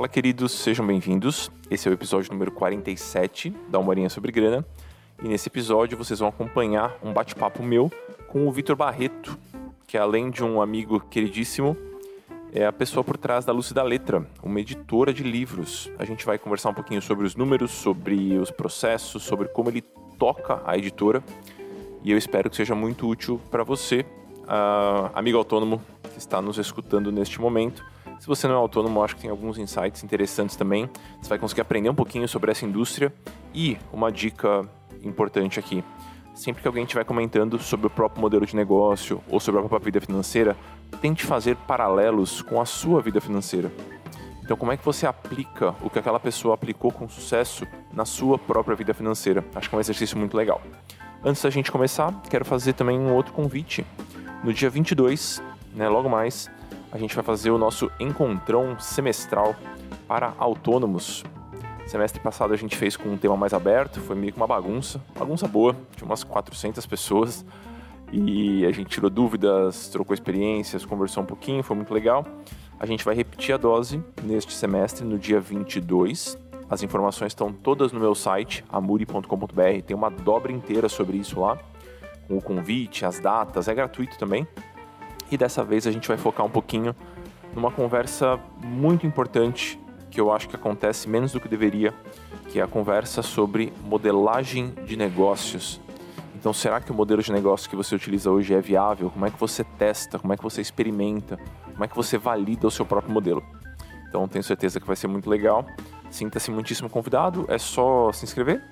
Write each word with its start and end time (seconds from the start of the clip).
Fala, 0.00 0.08
queridos, 0.08 0.52
sejam 0.52 0.86
bem-vindos. 0.86 1.50
Esse 1.70 1.86
é 1.86 1.90
o 1.90 1.92
episódio 1.92 2.32
número 2.32 2.50
47 2.52 3.50
da 3.68 3.78
Uma 3.78 4.08
sobre 4.08 4.32
Grana. 4.32 4.64
E 5.22 5.28
nesse 5.28 5.50
episódio 5.50 5.98
vocês 5.98 6.20
vão 6.20 6.28
acompanhar 6.30 6.96
um 7.02 7.12
bate-papo 7.12 7.62
meu 7.62 7.92
com 8.26 8.48
o 8.48 8.50
Vitor 8.50 8.74
Barreto, 8.74 9.38
que 9.86 9.98
além 9.98 10.30
de 10.30 10.42
um 10.42 10.62
amigo 10.62 11.00
queridíssimo, 11.00 11.76
é 12.50 12.64
a 12.64 12.72
pessoa 12.72 13.04
por 13.04 13.18
trás 13.18 13.44
da 13.44 13.52
Lúcida 13.52 13.82
Letra, 13.82 14.26
uma 14.42 14.58
editora 14.58 15.12
de 15.12 15.22
livros. 15.22 15.90
A 15.98 16.06
gente 16.06 16.24
vai 16.24 16.38
conversar 16.38 16.70
um 16.70 16.74
pouquinho 16.74 17.02
sobre 17.02 17.26
os 17.26 17.36
números, 17.36 17.70
sobre 17.70 18.38
os 18.38 18.50
processos, 18.50 19.22
sobre 19.22 19.48
como 19.48 19.68
ele 19.68 19.82
toca 20.18 20.62
a 20.64 20.78
editora. 20.78 21.22
E 22.02 22.10
eu 22.10 22.16
espero 22.16 22.48
que 22.48 22.56
seja 22.56 22.74
muito 22.74 23.06
útil 23.06 23.38
para 23.50 23.62
você, 23.62 24.06
uh, 24.44 25.10
amigo 25.12 25.36
autônomo 25.36 25.82
que 26.10 26.18
está 26.18 26.40
nos 26.40 26.56
escutando 26.56 27.12
neste 27.12 27.38
momento. 27.38 27.84
Se 28.20 28.26
você 28.26 28.46
não 28.46 28.54
é 28.54 28.58
autônomo, 28.58 29.02
acho 29.02 29.16
que 29.16 29.22
tem 29.22 29.30
alguns 29.30 29.56
insights 29.56 30.04
interessantes 30.04 30.54
também. 30.54 30.90
Você 31.22 31.28
vai 31.30 31.38
conseguir 31.38 31.62
aprender 31.62 31.88
um 31.88 31.94
pouquinho 31.94 32.28
sobre 32.28 32.50
essa 32.50 32.66
indústria. 32.66 33.10
E 33.54 33.78
uma 33.90 34.12
dica 34.12 34.68
importante 35.02 35.58
aqui: 35.58 35.82
sempre 36.34 36.60
que 36.60 36.68
alguém 36.68 36.84
estiver 36.84 37.02
comentando 37.02 37.58
sobre 37.58 37.86
o 37.86 37.90
próprio 37.90 38.20
modelo 38.20 38.44
de 38.44 38.54
negócio 38.54 39.22
ou 39.26 39.40
sobre 39.40 39.62
a 39.62 39.64
própria 39.64 39.86
vida 39.86 40.02
financeira, 40.02 40.54
tente 41.00 41.24
fazer 41.24 41.56
paralelos 41.56 42.42
com 42.42 42.60
a 42.60 42.66
sua 42.66 43.00
vida 43.00 43.22
financeira. 43.22 43.72
Então, 44.44 44.54
como 44.54 44.70
é 44.70 44.76
que 44.76 44.84
você 44.84 45.06
aplica 45.06 45.74
o 45.80 45.88
que 45.88 45.98
aquela 45.98 46.20
pessoa 46.20 46.54
aplicou 46.54 46.92
com 46.92 47.08
sucesso 47.08 47.66
na 47.90 48.04
sua 48.04 48.38
própria 48.38 48.76
vida 48.76 48.92
financeira? 48.92 49.42
Acho 49.54 49.70
que 49.70 49.74
é 49.74 49.78
um 49.78 49.80
exercício 49.80 50.18
muito 50.18 50.36
legal. 50.36 50.60
Antes 51.24 51.40
da 51.40 51.48
gente 51.48 51.72
começar, 51.72 52.12
quero 52.28 52.44
fazer 52.44 52.74
também 52.74 52.98
um 52.98 53.14
outro 53.14 53.32
convite. 53.32 53.86
No 54.44 54.52
dia 54.52 54.68
22, 54.68 55.42
né, 55.74 55.88
logo 55.88 56.08
mais, 56.08 56.50
a 56.92 56.98
gente 56.98 57.14
vai 57.14 57.24
fazer 57.24 57.50
o 57.50 57.58
nosso 57.58 57.90
encontrão 57.98 58.78
semestral 58.78 59.54
para 60.08 60.34
autônomos. 60.38 61.24
Semestre 61.86 62.20
passado 62.20 62.52
a 62.52 62.56
gente 62.56 62.76
fez 62.76 62.96
com 62.96 63.08
um 63.08 63.16
tema 63.16 63.36
mais 63.36 63.52
aberto, 63.52 64.00
foi 64.00 64.14
meio 64.14 64.32
que 64.32 64.38
uma 64.38 64.46
bagunça, 64.46 65.00
bagunça 65.18 65.48
boa, 65.48 65.74
tinha 65.96 66.06
umas 66.06 66.22
400 66.22 66.84
pessoas 66.86 67.44
e 68.12 68.64
a 68.64 68.70
gente 68.72 68.88
tirou 68.88 69.10
dúvidas, 69.10 69.88
trocou 69.88 70.14
experiências, 70.14 70.84
conversou 70.84 71.22
um 71.22 71.26
pouquinho, 71.26 71.62
foi 71.62 71.76
muito 71.76 71.92
legal. 71.92 72.24
A 72.78 72.86
gente 72.86 73.04
vai 73.04 73.14
repetir 73.14 73.54
a 73.54 73.58
dose 73.58 74.02
neste 74.22 74.52
semestre, 74.52 75.04
no 75.04 75.18
dia 75.18 75.40
22. 75.40 76.38
As 76.68 76.82
informações 76.82 77.32
estão 77.32 77.52
todas 77.52 77.92
no 77.92 78.00
meu 78.00 78.14
site, 78.14 78.64
amuri.com.br, 78.68 79.82
tem 79.86 79.96
uma 79.96 80.10
dobra 80.10 80.52
inteira 80.52 80.88
sobre 80.88 81.16
isso 81.16 81.40
lá, 81.40 81.58
com 82.28 82.38
o 82.38 82.42
convite, 82.42 83.04
as 83.04 83.18
datas, 83.18 83.66
é 83.66 83.74
gratuito 83.74 84.16
também. 84.16 84.46
E 85.30 85.36
dessa 85.36 85.62
vez 85.62 85.86
a 85.86 85.92
gente 85.92 86.08
vai 86.08 86.16
focar 86.16 86.44
um 86.44 86.50
pouquinho 86.50 86.94
numa 87.54 87.70
conversa 87.70 88.38
muito 88.62 89.06
importante 89.06 89.78
que 90.10 90.20
eu 90.20 90.32
acho 90.32 90.48
que 90.48 90.56
acontece 90.56 91.08
menos 91.08 91.32
do 91.32 91.40
que 91.40 91.48
deveria, 91.48 91.94
que 92.48 92.58
é 92.58 92.62
a 92.62 92.66
conversa 92.66 93.22
sobre 93.22 93.72
modelagem 93.84 94.74
de 94.84 94.96
negócios. 94.96 95.80
Então, 96.34 96.52
será 96.52 96.80
que 96.80 96.90
o 96.90 96.94
modelo 96.94 97.22
de 97.22 97.30
negócio 97.30 97.68
que 97.70 97.76
você 97.76 97.94
utiliza 97.94 98.30
hoje 98.30 98.54
é 98.54 98.60
viável? 98.60 99.10
Como 99.10 99.24
é 99.26 99.30
que 99.30 99.38
você 99.38 99.62
testa? 99.62 100.18
Como 100.18 100.32
é 100.32 100.36
que 100.36 100.42
você 100.42 100.60
experimenta? 100.60 101.38
Como 101.70 101.84
é 101.84 101.86
que 101.86 101.94
você 101.94 102.18
valida 102.18 102.66
o 102.66 102.70
seu 102.70 102.84
próprio 102.84 103.12
modelo? 103.12 103.44
Então, 104.08 104.26
tenho 104.26 104.42
certeza 104.42 104.80
que 104.80 104.86
vai 104.86 104.96
ser 104.96 105.06
muito 105.06 105.30
legal. 105.30 105.64
Sinta-se 106.10 106.50
muitíssimo 106.50 106.90
convidado. 106.90 107.44
É 107.48 107.58
só 107.58 108.10
se 108.10 108.24
inscrever. 108.24 108.64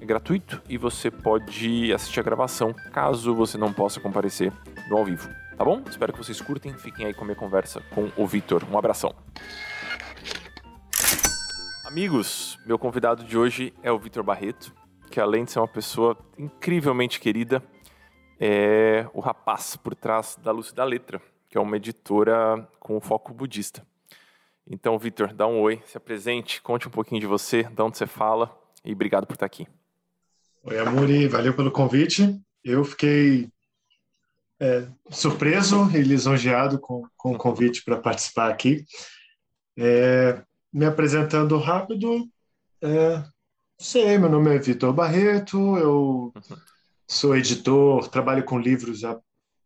É 0.00 0.04
gratuito 0.04 0.62
e 0.68 0.76
você 0.76 1.10
pode 1.10 1.92
assistir 1.92 2.20
a 2.20 2.22
gravação 2.22 2.72
caso 2.92 3.34
você 3.34 3.56
não 3.56 3.72
possa 3.72 3.98
comparecer 3.98 4.52
no 4.88 4.98
ao 4.98 5.04
vivo. 5.04 5.28
Tá 5.56 5.64
bom? 5.64 5.82
Espero 5.88 6.12
que 6.12 6.18
vocês 6.18 6.38
curtem. 6.38 6.74
Fiquem 6.74 7.06
aí 7.06 7.14
com 7.14 7.22
a 7.22 7.26
minha 7.28 7.36
conversa 7.36 7.80
com 7.94 8.12
o 8.14 8.26
Vitor. 8.26 8.62
Um 8.70 8.76
abração. 8.76 9.14
Amigos, 11.86 12.58
meu 12.66 12.78
convidado 12.78 13.24
de 13.24 13.38
hoje 13.38 13.72
é 13.82 13.90
o 13.90 13.98
Vitor 13.98 14.22
Barreto, 14.22 14.74
que 15.10 15.18
além 15.18 15.46
de 15.46 15.52
ser 15.52 15.60
uma 15.60 15.66
pessoa 15.66 16.14
incrivelmente 16.36 17.18
querida, 17.18 17.62
é 18.38 19.08
o 19.14 19.20
rapaz 19.20 19.76
por 19.76 19.94
trás 19.94 20.36
da 20.42 20.52
Luz 20.52 20.74
da 20.74 20.84
Letra, 20.84 21.22
que 21.48 21.56
é 21.56 21.60
uma 21.60 21.78
editora 21.78 22.68
com 22.78 23.00
foco 23.00 23.32
budista. 23.32 23.82
Então, 24.68 24.98
Vitor, 24.98 25.32
dá 25.32 25.46
um 25.46 25.58
oi, 25.62 25.80
se 25.86 25.96
apresente, 25.96 26.60
conte 26.60 26.86
um 26.86 26.90
pouquinho 26.90 27.22
de 27.22 27.26
você, 27.26 27.62
de 27.62 27.80
onde 27.80 27.96
você 27.96 28.06
fala 28.06 28.54
e 28.84 28.92
obrigado 28.92 29.26
por 29.26 29.32
estar 29.32 29.46
aqui. 29.46 29.66
Oi, 30.64 30.78
Amuri, 30.78 31.28
valeu 31.28 31.54
pelo 31.54 31.70
convite. 31.70 32.38
Eu 32.62 32.84
fiquei 32.84 33.48
é, 34.60 34.88
surpreso 35.10 35.90
e 35.94 36.02
lisonjeado 36.02 36.78
com, 36.78 37.02
com 37.16 37.32
o 37.32 37.38
convite 37.38 37.84
para 37.84 38.00
participar 38.00 38.50
aqui. 38.50 38.84
É, 39.78 40.42
me 40.72 40.86
apresentando 40.86 41.58
rápido, 41.58 42.28
é, 42.82 43.22
sei, 43.78 44.18
meu 44.18 44.28
nome 44.28 44.54
é 44.54 44.58
Vitor 44.58 44.92
Barreto, 44.92 45.76
eu 45.76 46.32
sou 47.06 47.36
editor, 47.36 48.08
trabalho 48.08 48.44
com 48.44 48.58
livros 48.58 49.04
há, 49.04 49.18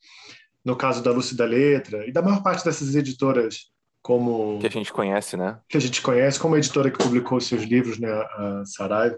No 0.62 0.76
caso 0.76 1.02
da 1.02 1.10
Lúcia 1.10 1.36
da 1.36 1.46
Letra 1.46 2.06
e 2.06 2.12
da 2.12 2.20
maior 2.20 2.42
parte 2.42 2.64
dessas 2.64 2.94
editoras 2.94 3.70
como 4.02 4.58
que 4.58 4.66
a 4.66 4.70
gente 4.70 4.92
conhece, 4.92 5.36
né? 5.36 5.60
Que 5.68 5.76
a 5.76 5.80
gente 5.80 6.00
conhece 6.00 6.38
como 6.38 6.54
a 6.54 6.58
editora 6.58 6.90
que 6.90 6.98
publicou 6.98 7.40
seus 7.40 7.62
livros, 7.62 7.98
né, 7.98 8.10
a 8.10 8.62
Saraiva. 8.64 9.16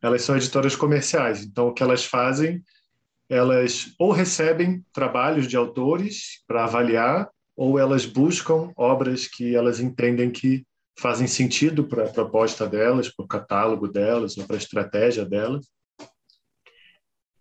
Elas 0.00 0.22
são 0.22 0.36
editoras 0.36 0.76
comerciais. 0.76 1.44
Então 1.44 1.68
o 1.68 1.74
que 1.74 1.82
elas 1.82 2.04
fazem, 2.04 2.62
elas 3.28 3.94
ou 3.98 4.12
recebem 4.12 4.84
trabalhos 4.92 5.46
de 5.46 5.56
autores 5.56 6.42
para 6.46 6.64
avaliar, 6.64 7.28
ou 7.56 7.78
elas 7.78 8.06
buscam 8.06 8.72
obras 8.76 9.26
que 9.26 9.54
elas 9.54 9.80
entendem 9.80 10.30
que 10.30 10.64
fazem 10.98 11.26
sentido 11.26 11.84
para 11.84 12.04
a 12.04 12.12
proposta 12.12 12.66
delas, 12.66 13.08
para 13.08 13.24
o 13.24 13.28
catálogo 13.28 13.88
delas, 13.88 14.36
ou 14.36 14.46
para 14.46 14.56
a 14.56 14.58
estratégia 14.58 15.24
delas. 15.24 15.66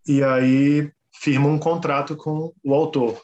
E 0.07 0.23
aí 0.23 0.91
firmam 1.13 1.53
um 1.53 1.59
contrato 1.59 2.15
com 2.15 2.51
o 2.63 2.73
autor 2.73 3.21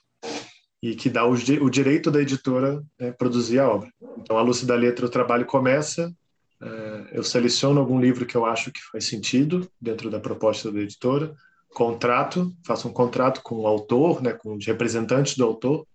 e 0.81 0.95
que 0.95 1.09
dá 1.09 1.25
o, 1.25 1.33
o 1.33 1.69
direito 1.69 2.11
da 2.11 2.21
editora 2.21 2.83
né, 2.99 3.11
produzir 3.11 3.59
a 3.59 3.69
obra. 3.69 3.89
Então, 4.17 4.37
a 4.37 4.41
luz 4.41 4.63
da 4.63 4.75
letra, 4.75 5.05
o 5.05 5.09
trabalho 5.09 5.45
começa, 5.45 6.13
é, 6.61 7.07
eu 7.13 7.23
seleciono 7.23 7.79
algum 7.79 7.99
livro 7.99 8.25
que 8.25 8.35
eu 8.35 8.45
acho 8.45 8.71
que 8.71 8.79
faz 8.91 9.05
sentido 9.05 9.67
dentro 9.79 10.09
da 10.09 10.19
proposta 10.19 10.71
da 10.71 10.79
editora, 10.79 11.33
contrato, 11.69 12.53
faço 12.65 12.87
um 12.87 12.93
contrato 12.93 13.41
com 13.43 13.61
o 13.61 13.67
autor, 13.67 14.21
né, 14.21 14.33
com 14.33 14.55
os 14.55 14.65
representantes 14.65 15.35
do 15.35 15.43
autor, 15.43 15.85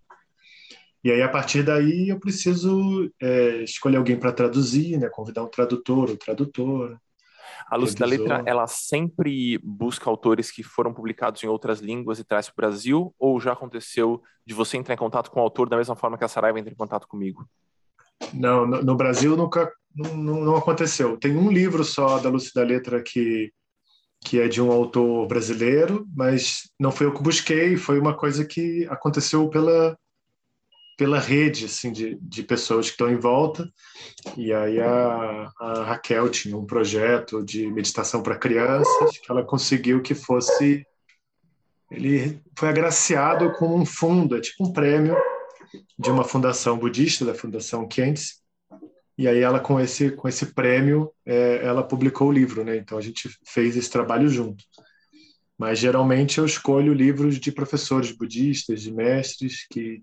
e 1.05 1.11
aí, 1.11 1.21
a 1.21 1.29
partir 1.29 1.65
daí, 1.65 2.11
eu 2.11 2.21
preciso 2.21 3.11
é, 3.21 3.65
escolher 3.65 3.97
alguém 3.97 4.17
para 4.17 4.31
traduzir, 4.31 4.97
né? 4.99 5.09
convidar 5.09 5.43
um 5.43 5.49
tradutor 5.49 6.09
ou 6.11 6.17
tradutora. 6.17 6.97
A 7.67 7.77
Luz 7.77 7.95
da 7.95 8.07
Letra, 8.07 8.43
ela 8.47 8.67
sempre 8.67 9.59
busca 9.59 10.09
autores 10.09 10.51
que 10.51 10.63
foram 10.63 10.93
publicados 10.93 11.43
em 11.43 11.47
outras 11.47 11.81
línguas 11.81 12.19
e 12.19 12.25
traz 12.25 12.47
para 12.47 12.53
o 12.53 12.57
Brasil? 12.57 13.15
Ou 13.19 13.41
já 13.41 13.53
aconteceu 13.53 14.23
de 14.47 14.55
você 14.55 14.77
entrar 14.77 14.95
em 14.95 14.99
contato 14.99 15.31
com 15.31 15.41
o 15.41 15.43
autor 15.43 15.69
da 15.69 15.77
mesma 15.77 15.97
forma 15.97 16.19
que 16.19 16.25
a 16.25 16.29
Saraiva 16.29 16.59
entra 16.59 16.73
em 16.73 16.77
contato 16.77 17.07
comigo? 17.07 17.47
Não, 18.33 18.67
no, 18.67 18.83
no 18.83 18.95
Brasil 18.95 19.37
nunca 19.37 19.73
não, 19.95 20.17
não, 20.17 20.57
aconteceu. 20.57 21.17
Tem 21.17 21.37
um 21.37 21.51
livro 21.51 21.85
só 21.85 22.19
da 22.19 22.29
Luz 22.29 22.53
da 22.55 22.63
Letra 22.63 23.03
que, 23.03 23.53
que 24.21 24.41
é 24.41 24.49
de 24.49 24.61
um 24.61 24.71
autor 24.71 25.27
brasileiro, 25.27 26.07
mas 26.15 26.71
não 26.79 26.91
foi 26.91 27.07
eu 27.07 27.15
que 27.15 27.23
busquei, 27.23 27.77
foi 27.77 27.99
uma 27.99 28.15
coisa 28.15 28.45
que 28.45 28.87
aconteceu 28.89 29.49
pela 29.49 29.97
pela 30.97 31.19
rede 31.19 31.65
assim 31.65 31.93
de, 31.93 32.19
de 32.21 32.43
pessoas 32.43 32.87
que 32.87 32.93
estão 32.93 33.11
em 33.11 33.17
volta. 33.17 33.69
E 34.37 34.53
aí 34.53 34.81
a, 34.81 35.51
a 35.61 35.85
Raquel 35.85 36.29
tinha 36.29 36.57
um 36.57 36.67
projeto 36.67 37.43
de 37.45 37.67
meditação 37.71 38.23
para 38.23 38.39
crianças 38.39 39.19
que 39.19 39.31
ela 39.31 39.43
conseguiu 39.43 40.03
que 40.03 40.15
fosse 40.15 40.87
ele 41.91 42.41
foi 42.59 42.71
agraciado 42.71 43.53
com 43.53 43.77
um 43.77 43.85
fundo 43.85 44.37
é 44.37 44.41
tipo 44.41 44.67
um 44.67 44.73
prêmio 44.73 45.15
de 45.99 46.11
uma 46.11 46.25
fundação 46.25 46.79
budista 46.79 47.23
da 47.23 47.35
fundação 47.35 47.87
Kentz 47.87 48.41
e 49.19 49.29
aí 49.29 49.41
ela 49.41 49.61
com 49.61 49.79
esse 49.79 50.11
com 50.11 50.27
esse 50.27 50.55
prêmio 50.55 51.13
é, 51.27 51.61
ela 51.63 51.83
publicou 51.83 52.29
o 52.29 52.33
livro 52.33 52.65
né? 52.65 52.77
Então 52.77 52.97
a 52.97 53.03
gente 53.03 53.29
fez 53.47 53.77
esse 53.77 53.91
trabalho 53.91 54.29
junto. 54.29 54.65
Mas 55.59 55.79
geralmente 55.79 56.39
eu 56.39 56.47
escolho 56.47 56.95
livros 56.95 57.39
de 57.39 57.53
professores 57.53 58.11
budistas 58.11 58.81
de 58.81 58.91
mestres 58.91 59.67
que 59.71 60.03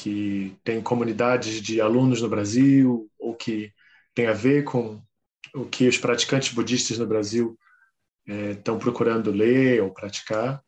que 0.00 0.56
tem 0.64 0.80
comunidades 0.80 1.60
de 1.60 1.78
alunos 1.78 2.22
no 2.22 2.28
Brasil 2.28 3.10
ou 3.18 3.34
que 3.34 3.70
tem 4.14 4.26
a 4.26 4.32
ver 4.32 4.64
com 4.64 4.98
o 5.54 5.66
que 5.66 5.86
os 5.86 5.98
praticantes 5.98 6.54
budistas 6.54 6.96
no 6.96 7.06
Brasil 7.06 7.58
estão 8.26 8.76
é, 8.76 8.78
procurando 8.78 9.30
ler 9.30 9.82
ou 9.82 9.92
praticar 9.92 10.62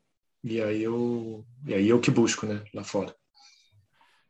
e 0.44 0.60
aí 0.60 0.82
eu 0.82 1.46
e 1.66 1.72
aí 1.72 1.88
eu 1.88 1.98
que 1.98 2.10
busco 2.10 2.44
né 2.44 2.62
lá 2.74 2.84
fora. 2.84 3.14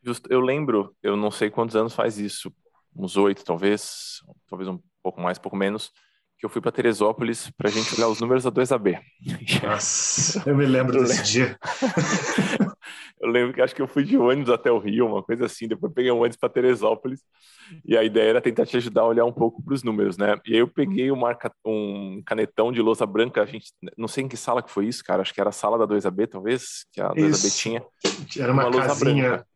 Justo, 0.04 0.32
eu 0.32 0.40
lembro 0.40 0.94
eu 1.02 1.16
não 1.16 1.32
sei 1.32 1.50
quantos 1.50 1.74
anos 1.74 1.94
faz 1.94 2.18
isso 2.18 2.54
uns 2.94 3.16
oito 3.16 3.44
talvez 3.44 4.20
talvez 4.48 4.68
um 4.68 4.78
pouco 5.02 5.20
mais 5.20 5.36
pouco 5.36 5.56
menos 5.56 5.90
que 6.42 6.46
eu 6.46 6.50
fui 6.50 6.60
para 6.60 6.72
Teresópolis 6.72 7.52
para 7.56 7.68
a 7.68 7.72
gente 7.72 7.94
olhar 7.94 8.08
os 8.08 8.20
números 8.20 8.42
da 8.42 8.50
2AB. 8.50 8.98
Nossa, 9.62 10.42
eu 10.44 10.56
me 10.56 10.66
lembro 10.66 10.98
eu 10.98 11.04
desse 11.04 11.14
lembro. 11.14 11.30
dia. 11.30 11.56
eu 13.22 13.28
lembro 13.28 13.54
que 13.54 13.62
acho 13.62 13.72
que 13.72 13.80
eu 13.80 13.86
fui 13.86 14.02
de 14.02 14.18
ônibus 14.18 14.50
até 14.50 14.68
o 14.68 14.80
Rio, 14.80 15.06
uma 15.06 15.22
coisa 15.22 15.46
assim. 15.46 15.68
Depois 15.68 15.92
peguei 15.92 16.10
um 16.10 16.18
ônibus 16.18 16.36
para 16.36 16.48
Teresópolis 16.48 17.20
e 17.84 17.96
a 17.96 18.02
ideia 18.02 18.30
era 18.30 18.40
tentar 18.40 18.66
te 18.66 18.76
ajudar 18.76 19.02
a 19.02 19.06
olhar 19.06 19.24
um 19.24 19.32
pouco 19.32 19.62
para 19.62 19.72
os 19.72 19.84
números, 19.84 20.18
né? 20.18 20.36
E 20.44 20.54
aí 20.54 20.58
eu 20.58 20.66
peguei 20.66 21.12
uma, 21.12 21.38
um 21.64 22.20
canetão 22.26 22.72
de 22.72 22.82
lousa 22.82 23.06
branca. 23.06 23.40
A 23.40 23.46
gente 23.46 23.72
não 23.96 24.08
sei 24.08 24.24
em 24.24 24.28
que 24.28 24.36
sala 24.36 24.64
que 24.64 24.70
foi 24.72 24.86
isso, 24.86 25.04
cara. 25.04 25.22
Acho 25.22 25.32
que 25.32 25.40
era 25.40 25.50
a 25.50 25.52
sala 25.52 25.78
da 25.78 25.86
2AB, 25.86 26.26
talvez, 26.26 26.86
que 26.92 27.00
a 27.00 27.10
2AB 27.10 27.56
tinha. 27.56 27.84
Era 28.36 28.52
uma, 28.52 28.66
uma 28.66 28.82
casinha. 28.82 29.46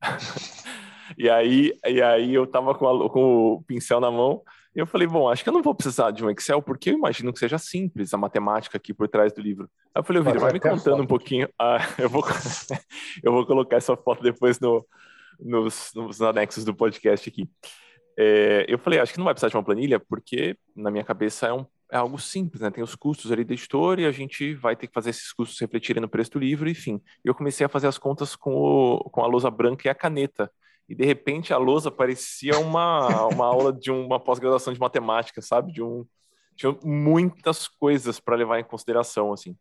e 1.18 1.28
aí, 1.28 1.76
e 1.84 2.00
aí 2.00 2.32
eu 2.32 2.46
tava 2.46 2.72
com, 2.72 2.86
a, 2.86 3.10
com 3.10 3.54
o 3.54 3.62
pincel 3.64 3.98
na 3.98 4.12
mão 4.12 4.42
eu 4.74 4.86
falei, 4.86 5.06
bom, 5.06 5.28
acho 5.28 5.42
que 5.42 5.48
eu 5.48 5.52
não 5.52 5.62
vou 5.62 5.74
precisar 5.74 6.10
de 6.10 6.24
um 6.24 6.30
Excel, 6.30 6.62
porque 6.62 6.90
eu 6.90 6.94
imagino 6.94 7.32
que 7.32 7.38
seja 7.38 7.58
simples 7.58 8.14
a 8.14 8.18
matemática 8.18 8.78
aqui 8.78 8.94
por 8.94 9.06
trás 9.06 9.32
do 9.32 9.40
livro. 9.40 9.68
Aí 9.94 10.00
eu 10.00 10.04
falei, 10.04 10.22
Vitor, 10.22 10.40
vai 10.40 10.52
me 10.52 10.60
contando 10.60 11.02
um 11.02 11.06
pouquinho. 11.06 11.48
Ah, 11.58 11.78
eu, 11.98 12.08
vou, 12.08 12.24
eu 13.22 13.32
vou 13.32 13.46
colocar 13.46 13.76
essa 13.76 13.96
foto 13.96 14.22
depois 14.22 14.58
no, 14.58 14.84
nos, 15.38 15.92
nos 15.94 16.22
anexos 16.22 16.64
do 16.64 16.74
podcast 16.74 17.28
aqui. 17.28 17.48
É, 18.18 18.64
eu 18.68 18.78
falei, 18.78 18.98
acho 18.98 19.12
que 19.12 19.18
não 19.18 19.24
vai 19.24 19.34
precisar 19.34 19.48
de 19.48 19.56
uma 19.56 19.62
planilha, 19.62 20.00
porque 20.00 20.56
na 20.74 20.90
minha 20.90 21.04
cabeça 21.04 21.46
é, 21.46 21.52
um, 21.52 21.66
é 21.90 21.96
algo 21.96 22.18
simples, 22.18 22.62
né? 22.62 22.70
Tem 22.70 22.82
os 22.82 22.94
custos 22.94 23.30
ali 23.30 23.44
do 23.44 23.52
editor 23.52 24.00
e 24.00 24.06
a 24.06 24.10
gente 24.10 24.54
vai 24.54 24.74
ter 24.74 24.86
que 24.86 24.94
fazer 24.94 25.10
esses 25.10 25.32
custos 25.32 25.58
refletirem 25.60 26.00
no 26.00 26.08
preço 26.08 26.32
do 26.32 26.38
livro, 26.38 26.68
enfim. 26.68 27.00
Eu 27.24 27.34
comecei 27.34 27.64
a 27.64 27.68
fazer 27.68 27.86
as 27.86 27.98
contas 27.98 28.34
com, 28.34 28.54
o, 28.54 29.10
com 29.10 29.22
a 29.22 29.26
lousa 29.26 29.50
branca 29.50 29.86
e 29.86 29.90
a 29.90 29.94
caneta 29.94 30.50
e 30.92 30.94
de 30.94 31.06
repente 31.06 31.54
a 31.54 31.56
lousa 31.56 31.90
parecia 31.90 32.58
uma, 32.58 33.26
uma 33.28 33.46
aula 33.46 33.72
de 33.72 33.90
uma 33.90 34.20
pós-graduação 34.20 34.74
de 34.74 34.78
matemática, 34.78 35.40
sabe? 35.40 35.72
De 35.72 35.82
um 35.82 36.06
tinha 36.54 36.76
muitas 36.84 37.66
coisas 37.66 38.20
para 38.20 38.36
levar 38.36 38.60
em 38.60 38.64
consideração 38.64 39.32
assim. 39.32 39.56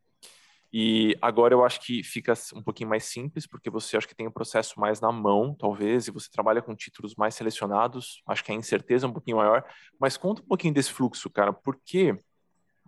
E 0.74 1.18
agora 1.22 1.54
eu 1.54 1.64
acho 1.64 1.80
que 1.80 2.04
fica 2.04 2.34
um 2.54 2.62
pouquinho 2.62 2.90
mais 2.90 3.06
simples, 3.06 3.48
porque 3.48 3.70
você 3.70 3.96
acha 3.96 4.06
que 4.06 4.14
tem 4.14 4.28
o 4.28 4.30
um 4.30 4.34
processo 4.34 4.78
mais 4.78 5.00
na 5.00 5.10
mão, 5.10 5.56
talvez, 5.58 6.06
e 6.10 6.12
você 6.12 6.30
trabalha 6.30 6.62
com 6.62 6.76
títulos 6.76 7.16
mais 7.16 7.34
selecionados, 7.34 8.22
acho 8.28 8.44
que 8.44 8.52
a 8.52 8.56
incerteza 8.56 9.06
é 9.06 9.10
um 9.10 9.14
pouquinho 9.14 9.38
maior, 9.38 9.64
mas 9.98 10.18
conta 10.18 10.42
um 10.42 10.46
pouquinho 10.46 10.74
desse 10.74 10.92
fluxo, 10.92 11.30
cara, 11.30 11.54
por 11.54 11.80
quê? 11.86 12.14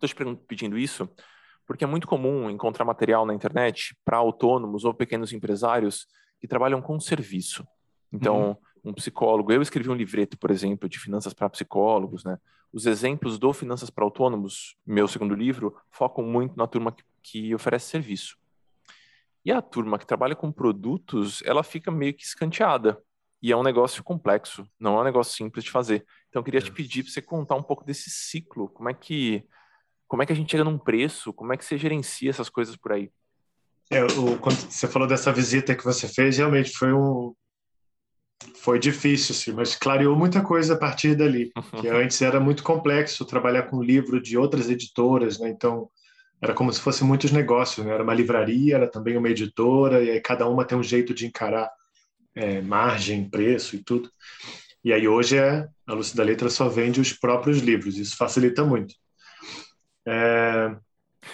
Estou 0.01 0.09
te 0.09 0.35
pedindo 0.45 0.77
isso, 0.77 1.09
porque 1.65 1.85
é 1.85 1.87
muito 1.87 2.07
comum 2.09 2.49
encontrar 2.49 2.83
material 2.83 3.25
na 3.25 3.33
internet 3.33 3.95
para 4.03 4.17
autônomos 4.17 4.83
ou 4.83 4.93
pequenos 4.93 5.31
empresários 5.31 6.07
que 6.41 6.47
trabalham 6.47 6.81
com 6.81 6.99
serviço. 6.99 7.65
Então, 8.13 8.57
uhum. 8.83 8.91
um 8.91 8.93
psicólogo, 8.93 9.51
eu 9.51 9.61
escrevi 9.61 9.89
um 9.89 9.95
livreto, 9.95 10.37
por 10.37 10.51
exemplo, 10.51 10.87
de 10.87 10.99
finanças 10.99 11.33
para 11.33 11.49
psicólogos, 11.49 12.23
né? 12.23 12.37
Os 12.71 12.85
exemplos 12.85 13.37
do 13.37 13.53
Finanças 13.53 13.89
para 13.89 14.03
Autônomos, 14.03 14.75
meu 14.85 15.07
segundo 15.07 15.35
livro, 15.35 15.75
focam 15.91 16.23
muito 16.23 16.55
na 16.55 16.65
turma 16.65 16.91
que, 16.91 17.03
que 17.21 17.55
oferece 17.55 17.89
serviço. 17.89 18.37
E 19.45 19.51
a 19.51 19.61
turma 19.61 19.99
que 19.99 20.07
trabalha 20.07 20.35
com 20.35 20.51
produtos, 20.51 21.43
ela 21.45 21.63
fica 21.63 21.91
meio 21.91 22.13
que 22.13 22.23
escanteada. 22.23 22.97
E 23.41 23.51
é 23.51 23.57
um 23.57 23.63
negócio 23.63 24.03
complexo, 24.03 24.65
não 24.79 24.97
é 24.97 25.01
um 25.01 25.03
negócio 25.03 25.35
simples 25.35 25.65
de 25.65 25.69
fazer. 25.71 26.05
Então, 26.29 26.39
eu 26.39 26.43
queria 26.43 26.59
é. 26.59 26.63
te 26.63 26.71
pedir 26.71 27.03
para 27.03 27.11
você 27.11 27.21
contar 27.21 27.55
um 27.55 27.63
pouco 27.63 27.83
desse 27.83 28.09
ciclo. 28.09 28.69
Como 28.69 28.89
é 28.89 28.93
que 28.93 29.45
como 30.07 30.21
é 30.21 30.27
que 30.27 30.31
a 30.31 30.35
gente 30.35 30.51
chega 30.51 30.63
num 30.63 30.77
preço? 30.77 31.33
Como 31.33 31.51
é 31.53 31.57
que 31.57 31.65
você 31.65 31.75
gerencia 31.75 32.29
essas 32.29 32.47
coisas 32.47 32.75
por 32.75 32.91
aí? 32.91 33.11
É, 33.89 34.03
o, 34.03 34.37
quando 34.37 34.57
você 34.57 34.87
falou 34.87 35.07
dessa 35.07 35.31
visita 35.31 35.75
que 35.75 35.83
você 35.83 36.07
fez, 36.07 36.37
realmente 36.37 36.71
foi 36.71 36.93
um, 36.93 37.33
foi 38.55 38.79
difícil, 38.79 39.35
sim, 39.35 39.51
mas 39.51 39.75
clareou 39.75 40.15
muita 40.15 40.41
coisa 40.41 40.73
a 40.73 40.77
partir 40.77 41.15
dali. 41.15 41.51
Que 41.79 41.87
antes 41.89 42.21
era 42.21 42.39
muito 42.39 42.63
complexo 42.63 43.25
trabalhar 43.25 43.63
com 43.63 43.81
livro 43.81 44.21
de 44.21 44.37
outras 44.37 44.69
editoras, 44.69 45.39
né? 45.39 45.49
Então 45.49 45.89
era 46.41 46.53
como 46.53 46.71
se 46.73 46.81
fosse 46.81 47.03
muitos 47.03 47.31
negócios, 47.31 47.85
né? 47.85 47.93
Era 47.93 48.03
uma 48.03 48.13
livraria, 48.13 48.75
era 48.75 48.87
também 48.87 49.17
uma 49.17 49.29
editora, 49.29 50.03
e 50.03 50.11
aí 50.11 50.21
cada 50.21 50.47
uma 50.47 50.65
tem 50.65 50.77
um 50.77 50.83
jeito 50.83 51.13
de 51.13 51.25
encarar 51.25 51.69
é, 52.35 52.61
margem, 52.61 53.29
preço 53.29 53.75
e 53.75 53.83
tudo. 53.83 54.09
E 54.83 54.91
aí 54.91 55.07
hoje 55.07 55.37
é, 55.37 55.67
a 55.87 55.93
Lúcia 55.93 56.17
da 56.17 56.23
Letra 56.23 56.49
só 56.49 56.67
vende 56.67 56.99
os 56.99 57.13
próprios 57.13 57.59
livros, 57.59 57.97
isso 57.97 58.17
facilita 58.17 58.63
muito. 58.65 58.93
É... 60.05 60.75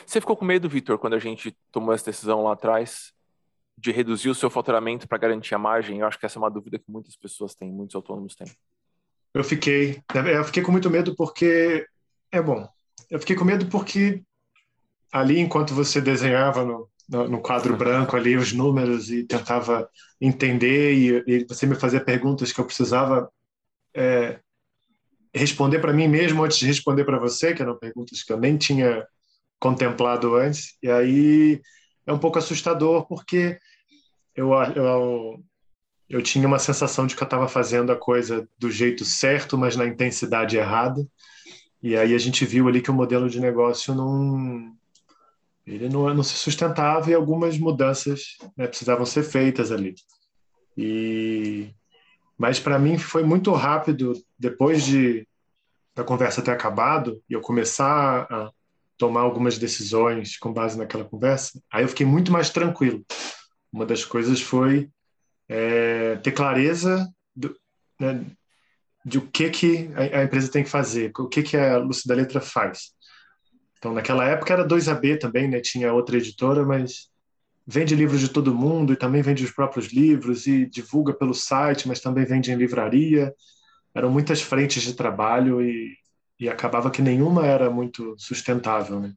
Você 0.05 0.21
ficou 0.21 0.37
com 0.37 0.45
medo, 0.45 0.69
Vitor, 0.69 0.99
quando 0.99 1.15
a 1.15 1.19
gente 1.19 1.57
tomou 1.71 1.93
essa 1.93 2.05
decisão 2.05 2.43
lá 2.43 2.53
atrás? 2.53 3.11
De 3.79 3.91
reduzir 3.91 4.29
o 4.29 4.35
seu 4.35 4.49
faturamento 4.49 5.07
para 5.07 5.17
garantir 5.17 5.55
a 5.55 5.57
margem? 5.57 5.99
Eu 5.99 6.07
acho 6.07 6.19
que 6.19 6.25
essa 6.25 6.37
é 6.37 6.41
uma 6.41 6.51
dúvida 6.51 6.77
que 6.77 6.91
muitas 6.91 7.15
pessoas 7.15 7.55
têm, 7.55 7.71
muitos 7.71 7.95
autônomos 7.95 8.35
têm. 8.35 8.47
Eu 9.33 9.43
fiquei, 9.43 10.01
eu 10.13 10.43
fiquei 10.43 10.63
com 10.63 10.71
muito 10.71 10.89
medo 10.89 11.15
porque 11.15 11.87
é 12.31 12.41
bom. 12.41 12.67
Eu 13.09 13.19
fiquei 13.19 13.35
com 13.35 13.45
medo 13.45 13.67
porque 13.67 14.23
ali 15.11 15.39
enquanto 15.39 15.73
você 15.73 16.01
desenhava 16.01 16.63
no, 16.63 16.89
no, 17.07 17.27
no 17.27 17.41
quadro 17.41 17.75
branco 17.75 18.15
ali 18.15 18.35
os 18.35 18.53
números 18.53 19.09
e 19.09 19.23
tentava 19.23 19.89
entender 20.19 20.93
e, 20.93 21.23
e 21.27 21.45
você 21.45 21.65
me 21.65 21.75
fazia 21.75 22.03
perguntas 22.03 22.51
que 22.51 22.59
eu 22.59 22.65
precisava 22.65 23.31
é, 23.95 24.39
responder 25.33 25.79
para 25.79 25.93
mim 25.93 26.07
mesmo 26.07 26.43
antes 26.43 26.57
de 26.57 26.65
responder 26.65 27.05
para 27.05 27.19
você, 27.19 27.53
que 27.53 27.61
eram 27.61 27.77
perguntas 27.77 28.23
que 28.23 28.31
eu 28.31 28.37
nem 28.37 28.57
tinha 28.57 29.07
contemplado 29.59 30.35
antes. 30.35 30.75
E 30.81 30.89
aí 30.89 31.61
é 32.05 32.13
um 32.13 32.19
pouco 32.19 32.39
assustador 32.39 33.07
porque 33.07 33.59
eu, 34.39 34.53
eu, 34.75 35.43
eu 36.09 36.21
tinha 36.21 36.47
uma 36.47 36.59
sensação 36.59 37.05
de 37.05 37.15
que 37.15 37.21
eu 37.21 37.25
estava 37.25 37.47
fazendo 37.47 37.91
a 37.91 37.95
coisa 37.97 38.47
do 38.57 38.71
jeito 38.71 39.03
certo, 39.03 39.57
mas 39.57 39.75
na 39.75 39.85
intensidade 39.85 40.55
errada. 40.55 41.05
E 41.83 41.97
aí 41.97 42.15
a 42.15 42.17
gente 42.17 42.45
viu 42.45 42.67
ali 42.67 42.81
que 42.81 42.89
o 42.89 42.93
modelo 42.93 43.29
de 43.29 43.39
negócio 43.39 43.93
não 43.93 44.73
ele 45.67 45.87
não, 45.87 46.11
não 46.13 46.23
se 46.23 46.33
sustentava 46.33 47.11
e 47.11 47.13
algumas 47.13 47.59
mudanças 47.59 48.37
né, 48.57 48.65
precisavam 48.65 49.05
ser 49.05 49.23
feitas 49.23 49.71
ali. 49.71 49.93
E, 50.75 51.69
Mas 52.37 52.59
para 52.59 52.79
mim 52.79 52.97
foi 52.97 53.23
muito 53.23 53.51
rápido, 53.51 54.13
depois 54.37 54.83
de 54.83 55.27
da 55.93 56.03
conversa 56.03 56.41
ter 56.41 56.51
acabado 56.51 57.21
e 57.29 57.33
eu 57.33 57.41
começar 57.41 58.25
a 58.31 58.49
tomar 58.97 59.21
algumas 59.21 59.57
decisões 59.57 60.37
com 60.37 60.53
base 60.53 60.77
naquela 60.77 61.03
conversa, 61.03 61.61
aí 61.71 61.83
eu 61.83 61.89
fiquei 61.89 62.05
muito 62.05 62.31
mais 62.31 62.49
tranquilo. 62.49 63.05
Uma 63.71 63.85
das 63.85 64.03
coisas 64.03 64.41
foi 64.41 64.89
é, 65.47 66.15
ter 66.17 66.31
clareza 66.31 67.07
do, 67.35 67.55
né, 67.99 68.25
de 69.05 69.17
o 69.17 69.27
que, 69.27 69.49
que 69.49 69.89
a, 69.95 70.19
a, 70.19 70.23
empresa 70.23 70.51
tem 70.51 70.63
que 70.63 70.69
fazer, 70.69 71.11
o 71.17 71.27
que, 71.27 71.43
que 71.43 71.57
a 71.57 71.77
Lúcia 71.77 72.07
da 72.07 72.15
Letra 72.15 72.41
faz. 72.41 72.91
Então, 73.77 73.93
naquela 73.93 74.25
época 74.25 74.53
era 74.53 74.67
2AB 74.67 75.19
também, 75.19 75.47
né? 75.47 75.61
tinha 75.61 75.93
outra 75.93 76.17
editora, 76.17 76.65
mas 76.65 77.09
vende 77.65 77.95
livros 77.95 78.19
de 78.19 78.29
todo 78.29 78.53
mundo 78.53 78.91
e 78.91 78.97
também 78.97 79.21
vende 79.21 79.43
os 79.43 79.51
próprios 79.51 79.87
livros 79.87 80.47
e 80.47 80.65
divulga 80.65 81.13
pelo 81.13 81.33
site, 81.33 81.87
mas 81.87 82.01
também 82.01 82.25
vende 82.25 82.51
em 82.51 82.55
livraria. 82.55 83.33
Eram 83.95 84.11
muitas 84.11 84.41
frentes 84.41 84.83
de 84.83 84.93
trabalho 84.93 85.61
e, 85.61 85.95
e 86.39 86.49
acabava 86.49 86.91
que 86.91 87.01
nenhuma 87.01 87.45
era 87.45 87.69
muito 87.69 88.15
sustentável, 88.17 88.99
né? 88.99 89.13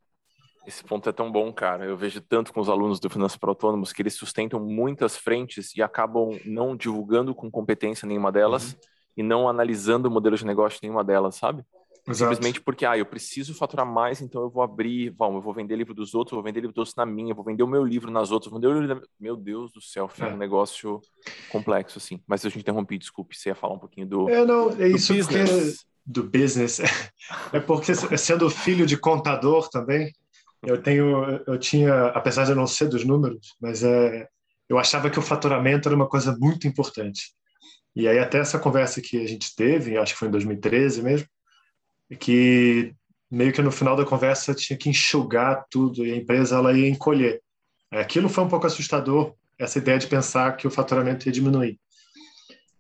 Esse 0.67 0.85
ponto 0.85 1.09
é 1.09 1.13
tão 1.13 1.31
bom, 1.31 1.53
cara. 1.53 1.85
Eu 1.85 1.97
vejo 1.97 2.21
tanto 2.21 2.53
com 2.53 2.61
os 2.61 2.69
alunos 2.69 3.01
do 3.01 3.11
Finanças 3.11 3.37
para 3.37 3.51
Autônomos 3.51 3.93
que 3.93 4.01
eles 4.01 4.15
sustentam 4.15 4.61
muitas 4.61 5.17
frentes 5.17 5.75
e 5.77 5.83
acabam 5.83 6.39
não 6.45 6.77
divulgando 6.77 7.35
com 7.35 7.51
competência 7.51 8.07
nenhuma 8.07 8.31
delas 8.31 8.73
uhum. 8.73 8.79
e 9.17 9.23
não 9.23 9.49
analisando 9.49 10.09
o 10.09 10.11
modelo 10.11 10.37
de 10.37 10.47
negócio 10.47 10.79
nenhuma 10.83 11.03
delas, 11.03 11.35
sabe? 11.35 11.65
Exato. 12.07 12.35
Simplesmente 12.35 12.61
porque, 12.61 12.85
ah, 12.85 12.99
eu 12.99 13.07
preciso 13.07 13.55
faturar 13.55 13.87
mais, 13.87 14.21
então 14.21 14.43
eu 14.43 14.51
vou 14.51 14.63
abrir, 14.63 15.11
bom, 15.11 15.37
eu 15.37 15.41
vou 15.41 15.55
vender 15.55 15.77
livro 15.77 15.95
dos 15.95 16.15
outros, 16.15 16.35
vou 16.35 16.43
vender 16.43 16.61
livro 16.61 16.75
dos 16.75 16.81
outros 16.81 16.97
na 16.97 17.07
minha, 17.07 17.33
vou 17.33 17.45
vender 17.45 17.63
o 17.63 17.67
meu 17.67 17.85
livro 17.85 18.11
nas 18.11 18.33
outras, 18.33 18.51
vou 18.51 18.61
vender 18.61 18.75
o 18.75 18.81
livro 18.81 19.01
da... 19.01 19.07
Meu 19.21 19.37
Deus 19.37 19.71
do 19.73 19.81
céu, 19.81 20.09
foi 20.09 20.29
é. 20.29 20.33
um 20.33 20.37
negócio 20.37 21.01
complexo, 21.49 21.99
assim. 21.99 22.21
Mas 22.27 22.45
eu 22.45 22.51
te 22.51 22.59
interrompi, 22.59 22.99
desculpe, 22.99 23.37
você 23.37 23.51
ia 23.51 23.55
falar 23.55 23.75
um 23.75 23.79
pouquinho 23.79 24.07
do. 24.07 24.29
É, 24.29 24.45
não, 24.45 24.71
é 24.71 24.89
isso 24.89 25.15
business. 25.15 25.85
do 26.05 26.25
business. 26.25 26.81
É 27.53 27.61
porque 27.61 27.95
sendo 27.95 28.51
filho 28.51 28.85
de 28.85 28.97
contador 28.97 29.69
também, 29.69 30.13
eu 30.65 30.81
tenho, 30.81 31.43
eu 31.47 31.59
tinha, 31.59 32.07
apesar 32.09 32.45
de 32.45 32.53
eu 32.53 32.57
não 32.57 32.67
ser 32.67 32.89
dos 32.89 33.05
números, 33.05 33.57
mas 33.61 33.83
é, 33.83 34.29
eu 34.69 34.79
achava 34.79 35.11
que 35.11 35.19
o 35.19 35.23
faturamento 35.23 35.89
era 35.89 35.97
uma 35.97 36.09
coisa 36.09 36.37
muito 36.39 36.69
importante. 36.69 37.33
E 37.95 38.09
aí 38.09 38.19
até 38.19 38.39
essa 38.39 38.59
conversa 38.59 39.03
que 39.03 39.21
a 39.21 39.27
gente 39.27 39.55
teve, 39.55 39.99
acho 39.99 40.13
que 40.13 40.19
foi 40.19 40.29
em 40.29 40.31
2013 40.31 41.03
mesmo, 41.03 41.29
que 42.19 42.95
meio 43.31 43.53
que 43.53 43.61
no 43.61 43.73
final 43.73 43.97
da 43.97 44.05
conversa 44.05 44.55
tinha 44.55 44.77
que 44.77 44.89
enxugar 44.89 45.67
tudo 45.69 46.07
e 46.07 46.13
a 46.13 46.17
empresa 46.17 46.57
ela 46.57 46.73
ia 46.73 46.89
encolher. 46.89 47.43
Aquilo 47.91 48.29
foi 48.29 48.45
um 48.45 48.49
pouco 48.49 48.67
assustador, 48.67 49.35
essa 49.59 49.79
ideia 49.79 49.99
de 49.99 50.07
pensar 50.07 50.57
que 50.57 50.67
o 50.67 50.71
faturamento 50.71 51.29
ia 51.29 51.33
diminuir. 51.33 51.79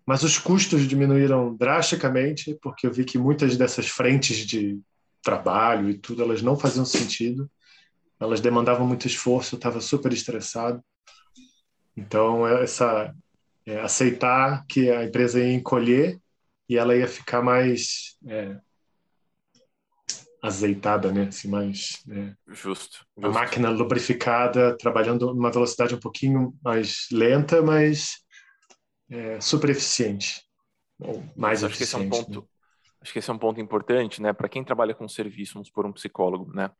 Mas 0.06 0.22
os 0.22 0.38
custos 0.38 0.86
diminuíram 0.86 1.54
drasticamente, 1.54 2.58
porque 2.62 2.86
eu 2.86 2.92
vi 2.92 3.04
que 3.04 3.18
muitas 3.18 3.56
dessas 3.56 3.88
frentes 3.88 4.38
de 4.38 4.80
trabalho 5.22 5.90
e 5.90 5.94
tudo, 5.94 6.22
elas 6.22 6.42
não 6.42 6.56
faziam 6.56 6.84
sentido 6.84 7.50
elas 8.22 8.40
demandavam 8.40 8.86
muito 8.86 9.06
esforço, 9.06 9.54
eu 9.54 9.58
estava 9.58 9.80
super 9.80 10.12
estressado. 10.12 10.82
Então, 11.96 12.46
essa 12.46 13.14
é, 13.66 13.80
aceitar 13.80 14.64
que 14.66 14.90
a 14.90 15.04
empresa 15.04 15.40
ia 15.40 15.52
encolher 15.52 16.20
e 16.68 16.78
ela 16.78 16.96
ia 16.96 17.08
ficar 17.08 17.42
mais 17.42 18.16
é, 18.26 18.56
azeitada, 20.40 21.12
né? 21.12 21.26
Assim, 21.26 21.48
mais 21.48 22.02
é, 22.10 22.32
justo, 22.48 23.04
A 23.20 23.28
máquina 23.28 23.70
lubrificada, 23.70 24.76
trabalhando 24.76 25.34
numa 25.34 25.50
velocidade 25.50 25.94
um 25.94 26.00
pouquinho 26.00 26.54
mais 26.62 27.08
lenta, 27.10 27.60
mas 27.60 28.22
é, 29.10 29.40
super 29.40 29.70
eficiente, 29.70 30.42
ou 30.98 31.22
mais 31.36 31.62
acho 31.62 31.74
eficiente. 31.74 32.08
Que 32.08 32.16
esse 32.16 32.20
é 32.20 32.22
um 32.22 32.24
ponto, 32.24 32.40
né? 32.40 32.46
Acho 33.00 33.12
que 33.12 33.18
esse 33.18 33.30
é 33.30 33.32
um 33.34 33.38
ponto 33.38 33.60
importante, 33.60 34.22
né? 34.22 34.32
Para 34.32 34.48
quem 34.48 34.62
trabalha 34.62 34.94
com 34.94 35.08
serviço, 35.08 35.54
vamos 35.54 35.70
por 35.70 35.84
um 35.84 35.92
psicólogo, 35.92 36.52
né? 36.54 36.70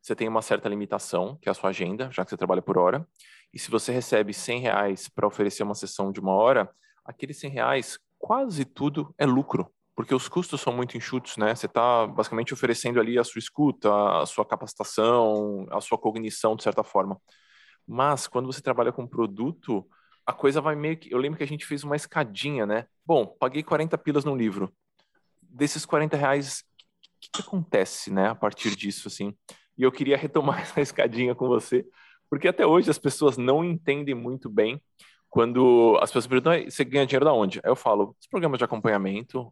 Você 0.00 0.14
tem 0.14 0.28
uma 0.28 0.42
certa 0.42 0.68
limitação, 0.68 1.36
que 1.40 1.48
é 1.48 1.52
a 1.52 1.54
sua 1.54 1.70
agenda, 1.70 2.10
já 2.10 2.24
que 2.24 2.30
você 2.30 2.36
trabalha 2.36 2.62
por 2.62 2.78
hora. 2.78 3.06
E 3.52 3.58
se 3.58 3.70
você 3.70 3.92
recebe 3.92 4.32
100 4.32 4.60
reais 4.60 5.08
para 5.08 5.26
oferecer 5.26 5.62
uma 5.62 5.74
sessão 5.74 6.10
de 6.12 6.20
uma 6.20 6.32
hora, 6.32 6.70
aqueles 7.04 7.38
100 7.38 7.50
reais, 7.50 7.98
quase 8.18 8.64
tudo 8.64 9.14
é 9.18 9.26
lucro, 9.26 9.70
porque 9.94 10.14
os 10.14 10.28
custos 10.28 10.60
são 10.60 10.72
muito 10.72 10.96
enxutos, 10.96 11.36
né? 11.36 11.54
Você 11.54 11.66
está 11.66 12.06
basicamente 12.06 12.54
oferecendo 12.54 13.00
ali 13.00 13.18
a 13.18 13.24
sua 13.24 13.38
escuta, 13.38 13.90
a 14.20 14.26
sua 14.26 14.46
capacitação, 14.46 15.66
a 15.70 15.80
sua 15.80 15.98
cognição, 15.98 16.56
de 16.56 16.62
certa 16.62 16.82
forma. 16.82 17.20
Mas 17.86 18.26
quando 18.26 18.46
você 18.46 18.62
trabalha 18.62 18.92
com 18.92 19.06
produto, 19.06 19.86
a 20.24 20.32
coisa 20.32 20.60
vai 20.60 20.76
meio 20.76 20.96
que. 20.96 21.12
Eu 21.12 21.18
lembro 21.18 21.36
que 21.36 21.44
a 21.44 21.46
gente 21.46 21.66
fez 21.66 21.82
uma 21.82 21.96
escadinha, 21.96 22.64
né? 22.64 22.86
Bom, 23.04 23.26
paguei 23.26 23.62
40 23.62 23.98
pilas 23.98 24.24
num 24.24 24.36
livro. 24.36 24.72
Desses 25.42 25.84
40 25.84 26.16
reais, 26.16 26.60
o 26.60 27.20
que, 27.20 27.30
que 27.32 27.40
acontece, 27.42 28.12
né, 28.12 28.28
a 28.28 28.34
partir 28.34 28.76
disso, 28.76 29.08
assim? 29.08 29.34
E 29.80 29.82
eu 29.82 29.90
queria 29.90 30.16
retomar 30.16 30.60
essa 30.60 30.80
escadinha 30.82 31.34
com 31.34 31.48
você, 31.48 31.86
porque 32.28 32.46
até 32.46 32.66
hoje 32.66 32.90
as 32.90 32.98
pessoas 32.98 33.38
não 33.38 33.64
entendem 33.64 34.14
muito 34.14 34.50
bem 34.50 34.80
quando 35.30 35.96
as 36.02 36.10
pessoas 36.10 36.26
perguntam, 36.26 36.70
você 36.70 36.84
ganha 36.84 37.06
dinheiro 37.06 37.24
da 37.24 37.32
onde? 37.32 37.60
Aí 37.64 37.70
eu 37.70 37.76
falo, 37.76 38.14
os 38.20 38.26
programas 38.26 38.58
de 38.58 38.64
acompanhamento, 38.64 39.50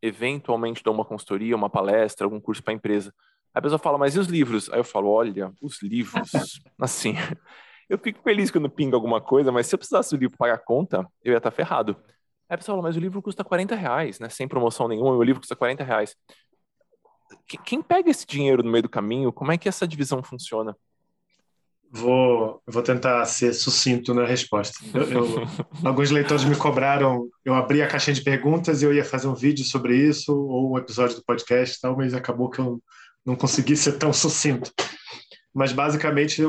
eventualmente 0.00 0.82
dou 0.84 0.94
uma 0.94 1.04
consultoria, 1.04 1.56
uma 1.56 1.68
palestra, 1.68 2.24
algum 2.24 2.38
curso 2.38 2.62
para 2.62 2.72
a 2.72 2.76
empresa. 2.76 3.12
Aí 3.52 3.58
a 3.58 3.62
pessoa 3.62 3.78
fala, 3.78 3.98
mas 3.98 4.14
e 4.14 4.18
os 4.20 4.28
livros? 4.28 4.70
Aí 4.70 4.78
eu 4.78 4.84
falo, 4.84 5.10
olha, 5.10 5.52
os 5.60 5.82
livros, 5.82 6.30
assim, 6.78 7.14
eu 7.88 7.98
fico 7.98 8.22
feliz 8.22 8.52
quando 8.52 8.70
pinga 8.70 8.94
alguma 8.96 9.20
coisa, 9.20 9.50
mas 9.50 9.66
se 9.66 9.74
eu 9.74 9.78
precisasse 9.78 10.14
do 10.14 10.20
livro 10.20 10.36
pagar 10.36 10.54
a 10.54 10.58
conta, 10.58 11.04
eu 11.24 11.32
ia 11.32 11.38
estar 11.38 11.50
ferrado. 11.50 11.96
Aí 12.48 12.54
a 12.54 12.58
pessoa 12.58 12.76
fala, 12.76 12.86
mas 12.86 12.96
o 12.96 13.00
livro 13.00 13.20
custa 13.20 13.42
40 13.42 13.74
reais, 13.74 14.20
né? 14.20 14.28
Sem 14.28 14.46
promoção 14.46 14.86
nenhuma, 14.86 15.16
o 15.16 15.22
livro 15.22 15.40
custa 15.40 15.56
40 15.56 15.82
reais 15.82 16.14
quem 17.64 17.82
pega 17.82 18.10
esse 18.10 18.26
dinheiro 18.26 18.62
no 18.62 18.70
meio 18.70 18.82
do 18.82 18.88
caminho? 18.88 19.32
Como 19.32 19.52
é 19.52 19.58
que 19.58 19.68
essa 19.68 19.86
divisão 19.86 20.22
funciona? 20.22 20.76
Vou, 21.90 22.60
vou 22.66 22.82
tentar 22.82 23.24
ser 23.26 23.52
sucinto 23.52 24.12
na 24.12 24.26
resposta. 24.26 24.76
Eu, 24.92 25.02
eu, 25.10 25.26
alguns 25.84 26.10
leitores 26.10 26.44
me 26.44 26.56
cobraram, 26.56 27.28
eu 27.44 27.54
abri 27.54 27.82
a 27.82 27.86
caixinha 27.86 28.14
de 28.14 28.24
perguntas 28.24 28.82
e 28.82 28.84
eu 28.84 28.92
ia 28.92 29.04
fazer 29.04 29.28
um 29.28 29.34
vídeo 29.34 29.64
sobre 29.64 29.96
isso 29.96 30.36
ou 30.36 30.72
um 30.72 30.78
episódio 30.78 31.16
do 31.16 31.24
podcast, 31.24 31.80
tal, 31.80 31.96
mas 31.96 32.12
acabou 32.12 32.50
que 32.50 32.58
eu 32.58 32.82
não 33.24 33.36
consegui 33.36 33.76
ser 33.76 33.92
tão 33.98 34.12
sucinto. 34.12 34.72
Mas 35.54 35.72
basicamente 35.72 36.42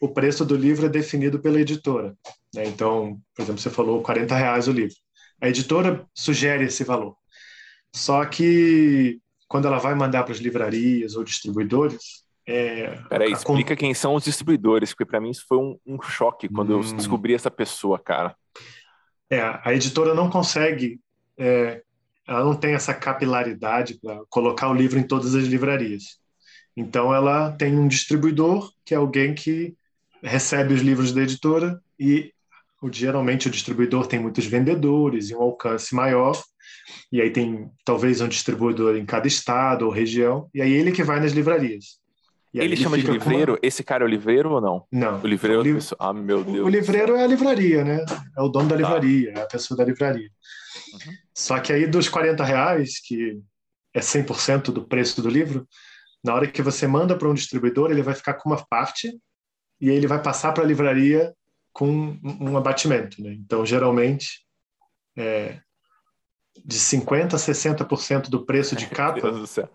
o 0.00 0.08
preço 0.08 0.44
do 0.44 0.56
livro 0.56 0.86
é 0.86 0.88
definido 0.88 1.40
pela 1.40 1.60
editora. 1.60 2.16
Né? 2.54 2.64
Então, 2.66 3.20
por 3.34 3.42
exemplo, 3.42 3.60
você 3.60 3.70
falou 3.70 4.02
40 4.02 4.36
reais 4.36 4.68
o 4.68 4.72
livro. 4.72 4.94
A 5.40 5.48
editora 5.48 6.06
sugere 6.14 6.64
esse 6.64 6.84
valor. 6.84 7.16
Só 7.94 8.24
que 8.24 9.20
quando 9.52 9.66
ela 9.66 9.76
vai 9.76 9.94
mandar 9.94 10.22
para 10.22 10.32
as 10.32 10.38
livrarias 10.38 11.14
ou 11.14 11.22
distribuidores. 11.22 12.24
É, 12.46 12.96
Peraí, 13.06 13.30
explica 13.30 13.76
quem 13.76 13.92
são 13.92 14.14
os 14.14 14.24
distribuidores, 14.24 14.92
porque 14.92 15.04
para 15.04 15.20
mim 15.20 15.28
isso 15.28 15.44
foi 15.46 15.58
um, 15.58 15.78
um 15.86 16.00
choque 16.00 16.48
quando 16.48 16.70
hum. 16.70 16.80
eu 16.80 16.96
descobri 16.96 17.34
essa 17.34 17.50
pessoa, 17.50 17.98
cara. 17.98 18.34
É, 19.28 19.40
a 19.62 19.74
editora 19.74 20.14
não 20.14 20.30
consegue, 20.30 20.98
é, 21.36 21.82
ela 22.26 22.42
não 22.42 22.54
tem 22.54 22.72
essa 22.72 22.94
capilaridade 22.94 24.00
para 24.00 24.22
colocar 24.30 24.70
o 24.70 24.74
livro 24.74 24.98
em 24.98 25.02
todas 25.02 25.34
as 25.34 25.44
livrarias. 25.44 26.18
Então 26.74 27.14
ela 27.14 27.52
tem 27.52 27.78
um 27.78 27.86
distribuidor, 27.86 28.72
que 28.86 28.94
é 28.94 28.96
alguém 28.96 29.34
que 29.34 29.76
recebe 30.22 30.72
os 30.72 30.80
livros 30.80 31.12
da 31.12 31.20
editora 31.20 31.78
e 32.00 32.32
geralmente 32.90 33.48
o 33.48 33.50
distribuidor 33.50 34.06
tem 34.06 34.18
muitos 34.18 34.46
vendedores 34.46 35.28
e 35.28 35.34
um 35.34 35.42
alcance 35.42 35.94
maior 35.94 36.42
e 37.10 37.20
aí 37.20 37.30
tem 37.30 37.70
talvez 37.84 38.20
um 38.20 38.28
distribuidor 38.28 38.96
em 38.96 39.04
cada 39.04 39.26
estado 39.26 39.84
ou 39.84 39.90
região, 39.90 40.48
e 40.54 40.62
aí 40.62 40.72
ele 40.72 40.92
que 40.92 41.02
vai 41.02 41.20
nas 41.20 41.32
livrarias. 41.32 41.98
ele, 42.54 42.64
ele 42.64 42.76
chama 42.76 42.98
de 42.98 43.06
livreiro? 43.06 43.52
Uma... 43.52 43.58
Esse 43.62 43.82
cara 43.82 44.04
é 44.04 44.06
o 44.06 44.10
livreiro 44.10 44.50
ou 44.50 44.60
não? 44.60 44.86
Não. 44.90 45.20
O 45.20 45.26
livreiro 45.26 45.60
é 45.60 45.64
liv... 45.64 45.80
Ah, 45.98 46.12
meu 46.12 46.42
Deus. 46.42 46.66
O 46.66 46.68
livreiro 46.68 47.16
é 47.16 47.24
a 47.24 47.26
livraria, 47.26 47.84
né? 47.84 48.04
É 48.36 48.42
o 48.42 48.48
dono 48.48 48.68
da 48.68 48.76
tá. 48.76 48.80
livraria, 48.80 49.32
é 49.36 49.42
a 49.42 49.46
pessoa 49.46 49.76
da 49.76 49.84
livraria. 49.84 50.30
Uhum. 50.92 51.12
Só 51.34 51.58
que 51.58 51.72
aí 51.72 51.86
dos 51.86 52.08
40 52.08 52.44
reais, 52.44 53.00
que 53.00 53.40
é 53.94 54.00
100% 54.00 54.72
do 54.72 54.86
preço 54.86 55.20
do 55.20 55.28
livro, 55.28 55.66
na 56.24 56.34
hora 56.34 56.46
que 56.46 56.62
você 56.62 56.86
manda 56.86 57.16
para 57.16 57.28
um 57.28 57.34
distribuidor, 57.34 57.90
ele 57.90 58.02
vai 58.02 58.14
ficar 58.14 58.34
com 58.34 58.48
uma 58.48 58.64
parte 58.66 59.12
e 59.80 59.90
aí 59.90 59.96
ele 59.96 60.06
vai 60.06 60.22
passar 60.22 60.52
para 60.52 60.62
a 60.62 60.66
livraria 60.66 61.34
com 61.72 62.16
um 62.22 62.56
abatimento. 62.56 63.20
Né? 63.22 63.32
Então, 63.32 63.66
geralmente, 63.66 64.46
é, 65.16 65.58
de 66.64 66.78
50% 66.78 67.34
a 67.34 67.36
60% 67.36 68.28
do 68.28 68.44
preço 68.44 68.76
de 68.76 68.86
capa. 68.90 69.20
Meu 69.20 69.30
Deus 69.30 69.40
do 69.40 69.46
céu. 69.46 69.68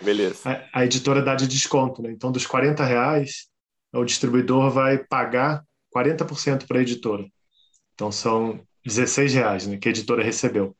Beleza. 0.00 0.50
A, 0.50 0.80
a, 0.80 0.84
editora 0.84 1.22
dá 1.22 1.34
de 1.34 1.46
desconto, 1.46 2.02
né? 2.02 2.10
Então, 2.10 2.32
dos 2.32 2.46
40 2.46 2.84
reais, 2.84 3.48
o 3.92 4.04
distribuidor 4.04 4.70
vai 4.70 4.98
pagar 4.98 5.64
40% 5.94 6.66
para 6.66 6.78
a 6.78 6.82
editora. 6.82 7.24
Então, 7.94 8.10
são 8.10 8.60
16 8.84 9.34
reais 9.34 9.66
né, 9.66 9.76
que 9.76 9.88
a 9.88 9.90
editora 9.90 10.22
recebeu. 10.22 10.76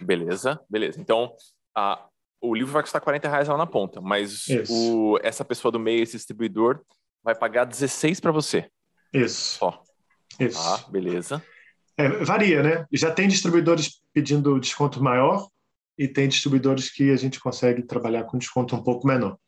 Beleza, 0.00 0.60
beleza. 0.68 1.00
Então, 1.00 1.32
a, 1.74 2.06
o 2.40 2.54
livro 2.54 2.72
vai 2.72 2.82
custar 2.82 3.00
40 3.00 3.28
reais 3.28 3.48
lá 3.48 3.56
na 3.56 3.66
ponta, 3.66 4.00
mas 4.00 4.46
o, 4.68 5.18
essa 5.22 5.44
pessoa 5.44 5.70
do 5.70 5.78
meio, 5.78 6.02
esse 6.02 6.16
distribuidor, 6.16 6.80
vai 7.22 7.34
pagar 7.34 7.64
16 7.64 8.20
para 8.20 8.32
você. 8.32 8.68
Isso. 9.12 9.58
Ó. 9.60 9.78
Isso. 10.38 10.58
Ah, 10.58 10.84
beleza. 10.90 11.42
É, 11.96 12.08
varia, 12.08 12.62
né? 12.62 12.86
Já 12.92 13.10
tem 13.10 13.26
distribuidores 13.26 14.00
pedindo 14.12 14.60
desconto 14.60 15.02
maior 15.02 15.48
e 15.98 16.06
tem 16.06 16.28
distribuidores 16.28 16.90
que 16.90 17.10
a 17.10 17.16
gente 17.16 17.40
consegue 17.40 17.82
trabalhar 17.82 18.24
com 18.24 18.36
desconto 18.36 18.76
um 18.76 18.82
pouco 18.82 19.06
menor. 19.06 19.38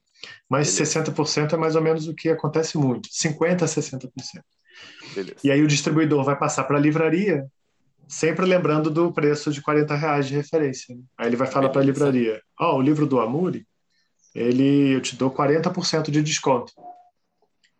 Mas 0.48 0.74
Beleza. 0.74 1.02
60% 1.02 1.52
é 1.52 1.56
mais 1.56 1.76
ou 1.76 1.82
menos 1.82 2.08
o 2.08 2.14
que 2.14 2.28
acontece 2.28 2.76
muito, 2.78 3.08
50% 3.10 3.62
a 3.62 3.66
60%. 3.66 4.10
Beleza. 5.14 5.36
E 5.44 5.50
aí 5.50 5.62
o 5.62 5.66
distribuidor 5.66 6.24
vai 6.24 6.36
passar 6.36 6.64
para 6.64 6.76
a 6.76 6.80
livraria, 6.80 7.46
sempre 8.06 8.46
lembrando 8.46 8.90
do 8.90 9.12
preço 9.12 9.52
de 9.52 9.60
40 9.60 9.94
reais 9.94 10.26
de 10.26 10.34
referência. 10.34 10.94
Né? 10.94 11.02
Aí 11.18 11.26
ele 11.26 11.36
vai 11.36 11.46
falar 11.46 11.68
para 11.68 11.82
a 11.82 11.84
livraria, 11.84 12.40
ó, 12.58 12.72
oh, 12.72 12.78
o 12.78 12.82
livro 12.82 13.06
do 13.06 13.20
Amuri, 13.20 13.66
ele, 14.34 14.94
eu 14.94 15.00
te 15.00 15.16
dou 15.16 15.30
40% 15.30 16.10
de 16.10 16.22
desconto. 16.22 16.72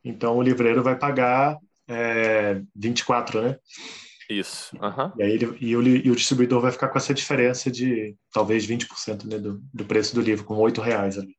Então 0.05 0.37
o 0.37 0.43
livreiro 0.43 0.83
vai 0.83 0.97
pagar 0.97 1.59
é, 1.87 2.61
24, 2.75 3.43
né? 3.43 3.57
Isso. 4.29 4.77
Uhum. 4.77 5.13
E, 5.17 5.23
aí 5.23 5.33
ele, 5.33 5.57
e, 5.61 5.77
o, 5.77 5.83
e 5.83 6.11
o 6.11 6.17
distribuidor 6.17 6.61
vai 6.61 6.71
ficar 6.71 6.89
com 6.89 6.99
essa 6.99 7.15
diferença 7.15 7.71
de 7.71 8.15
talvez 8.33 8.67
20% 8.67 9.25
né, 9.25 9.39
do, 9.39 9.61
do 9.73 9.85
preço 9.85 10.15
do 10.15 10.21
livro, 10.21 10.45
com 10.45 10.55
8 10.55 10.81
reais 10.81 11.17
ali. 11.19 11.35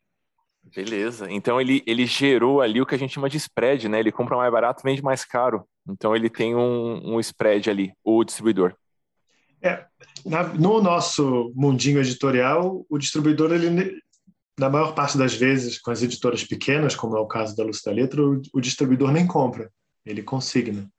Beleza. 0.75 1.31
Então 1.31 1.60
ele, 1.60 1.84
ele 1.86 2.05
gerou 2.05 2.62
ali 2.62 2.81
o 2.81 2.86
que 2.86 2.96
a 2.96 2.98
gente 2.98 3.13
chama 3.13 3.29
de 3.29 3.38
spread, 3.38 3.88
né? 3.88 4.00
Ele 4.00 4.12
compra 4.12 4.38
mais 4.38 4.51
barato, 4.51 4.84
vende 4.84 5.03
mais 5.03 5.24
caro. 5.24 5.65
Então 5.88 6.15
ele 6.15 6.29
tem 6.29 6.55
um, 6.55 7.15
um 7.15 7.19
spread 7.19 7.69
ali, 7.69 7.93
o 8.03 8.24
distribuidor. 8.24 8.75
É, 9.62 9.86
na, 10.25 10.43
no 10.43 10.81
nosso 10.81 11.51
mundinho 11.55 12.00
editorial, 12.00 12.86
o 12.89 12.98
distribuidor, 12.98 13.51
ele, 13.51 14.00
na 14.58 14.69
maior 14.69 14.93
parte 14.93 15.17
das 15.17 15.34
vezes, 15.34 15.79
com 15.79 15.91
as 15.91 16.01
editoras 16.01 16.43
pequenas, 16.43 16.96
como 16.96 17.17
é 17.17 17.19
o 17.19 17.27
caso 17.27 17.55
da 17.55 17.63
Luz 17.63 17.81
da 17.81 17.91
Letra, 17.91 18.22
o, 18.22 18.41
o 18.53 18.62
distribuidor 18.62 19.12
nem 19.12 19.27
compra, 19.27 19.72
ele 20.05 20.24
consigna. 20.24 20.89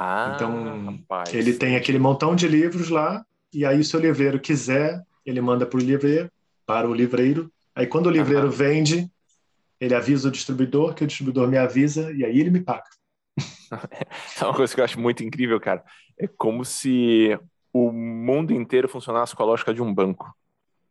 Ah, 0.00 0.32
então, 0.36 0.84
rapaz. 0.84 1.34
ele 1.34 1.54
tem 1.54 1.74
aquele 1.74 1.98
montão 1.98 2.36
de 2.36 2.46
livros 2.46 2.88
lá, 2.88 3.26
e 3.52 3.64
aí, 3.64 3.82
se 3.82 3.96
o 3.96 4.00
livreiro 4.00 4.38
quiser, 4.38 5.02
ele 5.26 5.40
manda 5.40 5.66
para 5.66 5.76
o 5.76 5.82
livreiro, 5.82 6.30
para 6.64 6.88
o 6.88 6.94
livreiro. 6.94 7.50
Aí, 7.74 7.84
quando 7.84 8.06
o 8.06 8.10
livreiro 8.10 8.46
uhum. 8.46 8.52
vende, 8.52 9.10
ele 9.80 9.96
avisa 9.96 10.28
o 10.28 10.30
distribuidor, 10.30 10.94
que 10.94 11.02
o 11.02 11.06
distribuidor 11.06 11.48
me 11.48 11.58
avisa, 11.58 12.12
e 12.12 12.24
aí 12.24 12.38
ele 12.38 12.50
me 12.50 12.60
paga. 12.60 12.84
é 14.40 14.44
uma 14.44 14.54
coisa 14.54 14.72
que 14.72 14.80
eu 14.80 14.84
acho 14.84 15.00
muito 15.00 15.24
incrível, 15.24 15.58
cara. 15.58 15.82
É 16.16 16.28
como 16.28 16.64
se 16.64 17.36
o 17.72 17.90
mundo 17.90 18.52
inteiro 18.52 18.88
funcionasse 18.88 19.34
com 19.34 19.42
a 19.42 19.46
lógica 19.46 19.74
de 19.74 19.82
um 19.82 19.92
banco. 19.92 20.32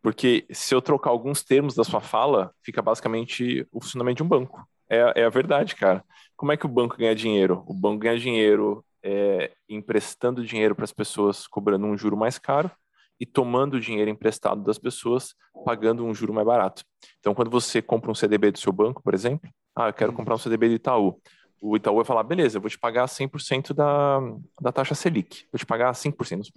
Porque 0.02 0.46
se 0.52 0.76
eu 0.76 0.82
trocar 0.82 1.12
alguns 1.12 1.44
termos 1.44 1.76
da 1.76 1.84
sua 1.86 2.02
fala, 2.02 2.52
fica 2.62 2.82
basicamente 2.82 3.66
o 3.72 3.80
funcionamento 3.80 4.18
de 4.18 4.24
um 4.24 4.28
banco. 4.28 4.68
É, 4.90 5.22
é 5.22 5.24
a 5.24 5.30
verdade, 5.30 5.76
cara. 5.76 6.04
Como 6.36 6.52
é 6.52 6.58
que 6.58 6.66
o 6.66 6.70
banco 6.70 6.98
ganha 6.98 7.16
dinheiro? 7.16 7.64
O 7.66 7.74
banco 7.74 8.00
ganha 8.00 8.20
dinheiro 8.20 8.84
é, 9.10 9.54
emprestando 9.70 10.46
dinheiro 10.46 10.76
para 10.76 10.84
as 10.84 10.92
pessoas, 10.92 11.48
cobrando 11.48 11.86
um 11.88 11.98
juro 11.98 12.18
mais 12.18 12.38
caro, 12.38 12.70
e 13.18 13.26
tomando 13.26 13.80
dinheiro 13.80 14.12
emprestado 14.12 14.62
das 14.62 14.78
pessoas, 14.78 15.34
pagando 15.66 16.06
um 16.06 16.14
juro 16.14 16.34
mais 16.34 16.46
barato. 16.46 16.84
Então, 17.20 17.34
quando 17.34 17.50
você 17.50 17.82
compra 17.82 18.12
um 18.12 18.16
CDB 18.16 18.52
do 18.52 18.60
seu 18.60 18.74
banco, 18.74 19.02
por 19.02 19.14
exemplo, 19.14 19.50
ah, 19.74 19.88
eu 19.88 19.94
quero 19.94 20.12
comprar 20.12 20.36
um 20.36 20.38
CDB 20.38 20.68
do 20.68 20.76
Itaú. 20.76 21.22
O 21.62 21.78
Itaú 21.78 21.96
vai 21.96 22.04
falar, 22.04 22.24
beleza, 22.24 22.58
eu 22.58 22.62
vou 22.62 22.70
te 22.70 22.78
pagar 22.78 23.08
100% 23.08 23.74
da, 23.74 24.20
da 24.62 24.74
taxa 24.74 24.94
Selic. 24.94 25.48
Vou 25.54 25.58
te 25.58 25.66
pagar 25.66 25.92
5%, 25.94 26.52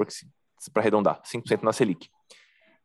para 0.72 0.82
arredondar, 0.82 1.22
5% 1.22 1.62
na 1.62 1.72
Selic. 1.72 2.08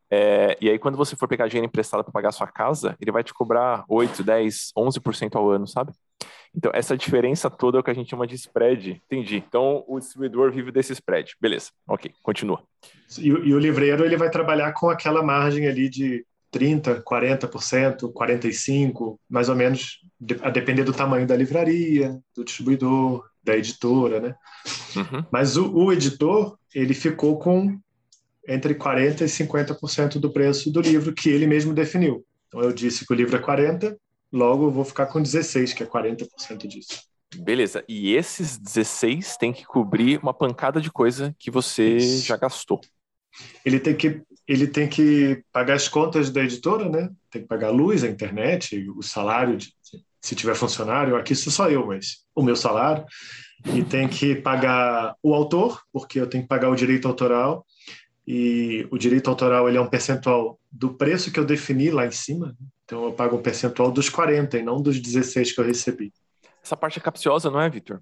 É, 0.08 0.56
e 0.60 0.70
aí, 0.70 0.78
quando 0.78 0.96
você 0.96 1.16
for 1.16 1.26
pegar 1.26 1.48
dinheiro 1.48 1.66
emprestado 1.66 2.04
para 2.04 2.12
pagar 2.12 2.28
a 2.28 2.32
sua 2.32 2.46
casa, 2.46 2.96
ele 3.00 3.10
vai 3.10 3.24
te 3.24 3.34
cobrar 3.34 3.84
8, 3.88 4.22
10, 4.22 4.72
11% 4.78 5.34
ao 5.34 5.50
ano, 5.50 5.66
sabe? 5.66 5.92
Então, 6.56 6.70
essa 6.74 6.96
diferença 6.96 7.50
toda 7.50 7.76
é 7.76 7.80
o 7.80 7.82
que 7.84 7.90
a 7.90 7.94
gente 7.94 8.08
chama 8.08 8.26
de 8.26 8.34
spread. 8.34 9.02
Entendi. 9.06 9.44
Então, 9.46 9.84
o 9.86 9.98
distribuidor 9.98 10.50
vive 10.50 10.72
desse 10.72 10.92
spread. 10.94 11.36
Beleza. 11.40 11.70
Ok, 11.86 12.10
continua. 12.22 12.62
E, 13.18 13.28
e 13.28 13.54
o 13.54 13.58
livreiro 13.58 14.04
ele 14.04 14.16
vai 14.16 14.30
trabalhar 14.30 14.72
com 14.72 14.88
aquela 14.88 15.22
margem 15.22 15.66
ali 15.66 15.88
de 15.90 16.24
30%, 16.52 17.02
40%, 17.02 18.12
45%, 18.12 19.18
mais 19.28 19.48
ou 19.48 19.54
menos, 19.54 20.00
a 20.40 20.48
depender 20.48 20.84
do 20.84 20.92
tamanho 20.92 21.26
da 21.26 21.36
livraria, 21.36 22.18
do 22.34 22.42
distribuidor, 22.42 23.28
da 23.44 23.56
editora, 23.56 24.20
né? 24.20 24.34
Uhum. 24.96 25.24
Mas 25.30 25.56
o, 25.56 25.72
o 25.72 25.92
editor, 25.92 26.56
ele 26.74 26.94
ficou 26.94 27.38
com 27.38 27.78
entre 28.48 28.74
40% 28.74 29.20
e 29.20 29.24
50% 29.24 30.18
do 30.18 30.30
preço 30.30 30.70
do 30.70 30.80
livro 30.80 31.12
que 31.12 31.28
ele 31.28 31.46
mesmo 31.46 31.74
definiu. 31.74 32.24
Então, 32.48 32.60
eu 32.60 32.72
disse 32.72 33.04
que 33.04 33.12
o 33.12 33.16
livro 33.16 33.36
é 33.36 33.42
40%, 33.42 33.96
Logo, 34.36 34.66
eu 34.66 34.70
vou 34.70 34.84
ficar 34.84 35.06
com 35.06 35.22
16, 35.22 35.72
que 35.72 35.82
é 35.82 35.86
40% 35.86 36.66
disso. 36.66 37.00
Beleza. 37.34 37.82
E 37.88 38.14
esses 38.14 38.58
16 38.58 39.38
tem 39.38 39.50
que 39.50 39.64
cobrir 39.64 40.18
uma 40.22 40.34
pancada 40.34 40.78
de 40.78 40.90
coisa 40.92 41.34
que 41.38 41.50
você 41.50 41.96
Isso. 41.96 42.26
já 42.26 42.36
gastou. 42.36 42.80
Ele 43.64 43.80
tem 43.80 43.96
que 43.96 44.22
ele 44.46 44.66
tem 44.66 44.88
que 44.88 45.42
pagar 45.50 45.74
as 45.74 45.88
contas 45.88 46.30
da 46.30 46.42
editora, 46.42 46.88
né? 46.88 47.10
Tem 47.30 47.42
que 47.42 47.48
pagar 47.48 47.68
a 47.68 47.72
luz, 47.72 48.04
a 48.04 48.08
internet, 48.08 48.86
o 48.90 49.02
salário 49.02 49.56
de, 49.56 49.72
se 50.20 50.36
tiver 50.36 50.54
funcionário. 50.54 51.16
Aqui 51.16 51.34
sou 51.34 51.52
só 51.52 51.68
eu, 51.68 51.86
mas 51.86 52.24
o 52.34 52.42
meu 52.42 52.54
salário. 52.54 53.04
E 53.74 53.82
tem 53.82 54.06
que 54.06 54.36
pagar 54.36 55.16
o 55.22 55.34
autor, 55.34 55.82
porque 55.92 56.20
eu 56.20 56.28
tenho 56.28 56.44
que 56.44 56.48
pagar 56.48 56.68
o 56.68 56.76
direito 56.76 57.08
autoral. 57.08 57.66
E 58.26 58.86
o 58.90 58.98
direito 58.98 59.30
autoral 59.30 59.68
ele 59.68 59.78
é 59.78 59.80
um 59.80 59.88
percentual 59.88 60.58
do 60.70 60.94
preço 60.94 61.30
que 61.30 61.38
eu 61.38 61.44
defini 61.44 61.90
lá 61.90 62.06
em 62.06 62.10
cima. 62.10 62.56
Então 62.84 63.04
eu 63.04 63.12
pago 63.12 63.36
um 63.36 63.42
percentual 63.42 63.90
dos 63.90 64.08
40 64.08 64.58
e 64.58 64.62
não 64.62 64.82
dos 64.82 65.00
16 65.00 65.52
que 65.52 65.60
eu 65.60 65.64
recebi. 65.64 66.12
Essa 66.62 66.76
parte 66.76 66.98
é 66.98 67.02
capciosa, 67.02 67.50
não 67.50 67.60
é, 67.60 67.70
Vitor? 67.70 68.00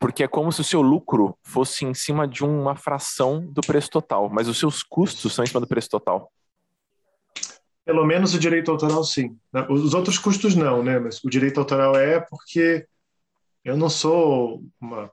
Porque 0.00 0.24
é 0.24 0.28
como 0.28 0.50
se 0.50 0.60
o 0.60 0.64
seu 0.64 0.80
lucro 0.80 1.36
fosse 1.42 1.84
em 1.84 1.94
cima 1.94 2.26
de 2.26 2.42
uma 2.44 2.74
fração 2.74 3.46
do 3.46 3.60
preço 3.60 3.90
total, 3.90 4.28
mas 4.28 4.48
os 4.48 4.58
seus 4.58 4.82
custos 4.82 5.34
são 5.34 5.44
em 5.44 5.46
cima 5.46 5.60
do 5.60 5.66
preço 5.66 5.88
total. 5.88 6.32
Pelo 7.84 8.04
menos 8.04 8.34
o 8.34 8.38
direito 8.38 8.70
autoral, 8.70 9.04
sim. 9.04 9.36
Os 9.68 9.94
outros 9.94 10.18
custos, 10.18 10.54
não, 10.54 10.82
né? 10.82 10.98
Mas 10.98 11.22
o 11.22 11.28
direito 11.30 11.60
autoral 11.60 11.96
é 11.96 12.20
porque 12.20 12.86
eu 13.64 13.76
não 13.76 13.90
sou 13.90 14.62
uma. 14.80 15.10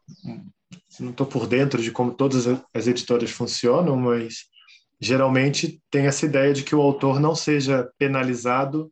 Não 0.99 1.12
estou 1.12 1.25
por 1.25 1.47
dentro 1.47 1.82
de 1.82 1.91
como 1.91 2.13
todas 2.13 2.47
as 2.73 2.88
editoras 2.88 3.32
funcionam, 3.32 3.95
mas 3.95 4.45
geralmente 4.99 5.82
tem 5.91 6.08
essa 6.08 6.25
ideia 6.25 6.53
de 6.53 6.63
que 6.63 6.75
o 6.75 6.82
autor 6.82 7.19
não 7.19 7.36
seja 7.36 7.89
penalizado 7.97 8.91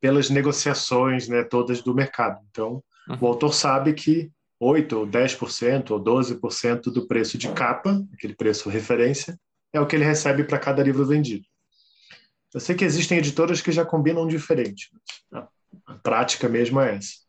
pelas 0.00 0.30
negociações 0.30 1.28
né, 1.28 1.42
todas 1.42 1.82
do 1.82 1.94
mercado. 1.94 2.40
Então, 2.50 2.82
uhum. 3.08 3.18
o 3.20 3.26
autor 3.26 3.54
sabe 3.54 3.92
que 3.94 4.30
8 4.60 4.98
ou 4.98 5.06
10% 5.06 5.90
ou 5.90 6.02
12% 6.02 6.84
do 6.84 7.06
preço 7.06 7.36
de 7.36 7.50
capa, 7.52 8.02
aquele 8.12 8.34
preço 8.34 8.68
referência, 8.68 9.38
é 9.72 9.80
o 9.80 9.86
que 9.86 9.96
ele 9.96 10.04
recebe 10.04 10.44
para 10.44 10.58
cada 10.58 10.82
livro 10.82 11.06
vendido. 11.06 11.44
Eu 12.52 12.60
sei 12.60 12.74
que 12.74 12.84
existem 12.84 13.18
editoras 13.18 13.60
que 13.60 13.72
já 13.72 13.84
combinam 13.84 14.26
diferente, 14.26 14.90
a, 15.32 15.48
a 15.86 15.94
prática 15.94 16.48
mesmo 16.48 16.80
é 16.80 16.96
essa. 16.96 17.24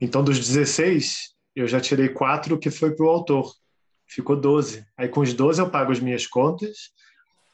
Então, 0.00 0.24
dos 0.24 0.38
16, 0.38 1.34
eu 1.54 1.66
já 1.66 1.80
tirei 1.80 2.08
quatro 2.08 2.58
que 2.58 2.70
foi 2.70 2.92
para 2.92 3.06
o 3.06 3.08
autor 3.08 3.52
ficou 4.10 4.36
12. 4.36 4.84
Aí 4.96 5.08
com 5.08 5.20
os 5.20 5.32
12 5.32 5.60
eu 5.60 5.70
pago 5.70 5.92
as 5.92 6.00
minhas 6.00 6.26
contas 6.26 6.90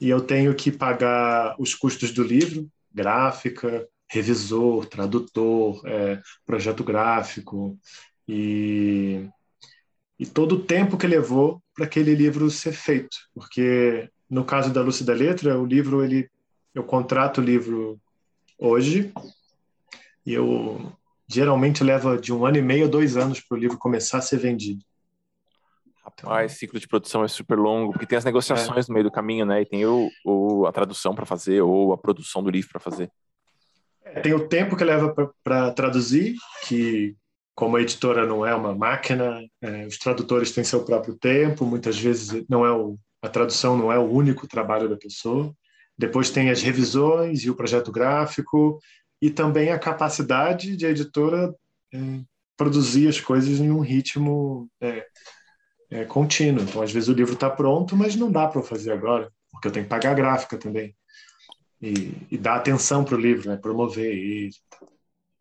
e 0.01 0.09
eu 0.09 0.21
tenho 0.21 0.55
que 0.55 0.73
pagar 0.73 1.55
os 1.59 1.75
custos 1.75 2.13
do 2.13 2.23
livro, 2.23 2.69
gráfica, 2.93 3.87
revisor, 4.09 4.87
tradutor, 4.87 5.83
é, 5.85 6.21
projeto 6.47 6.83
gráfico 6.83 7.79
e, 8.27 9.29
e 10.19 10.25
todo 10.25 10.57
o 10.57 10.63
tempo 10.65 10.97
que 10.97 11.07
levou 11.07 11.63
para 11.75 11.85
aquele 11.85 12.15
livro 12.15 12.51
ser 12.51 12.73
feito. 12.73 13.17
Porque 13.35 14.09
no 14.29 14.45
caso 14.45 14.73
da 14.73 14.83
Lúcia 14.83 15.05
da 15.05 15.13
Letra, 15.13 15.61
o 15.61 15.67
livro, 15.67 16.03
ele, 16.03 16.31
eu 16.75 16.85
contrato 16.85 17.39
o 17.39 17.45
livro 17.45 18.01
hoje 18.59 19.13
e 20.25 20.33
eu 20.33 20.91
geralmente 21.29 21.83
leva 21.83 22.17
de 22.19 22.33
um 22.33 22.45
ano 22.47 22.59
e 22.59 22.63
meio 22.63 22.87
a 22.87 22.89
dois 22.89 23.17
anos 23.17 23.41
para 23.41 23.57
o 23.57 23.61
livro 23.61 23.79
começar 23.79 24.19
a 24.19 24.23
ser 24.23 24.39
vendido. 24.39 24.85
Rapaz, 26.03 26.53
ciclo 26.53 26.79
de 26.79 26.87
produção 26.87 27.25
é 27.25 27.29
super 27.29 27.59
longo, 27.59 27.93
porque 27.93 28.07
tem 28.07 28.17
as 28.17 28.25
negociações 28.25 28.87
é. 28.87 28.89
no 28.89 28.95
meio 28.95 29.05
do 29.05 29.11
caminho, 29.11 29.45
né? 29.45 29.63
E 29.63 29.67
tem 29.67 29.85
o, 29.85 30.09
o 30.25 30.67
a 30.67 30.73
tradução 30.73 31.15
para 31.15 31.27
fazer, 31.27 31.61
ou 31.61 31.93
a 31.93 31.99
produção 31.99 32.43
do 32.43 32.51
livro 32.51 32.71
para 32.71 32.81
fazer. 32.81 33.11
É, 34.05 34.21
tem 34.21 34.33
o 34.33 34.47
tempo 34.47 34.77
que 34.77 34.85
leva 34.85 35.15
para 35.43 35.73
traduzir, 35.73 36.37
que 36.67 37.17
como 37.57 37.77
a 37.77 37.81
editora 37.81 38.25
não 38.27 38.47
é 38.47 38.55
uma 38.55 38.75
máquina, 38.75 39.43
é, 39.61 39.87
os 39.87 39.99
tradutores 39.99 40.53
têm 40.53 40.63
seu 40.63 40.85
próprio 40.85 41.17
tempo, 41.17 41.65
muitas 41.65 41.99
vezes 41.99 42.45
não 42.49 42.65
é 42.65 42.71
o, 42.71 42.99
a 43.23 43.29
tradução 43.29 43.77
não 43.77 43.91
é 43.91 43.99
o 43.99 44.09
único 44.09 44.47
trabalho 44.47 44.89
da 44.89 44.97
pessoa. 44.97 45.53
Depois 45.99 46.31
tem 46.31 46.51
as 46.51 46.63
revisões 46.63 47.43
e 47.43 47.51
o 47.51 47.55
projeto 47.57 47.91
gráfico, 47.91 48.79
e 49.21 49.31
também 49.31 49.71
a 49.71 49.79
capacidade 49.79 50.77
de 50.77 50.87
a 50.87 50.91
editora 50.91 51.55
é, 51.93 51.99
produzir 52.57 53.09
as 53.09 53.21
coisas 53.21 53.61
em 53.61 53.71
um 53.71 53.81
ritmo 53.81 54.69
é, 54.81 55.07
é, 55.91 56.05
contínuo. 56.05 56.63
Então, 56.63 56.83
às 56.83 56.93
vezes 56.93 57.09
o 57.09 57.13
livro 57.15 57.35
está 57.35 57.51
pronto, 57.51 57.97
mas 57.97 58.17
não 58.17 58.31
dá 58.31 58.49
para 58.49 58.63
fazer 58.63 58.93
agora, 58.93 59.31
porque 59.51 59.69
eu 59.69 59.73
tenho 59.73 59.85
que 59.85 59.91
pagar 59.91 60.13
a 60.13 60.15
gráfica 60.15 60.59
também. 60.59 60.95
E, 61.81 62.15
e 62.31 62.39
dar 62.39 62.57
atenção 62.57 63.05
para 63.05 63.17
o 63.17 63.21
livro, 63.21 63.51
né? 63.51 63.57
promover. 63.59 64.49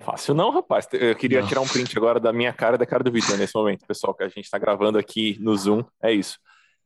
Fácil 0.02 0.34
não, 0.34 0.52
rapaz. 0.52 0.86
Eu 0.92 1.16
queria 1.16 1.40
não. 1.40 1.48
tirar 1.48 1.62
um 1.62 1.68
print 1.68 1.98
agora 1.98 2.20
da 2.20 2.34
minha 2.34 2.52
cara 2.52 2.76
e 2.76 2.78
da 2.78 2.86
cara 2.86 3.04
do 3.04 3.12
Vitor 3.12 3.38
nesse 3.38 3.56
momento, 3.56 3.86
pessoal, 3.88 4.14
que 4.14 4.24
a 4.24 4.28
gente 4.28 4.44
está 4.44 4.58
gravando 4.58 4.98
aqui 4.98 5.38
no 5.40 5.56
Zoom. 5.56 5.84
É 6.04 6.12
isso. 6.12 6.38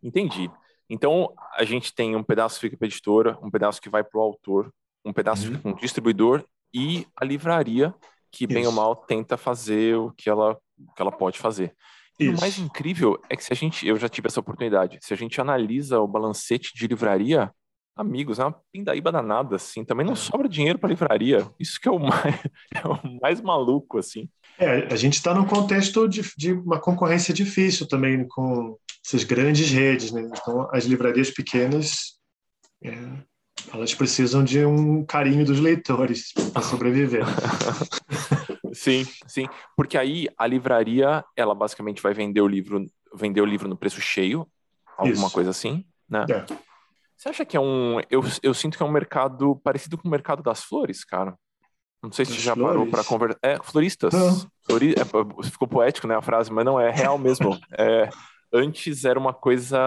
Entendi. 0.04 0.52
Então, 0.88 1.34
a 1.56 1.64
gente 1.64 1.94
tem 1.94 2.16
um 2.16 2.24
pedaço 2.24 2.56
que 2.56 2.62
fica 2.62 2.78
para 2.78 2.86
a 2.86 2.90
editora, 2.90 3.38
um 3.42 3.50
pedaço 3.50 3.82
que 3.82 3.90
vai 3.90 4.04
para 4.04 4.20
o 4.20 4.24
autor, 4.24 4.72
um 5.04 5.12
pedaço 5.12 5.48
uhum. 5.48 5.56
fica 5.56 5.64
com 5.64 5.72
o 5.72 5.76
distribuidor 5.76 6.46
e 6.74 7.06
a 7.16 7.26
livraria, 7.26 7.94
que 8.32 8.46
bem 8.46 8.66
ou 8.66 8.72
mal 8.72 8.96
tenta 8.96 9.38
fazer 9.38 9.96
o 9.96 10.12
que 10.12 10.30
ela, 10.30 10.58
o 10.78 10.94
que 10.94 11.02
ela 11.02 11.12
pode 11.12 11.40
fazer. 11.40 11.76
E 12.20 12.30
o 12.30 12.40
mais 12.40 12.60
incrível 12.60 13.18
é 13.30 13.36
que 13.36 13.44
se 13.44 13.54
a 13.54 13.56
gente, 13.56 13.88
eu 13.88 13.96
já 13.96 14.10
tive 14.10 14.28
essa 14.28 14.42
oportunidade, 14.42 15.00
se 15.02 15.14
a 15.14 15.18
gente 15.18 15.40
analisa 15.40 16.00
o 16.00 16.08
balancete 16.08 16.74
de 16.76 16.86
livraria, 16.86 17.50
amigos, 17.96 18.40
é 18.40 18.44
uma 18.46 18.56
pindaíba 18.72 19.12
danada, 19.12 19.58
assim, 19.58 19.84
também 19.84 20.06
não 20.06 20.14
é. 20.14 20.18
sobra 20.18 20.48
dinheiro 20.48 20.80
para 20.80 20.90
livraria. 20.90 21.50
Isso 21.60 21.80
que 21.80 21.88
é 21.88 21.92
o 21.92 22.00
mais, 22.00 22.36
é 22.74 22.88
o 22.88 23.20
mais 23.22 23.42
maluco, 23.42 23.98
assim. 23.98 24.30
É, 24.58 24.88
a 24.92 24.96
gente 24.96 25.14
está 25.14 25.34
num 25.34 25.46
contexto 25.46 26.08
de, 26.08 26.22
de, 26.38 26.54
uma 26.54 26.80
concorrência 26.80 27.34
difícil 27.34 27.88
também 27.88 28.28
com 28.28 28.78
essas 29.06 29.24
grandes 29.24 29.70
redes, 29.70 30.12
né? 30.12 30.22
Então, 30.22 30.68
as 30.72 30.86
livrarias 30.86 31.32
pequenas, 31.32 32.18
é, 32.84 32.92
elas 33.74 33.94
precisam 33.94 34.44
de 34.44 34.66
um 34.66 35.06
carinho 35.06 35.46
dos 35.46 35.60
leitores 35.60 36.34
para 36.54 36.62
sobreviver. 36.62 37.24
sim, 38.74 39.06
sim, 39.28 39.48
porque 39.76 39.98
aí 39.98 40.28
a 40.38 40.48
livraria, 40.48 41.24
ela 41.36 41.54
basicamente 41.54 42.02
vai 42.02 42.14
vender 42.14 42.42
o 42.42 42.48
livro, 42.48 42.86
vender 43.14 43.42
o 43.42 43.46
livro 43.46 43.68
no 43.68 43.78
preço 43.78 44.02
cheio, 44.02 44.48
alguma 44.98 45.28
Isso. 45.28 45.34
coisa 45.34 45.50
assim, 45.50 45.86
né? 46.10 46.26
É. 46.30 46.46
Você 47.16 47.30
acha 47.30 47.46
que 47.46 47.58
é 47.58 47.60
um, 47.60 48.00
eu, 48.10 48.24
eu 48.42 48.54
sinto 48.54 48.78
que 48.78 48.84
é 48.84 48.86
um 48.86 48.92
mercado 48.92 49.56
parecido 49.58 49.98
com 49.98 50.08
o 50.08 50.12
mercado 50.12 50.42
das 50.42 50.64
flores, 50.64 51.04
cara? 51.04 51.36
Não 52.02 52.12
sei 52.14 52.24
se 52.24 52.32
você 52.32 52.40
já 52.40 52.54
flores? 52.54 52.72
parou 52.72 52.90
para 52.90 53.04
conversar. 53.04 53.40
É, 53.44 53.58
floristas. 53.62 54.14
Flori... 54.66 54.96
É, 54.98 55.44
ficou 55.44 55.68
poético, 55.68 56.08
né, 56.08 56.16
a 56.16 56.22
frase, 56.22 56.52
mas 56.52 56.64
não 56.64 56.80
é 56.80 56.90
real 56.90 57.18
mesmo. 57.18 57.60
É, 57.78 58.10
antes 58.54 59.06
era 59.06 59.20
uma 59.20 59.34
coisa, 59.34 59.78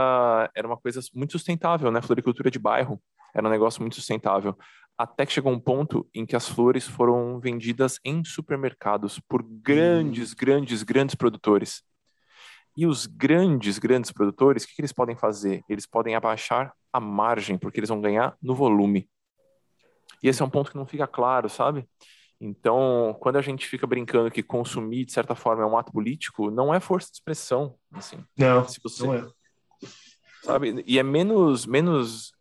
era 0.54 0.66
uma 0.66 0.76
coisa 0.76 1.00
muito 1.14 1.32
sustentável, 1.32 1.90
né? 1.90 2.00
Floricultura 2.00 2.50
de 2.50 2.58
bairro 2.58 3.00
era 3.34 3.46
um 3.46 3.50
negócio 3.50 3.80
muito 3.80 3.96
sustentável. 3.96 4.56
Até 4.96 5.24
que 5.24 5.32
chegou 5.32 5.52
um 5.52 5.58
ponto 5.58 6.08
em 6.14 6.26
que 6.26 6.36
as 6.36 6.48
flores 6.48 6.86
foram 6.86 7.40
vendidas 7.40 7.98
em 8.04 8.22
supermercados 8.24 9.18
por 9.28 9.42
grandes, 9.42 10.32
hum. 10.32 10.36
grandes, 10.38 10.82
grandes 10.82 11.14
produtores. 11.14 11.82
E 12.76 12.86
os 12.86 13.06
grandes, 13.06 13.78
grandes 13.78 14.12
produtores, 14.12 14.64
o 14.64 14.66
que, 14.66 14.74
que 14.74 14.80
eles 14.80 14.92
podem 14.92 15.16
fazer? 15.16 15.62
Eles 15.68 15.86
podem 15.86 16.14
abaixar 16.14 16.72
a 16.92 17.00
margem, 17.00 17.58
porque 17.58 17.80
eles 17.80 17.88
vão 17.88 18.00
ganhar 18.00 18.36
no 18.40 18.54
volume. 18.54 19.08
E 20.22 20.28
esse 20.28 20.40
é 20.40 20.44
um 20.44 20.50
ponto 20.50 20.70
que 20.70 20.76
não 20.76 20.86
fica 20.86 21.06
claro, 21.06 21.48
sabe? 21.48 21.86
Então, 22.40 23.16
quando 23.20 23.36
a 23.36 23.42
gente 23.42 23.66
fica 23.66 23.86
brincando 23.86 24.30
que 24.30 24.42
consumir, 24.42 25.04
de 25.04 25.12
certa 25.12 25.34
forma, 25.34 25.62
é 25.62 25.66
um 25.66 25.76
ato 25.76 25.92
político, 25.92 26.50
não 26.50 26.74
é 26.74 26.80
força 26.80 27.08
de 27.08 27.14
expressão, 27.14 27.76
assim. 27.92 28.18
Não, 28.36 28.66
Se 28.66 28.80
você, 28.82 29.06
não 29.06 29.14
é. 29.14 29.28
Sabe? 30.42 30.82
E 30.86 30.98
é 30.98 31.02
menos, 31.02 31.66
menos 31.66 32.32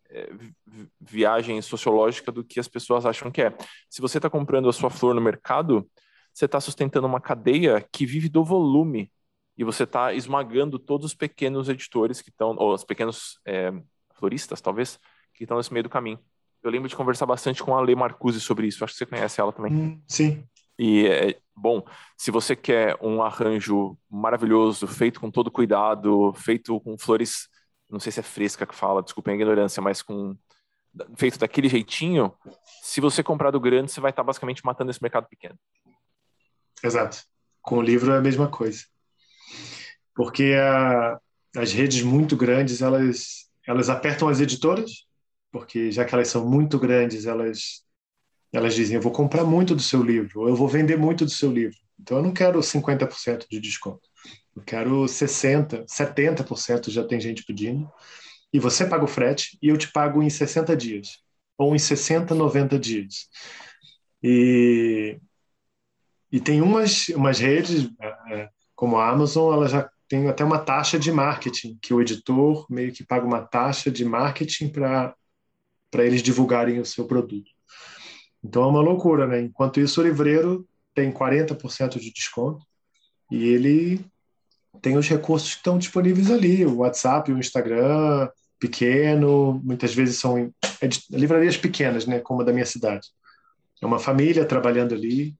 viagem 1.00 1.60
sociológica 1.62 2.30
do 2.30 2.44
que 2.44 2.60
as 2.60 2.68
pessoas 2.68 3.06
acham 3.06 3.30
que 3.30 3.42
é. 3.42 3.56
Se 3.88 4.00
você 4.00 4.18
está 4.18 4.28
comprando 4.28 4.68
a 4.68 4.72
sua 4.72 4.90
flor 4.90 5.14
no 5.14 5.20
mercado, 5.20 5.88
você 6.32 6.46
está 6.46 6.60
sustentando 6.60 7.06
uma 7.06 7.20
cadeia 7.20 7.86
que 7.92 8.06
vive 8.06 8.28
do 8.28 8.44
volume 8.44 9.10
e 9.56 9.64
você 9.64 9.84
está 9.84 10.12
esmagando 10.12 10.78
todos 10.78 11.06
os 11.06 11.14
pequenos 11.14 11.68
editores 11.68 12.22
que 12.22 12.30
estão, 12.30 12.56
ou 12.58 12.72
os 12.72 12.84
pequenos 12.84 13.38
é, 13.44 13.72
floristas, 14.14 14.60
talvez, 14.60 14.98
que 15.34 15.44
estão 15.44 15.56
nesse 15.56 15.72
meio 15.72 15.84
do 15.84 15.90
caminho. 15.90 16.18
Eu 16.62 16.70
lembro 16.70 16.88
de 16.88 16.96
conversar 16.96 17.26
bastante 17.26 17.62
com 17.62 17.76
a 17.76 17.80
Lê 17.80 17.94
Marcuse 17.94 18.40
sobre 18.40 18.66
isso. 18.66 18.84
Acho 18.84 18.94
que 18.94 18.98
você 18.98 19.06
conhece 19.06 19.40
ela 19.40 19.52
também. 19.52 19.72
Hum, 19.72 20.02
sim. 20.06 20.44
E, 20.78 21.06
é, 21.06 21.38
bom, 21.54 21.84
se 22.16 22.30
você 22.30 22.56
quer 22.56 22.96
um 23.02 23.22
arranjo 23.22 23.98
maravilhoso, 24.08 24.86
feito 24.86 25.20
com 25.20 25.30
todo 25.30 25.50
cuidado, 25.50 26.32
feito 26.34 26.80
com 26.80 26.96
flores, 26.96 27.48
não 27.92 28.00
sei 28.00 28.10
se 28.10 28.20
é 28.20 28.22
fresca 28.22 28.66
que 28.66 28.74
fala, 28.74 29.02
desculpa 29.02 29.30
a 29.30 29.34
ignorância, 29.34 29.82
mas 29.82 30.02
com 30.02 30.36
feito 31.16 31.38
daquele 31.38 31.68
jeitinho, 31.68 32.34
se 32.82 33.00
você 33.00 33.22
comprar 33.22 33.50
do 33.50 33.60
grande, 33.60 33.92
você 33.92 34.00
vai 34.00 34.10
estar 34.10 34.22
basicamente 34.22 34.64
matando 34.64 34.90
esse 34.90 35.02
mercado 35.02 35.28
pequeno. 35.28 35.58
Exato. 36.82 37.22
Com 37.60 37.78
o 37.78 37.82
livro 37.82 38.12
é 38.12 38.18
a 38.18 38.20
mesma 38.20 38.48
coisa. 38.48 38.84
Porque 40.14 40.54
a, 40.58 41.20
as 41.56 41.72
redes 41.72 42.02
muito 42.02 42.36
grandes, 42.36 42.82
elas, 42.82 43.48
elas 43.66 43.88
apertam 43.88 44.28
as 44.28 44.40
editoras 44.40 45.06
porque 45.52 45.92
já 45.92 46.04
que 46.04 46.14
elas 46.14 46.28
são 46.28 46.48
muito 46.48 46.78
grandes, 46.78 47.26
elas 47.26 47.84
elas 48.54 48.74
dizem, 48.74 48.96
eu 48.96 49.00
vou 49.00 49.12
comprar 49.12 49.44
muito 49.44 49.74
do 49.74 49.80
seu 49.80 50.02
livro, 50.02 50.40
ou 50.40 50.48
eu 50.48 50.54
vou 50.54 50.68
vender 50.68 50.98
muito 50.98 51.24
do 51.24 51.30
seu 51.30 51.50
livro. 51.50 51.78
Então 51.98 52.18
eu 52.18 52.22
não 52.22 52.34
quero 52.34 52.60
50% 52.60 53.46
de 53.50 53.58
desconto. 53.58 54.06
Eu 54.54 54.62
quero 54.62 55.08
60, 55.08 55.84
70% 55.86 56.90
já 56.90 57.04
tem 57.04 57.20
gente 57.20 57.44
pedindo. 57.44 57.90
E 58.52 58.58
você 58.58 58.86
paga 58.86 59.04
o 59.04 59.08
frete 59.08 59.58
e 59.62 59.68
eu 59.68 59.78
te 59.78 59.90
pago 59.90 60.22
em 60.22 60.28
60 60.28 60.76
dias, 60.76 61.18
ou 61.56 61.74
em 61.74 61.78
60, 61.78 62.34
90 62.34 62.78
dias. 62.78 63.28
E 64.22 65.18
e 66.30 66.40
tem 66.40 66.62
umas 66.62 67.08
umas 67.10 67.38
redes 67.38 67.90
é, 68.00 68.34
é, 68.34 68.50
como 68.74 68.96
a 68.96 69.08
Amazon, 69.10 69.52
ela 69.52 69.68
já 69.68 69.90
tem 70.08 70.28
até 70.28 70.44
uma 70.44 70.58
taxa 70.58 70.98
de 70.98 71.10
marketing, 71.12 71.78
que 71.80 71.94
o 71.94 72.00
editor 72.00 72.66
meio 72.70 72.92
que 72.92 73.04
paga 73.04 73.26
uma 73.26 73.40
taxa 73.42 73.90
de 73.90 74.04
marketing 74.04 74.68
para 74.68 75.14
para 75.90 76.06
eles 76.06 76.22
divulgarem 76.22 76.80
o 76.80 76.86
seu 76.86 77.06
produto. 77.06 77.50
Então 78.42 78.64
é 78.64 78.66
uma 78.66 78.80
loucura, 78.80 79.26
né? 79.26 79.40
Enquanto 79.42 79.78
isso, 79.78 80.00
o 80.00 80.04
livreiro 80.04 80.66
tem 80.94 81.12
40% 81.12 81.98
de 82.00 82.12
desconto 82.12 82.64
e 83.30 83.46
ele 83.46 84.04
tem 84.80 84.96
os 84.96 85.08
recursos 85.08 85.50
que 85.50 85.56
estão 85.56 85.78
disponíveis 85.78 86.30
ali, 86.30 86.64
o 86.64 86.78
WhatsApp, 86.78 87.30
o 87.30 87.38
Instagram, 87.38 88.28
pequeno, 88.58 89.60
muitas 89.64 89.94
vezes 89.94 90.18
são 90.18 90.52
é 90.80 90.88
livrarias 91.10 91.56
pequenas, 91.56 92.06
né, 92.06 92.20
como 92.20 92.42
a 92.42 92.44
da 92.44 92.52
minha 92.52 92.66
cidade. 92.66 93.08
É 93.80 93.86
uma 93.86 93.98
família 93.98 94.44
trabalhando 94.44 94.94
ali. 94.94 95.34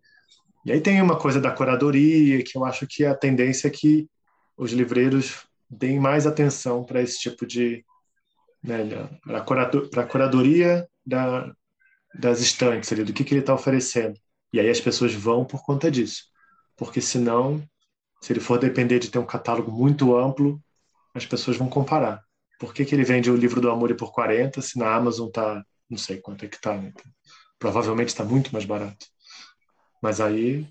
E 0.64 0.72
aí 0.72 0.80
tem 0.80 1.00
uma 1.00 1.18
coisa 1.18 1.40
da 1.40 1.50
curadoria, 1.50 2.42
que 2.42 2.56
eu 2.56 2.64
acho 2.64 2.86
que 2.86 3.04
a 3.04 3.14
tendência 3.14 3.68
é 3.68 3.70
que 3.70 4.08
os 4.56 4.72
livreiros 4.72 5.46
deem 5.70 5.98
mais 5.98 6.26
atenção 6.26 6.84
para 6.84 7.00
esse 7.00 7.18
tipo 7.18 7.46
de, 7.46 7.84
né, 8.62 8.84
para 9.24 10.02
a 10.02 10.06
curadoria 10.06 10.86
da, 11.04 11.52
das 12.14 12.40
estantes, 12.40 12.92
ali, 12.92 13.04
do 13.04 13.12
que, 13.12 13.24
que 13.24 13.34
ele 13.34 13.40
está 13.40 13.54
oferecendo. 13.54 14.18
E 14.52 14.60
aí 14.60 14.68
as 14.68 14.80
pessoas 14.80 15.14
vão 15.14 15.44
por 15.44 15.64
conta 15.64 15.90
disso. 15.90 16.24
Porque 16.76 17.00
senão, 17.00 17.62
se 18.22 18.32
ele 18.32 18.40
for 18.40 18.58
depender 18.58 18.98
de 18.98 19.11
ter 19.11 19.18
um 19.18 19.26
catálogo 19.26 19.70
muito 19.70 20.16
amplo, 20.16 20.58
as 21.14 21.26
pessoas 21.26 21.56
vão 21.56 21.68
comparar. 21.68 22.22
Por 22.58 22.72
que, 22.72 22.85
que 22.85 22.94
ele 22.94 23.04
vende 23.04 23.30
o 23.30 23.37
livro 23.37 23.61
do 23.61 23.70
Amor 23.70 23.94
por 23.96 24.12
40 24.12 24.62
se 24.62 24.78
na 24.78 24.94
Amazon 24.94 25.26
está, 25.26 25.62
não 25.90 25.98
sei 25.98 26.18
quanto 26.18 26.44
é 26.44 26.48
que 26.48 26.56
está, 26.56 26.74
né? 26.76 26.92
provavelmente 27.58 28.08
está 28.08 28.24
muito 28.24 28.52
mais 28.52 28.64
barato. 28.64 29.06
Mas 30.02 30.20
aí, 30.20 30.66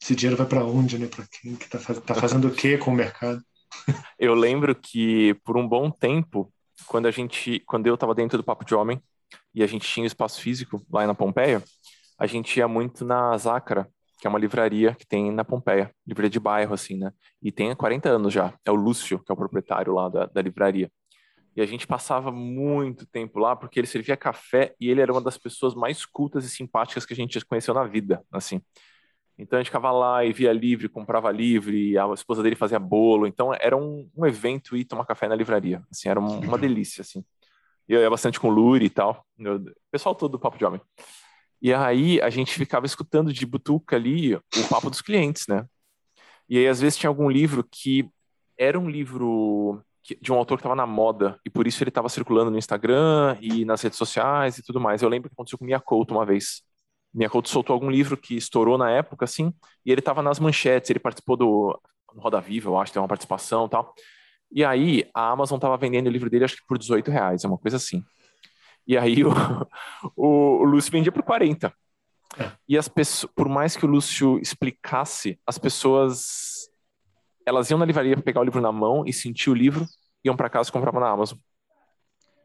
esse 0.00 0.14
dinheiro 0.14 0.36
vai 0.36 0.46
para 0.46 0.64
onde, 0.64 0.96
né? 0.96 1.08
Para 1.08 1.26
quem 1.26 1.56
que 1.56 1.64
está 1.64 1.78
tá 1.94 2.14
fazendo 2.14 2.46
o 2.46 2.52
que 2.52 2.78
com 2.78 2.92
o 2.92 2.94
mercado? 2.94 3.42
Eu 4.16 4.34
lembro 4.34 4.74
que 4.74 5.34
por 5.44 5.56
um 5.56 5.66
bom 5.66 5.90
tempo 5.90 6.52
quando 6.86 7.06
a 7.06 7.10
gente, 7.10 7.60
quando 7.66 7.86
eu 7.86 7.94
estava 7.94 8.14
dentro 8.14 8.38
do 8.38 8.44
Papo 8.44 8.64
de 8.64 8.74
Homem 8.74 9.02
e 9.54 9.62
a 9.62 9.66
gente 9.66 9.88
tinha 9.88 10.06
espaço 10.06 10.40
físico 10.40 10.84
lá 10.90 11.06
na 11.06 11.14
Pompeia, 11.14 11.62
a 12.18 12.26
gente 12.26 12.58
ia 12.58 12.68
muito 12.68 13.04
na 13.04 13.36
Zácara, 13.36 13.90
que 14.18 14.26
é 14.26 14.30
uma 14.30 14.38
livraria 14.38 14.94
que 14.94 15.06
tem 15.06 15.30
na 15.30 15.44
Pompeia, 15.44 15.90
livraria 16.06 16.30
de 16.30 16.40
bairro, 16.40 16.74
assim, 16.74 16.96
né? 16.96 17.12
E 17.42 17.52
tem 17.52 17.70
há 17.70 17.76
40 17.76 18.08
anos 18.08 18.32
já. 18.32 18.54
É 18.64 18.70
o 18.70 18.74
Lúcio, 18.74 19.18
que 19.18 19.30
é 19.30 19.34
o 19.34 19.36
proprietário 19.36 19.92
lá 19.92 20.08
da, 20.08 20.26
da 20.26 20.40
livraria. 20.40 20.90
E 21.54 21.62
a 21.62 21.66
gente 21.66 21.86
passava 21.86 22.30
muito 22.30 23.06
tempo 23.06 23.38
lá 23.38 23.56
porque 23.56 23.80
ele 23.80 23.86
servia 23.86 24.16
café 24.16 24.74
e 24.78 24.90
ele 24.90 25.00
era 25.00 25.12
uma 25.12 25.22
das 25.22 25.38
pessoas 25.38 25.74
mais 25.74 26.04
cultas 26.04 26.44
e 26.44 26.50
simpáticas 26.50 27.06
que 27.06 27.14
a 27.14 27.16
gente 27.16 27.42
conheceu 27.46 27.72
na 27.72 27.84
vida, 27.84 28.22
assim. 28.30 28.60
Então 29.38 29.58
a 29.58 29.62
gente 29.62 29.68
ficava 29.68 29.90
lá 29.90 30.24
e 30.24 30.32
via 30.32 30.52
livre, 30.52 30.88
comprava 30.88 31.30
livre, 31.30 31.96
a 31.98 32.06
esposa 32.12 32.42
dele 32.42 32.56
fazia 32.56 32.78
bolo. 32.78 33.26
Então 33.26 33.52
era 33.54 33.76
um, 33.76 34.08
um 34.16 34.26
evento 34.26 34.76
ir 34.76 34.84
tomar 34.84 35.04
café 35.04 35.28
na 35.28 35.34
livraria. 35.34 35.82
Assim, 35.90 36.08
era 36.08 36.20
um, 36.20 36.40
uma 36.40 36.58
delícia, 36.58 37.02
assim. 37.02 37.24
E 37.88 37.92
eu 37.92 38.00
ia 38.00 38.10
bastante 38.10 38.40
com 38.40 38.48
o 38.48 38.50
Luri 38.50 38.86
e 38.86 38.90
tal, 38.90 39.24
o 39.38 39.60
pessoal 39.90 40.14
todo 40.14 40.32
do 40.32 40.38
Papo 40.38 40.58
de 40.58 40.64
Homem. 40.64 40.80
E 41.60 41.72
aí 41.72 42.20
a 42.20 42.30
gente 42.30 42.52
ficava 42.52 42.86
escutando 42.86 43.32
de 43.32 43.46
butuca 43.46 43.96
ali 43.96 44.34
o 44.34 44.68
papo 44.68 44.90
dos 44.90 45.00
clientes, 45.00 45.44
né? 45.48 45.66
E 46.48 46.58
aí 46.58 46.68
às 46.68 46.80
vezes 46.80 46.98
tinha 46.98 47.08
algum 47.08 47.28
livro 47.28 47.66
que 47.70 48.08
era 48.58 48.78
um 48.78 48.88
livro 48.88 49.82
de 50.20 50.32
um 50.32 50.36
autor 50.36 50.56
que 50.56 50.60
estava 50.60 50.76
na 50.76 50.86
moda 50.86 51.40
e 51.44 51.50
por 51.50 51.66
isso 51.66 51.82
ele 51.82 51.90
estava 51.90 52.08
circulando 52.08 52.50
no 52.50 52.58
Instagram 52.58 53.36
e 53.40 53.64
nas 53.64 53.82
redes 53.82 53.98
sociais 53.98 54.58
e 54.58 54.62
tudo 54.62 54.80
mais. 54.80 55.02
Eu 55.02 55.08
lembro 55.08 55.28
que 55.28 55.34
aconteceu 55.34 55.58
com 55.58 55.64
Mia 55.64 55.80
Couto 55.80 56.14
uma 56.14 56.24
vez. 56.24 56.62
Miyakoto 57.16 57.48
soltou 57.48 57.72
algum 57.72 57.90
livro 57.90 58.14
que 58.14 58.36
estourou 58.36 58.76
na 58.76 58.90
época, 58.90 59.24
assim, 59.24 59.52
e 59.84 59.90
ele 59.90 60.00
estava 60.00 60.22
nas 60.22 60.38
manchetes, 60.38 60.90
ele 60.90 60.98
participou 60.98 61.34
do 61.34 61.80
Roda 62.14 62.40
Viva, 62.42 62.68
eu 62.68 62.78
acho, 62.78 62.92
tem 62.92 63.00
uma 63.00 63.08
participação 63.08 63.66
tal. 63.66 63.94
E 64.52 64.62
aí, 64.62 65.08
a 65.14 65.30
Amazon 65.30 65.56
estava 65.56 65.78
vendendo 65.78 66.08
o 66.08 66.10
livro 66.10 66.28
dele, 66.28 66.44
acho 66.44 66.56
que 66.56 66.66
por 66.68 66.76
18 66.78 67.10
reais, 67.10 67.42
é 67.42 67.48
uma 67.48 67.56
coisa 67.56 67.78
assim. 67.78 68.04
E 68.86 68.96
aí, 68.96 69.24
o, 69.24 69.30
o, 70.16 70.60
o 70.60 70.64
Lúcio 70.64 70.92
vendia 70.92 71.12
por 71.12 71.22
40. 71.22 71.72
É. 72.38 72.50
E 72.68 72.76
as 72.76 72.88
pessoas, 72.88 73.32
por 73.34 73.48
mais 73.48 73.76
que 73.76 73.84
o 73.84 73.88
Lúcio 73.88 74.38
explicasse, 74.38 75.38
as 75.46 75.58
pessoas 75.58 76.68
elas 77.46 77.70
iam 77.70 77.78
na 77.78 77.84
livraria 77.84 78.16
pegar 78.16 78.40
o 78.40 78.44
livro 78.44 78.60
na 78.60 78.72
mão 78.72 79.04
e 79.06 79.12
sentir 79.12 79.50
o 79.50 79.54
livro, 79.54 79.86
iam 80.24 80.36
para 80.36 80.50
casa 80.50 80.68
e 80.68 80.72
compravam 80.72 81.00
na 81.00 81.08
Amazon. 81.08 81.38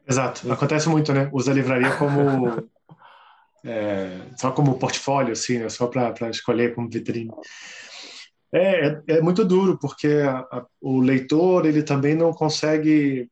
Exato, 0.08 0.52
acontece 0.52 0.88
muito, 0.88 1.12
né? 1.12 1.30
Usa 1.34 1.52
a 1.52 1.54
livraria 1.56 1.96
como 1.98 2.70
é, 3.66 4.22
só 4.38 4.52
como 4.52 4.78
portfólio, 4.78 5.34
assim, 5.34 5.58
né? 5.58 5.70
Só 5.70 5.88
para 5.88 6.30
escolher 6.30 6.76
como 6.76 6.90
vitrine. 6.90 7.32
É, 8.54 8.88
é, 8.88 9.04
é 9.08 9.22
muito 9.22 9.44
duro 9.44 9.80
porque 9.80 10.08
a, 10.08 10.40
a, 10.40 10.66
o 10.80 11.00
leitor 11.00 11.66
ele 11.66 11.82
também 11.82 12.16
não 12.16 12.32
consegue, 12.32 13.30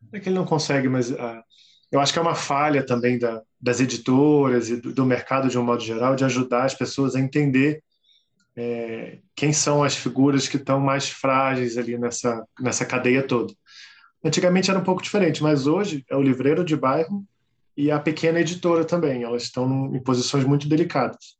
não 0.00 0.18
é 0.18 0.20
que 0.20 0.28
ele 0.28 0.36
não 0.36 0.46
consegue, 0.46 0.88
mas 0.88 1.12
a, 1.12 1.42
eu 1.90 2.00
acho 2.00 2.12
que 2.12 2.18
é 2.18 2.22
uma 2.22 2.34
falha 2.34 2.84
também 2.84 3.18
da, 3.18 3.42
das 3.60 3.80
editoras 3.80 4.70
e 4.70 4.76
do, 4.76 4.92
do, 4.92 5.04
mercado 5.04 5.48
de 5.48 5.58
um 5.58 5.64
modo 5.64 5.82
geral 5.82 6.14
de 6.14 6.24
ajudar 6.24 6.64
as 6.64 6.74
pessoas 6.74 7.16
a 7.16 7.20
entender 7.20 7.82
é, 8.56 9.18
quem 9.34 9.52
são 9.52 9.82
as 9.82 9.96
figuras 9.96 10.46
que 10.46 10.56
estão 10.56 10.80
mais 10.80 11.08
frágeis 11.08 11.76
ali 11.76 11.98
nessa 11.98 12.44
nessa 12.60 12.84
cadeia 12.84 13.22
toda. 13.22 13.52
Antigamente 14.22 14.70
era 14.70 14.78
um 14.78 14.84
pouco 14.84 15.02
diferente, 15.02 15.42
mas 15.42 15.66
hoje 15.66 16.04
é 16.10 16.16
o 16.16 16.22
livreiro 16.22 16.64
de 16.64 16.76
bairro 16.76 17.24
e 17.76 17.90
a 17.90 17.98
pequena 17.98 18.40
editora 18.40 18.84
também. 18.84 19.22
Elas 19.22 19.44
estão 19.44 19.94
em 19.94 20.02
posições 20.02 20.44
muito 20.44 20.68
delicadas. 20.68 21.36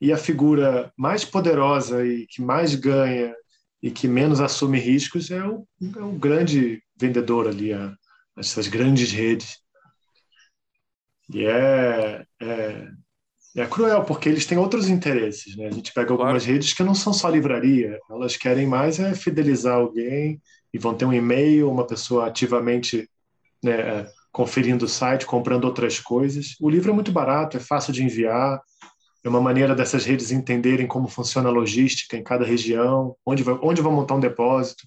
E 0.00 0.12
a 0.12 0.16
figura 0.16 0.92
mais 0.96 1.24
poderosa 1.24 2.04
e 2.06 2.26
que 2.26 2.40
mais 2.40 2.74
ganha 2.74 3.34
e 3.82 3.90
que 3.90 4.08
menos 4.08 4.40
assume 4.40 4.78
riscos 4.78 5.30
é 5.30 5.46
o, 5.46 5.66
é 5.94 6.02
o 6.02 6.12
grande 6.12 6.82
vendedor 6.96 7.46
ali, 7.46 7.72
a, 7.72 7.94
essas 8.38 8.66
grandes 8.66 9.12
redes. 9.12 9.58
E 11.32 11.44
é, 11.46 12.24
é, 12.40 12.88
é, 13.56 13.66
cruel, 13.66 14.04
porque 14.04 14.28
eles 14.28 14.46
têm 14.46 14.58
outros 14.58 14.88
interesses. 14.88 15.56
Né? 15.56 15.66
A 15.66 15.70
gente 15.70 15.92
pega 15.92 16.12
algumas 16.12 16.42
claro. 16.42 16.52
redes 16.52 16.72
que 16.72 16.82
não 16.82 16.94
são 16.94 17.12
só 17.12 17.28
livraria, 17.28 17.98
elas 18.10 18.36
querem 18.36 18.66
mais 18.66 18.98
é 18.98 19.14
fidelizar 19.14 19.76
alguém 19.76 20.40
e 20.72 20.78
vão 20.78 20.94
ter 20.94 21.04
um 21.04 21.12
e-mail, 21.12 21.70
uma 21.70 21.86
pessoa 21.86 22.26
ativamente 22.26 23.08
né, 23.62 24.06
conferindo 24.32 24.84
o 24.84 24.88
site, 24.88 25.24
comprando 25.24 25.64
outras 25.64 25.98
coisas. 26.00 26.56
O 26.60 26.68
livro 26.68 26.90
é 26.90 26.94
muito 26.94 27.12
barato, 27.12 27.56
é 27.56 27.60
fácil 27.60 27.92
de 27.92 28.02
enviar, 28.02 28.60
é 29.24 29.28
uma 29.28 29.40
maneira 29.40 29.74
dessas 29.74 30.04
redes 30.04 30.30
entenderem 30.30 30.86
como 30.86 31.08
funciona 31.08 31.48
a 31.48 31.52
logística 31.52 32.16
em 32.16 32.22
cada 32.22 32.44
região, 32.44 33.16
onde, 33.24 33.42
vai, 33.42 33.58
onde 33.62 33.80
vão 33.80 33.92
montar 33.92 34.16
um 34.16 34.20
depósito, 34.20 34.86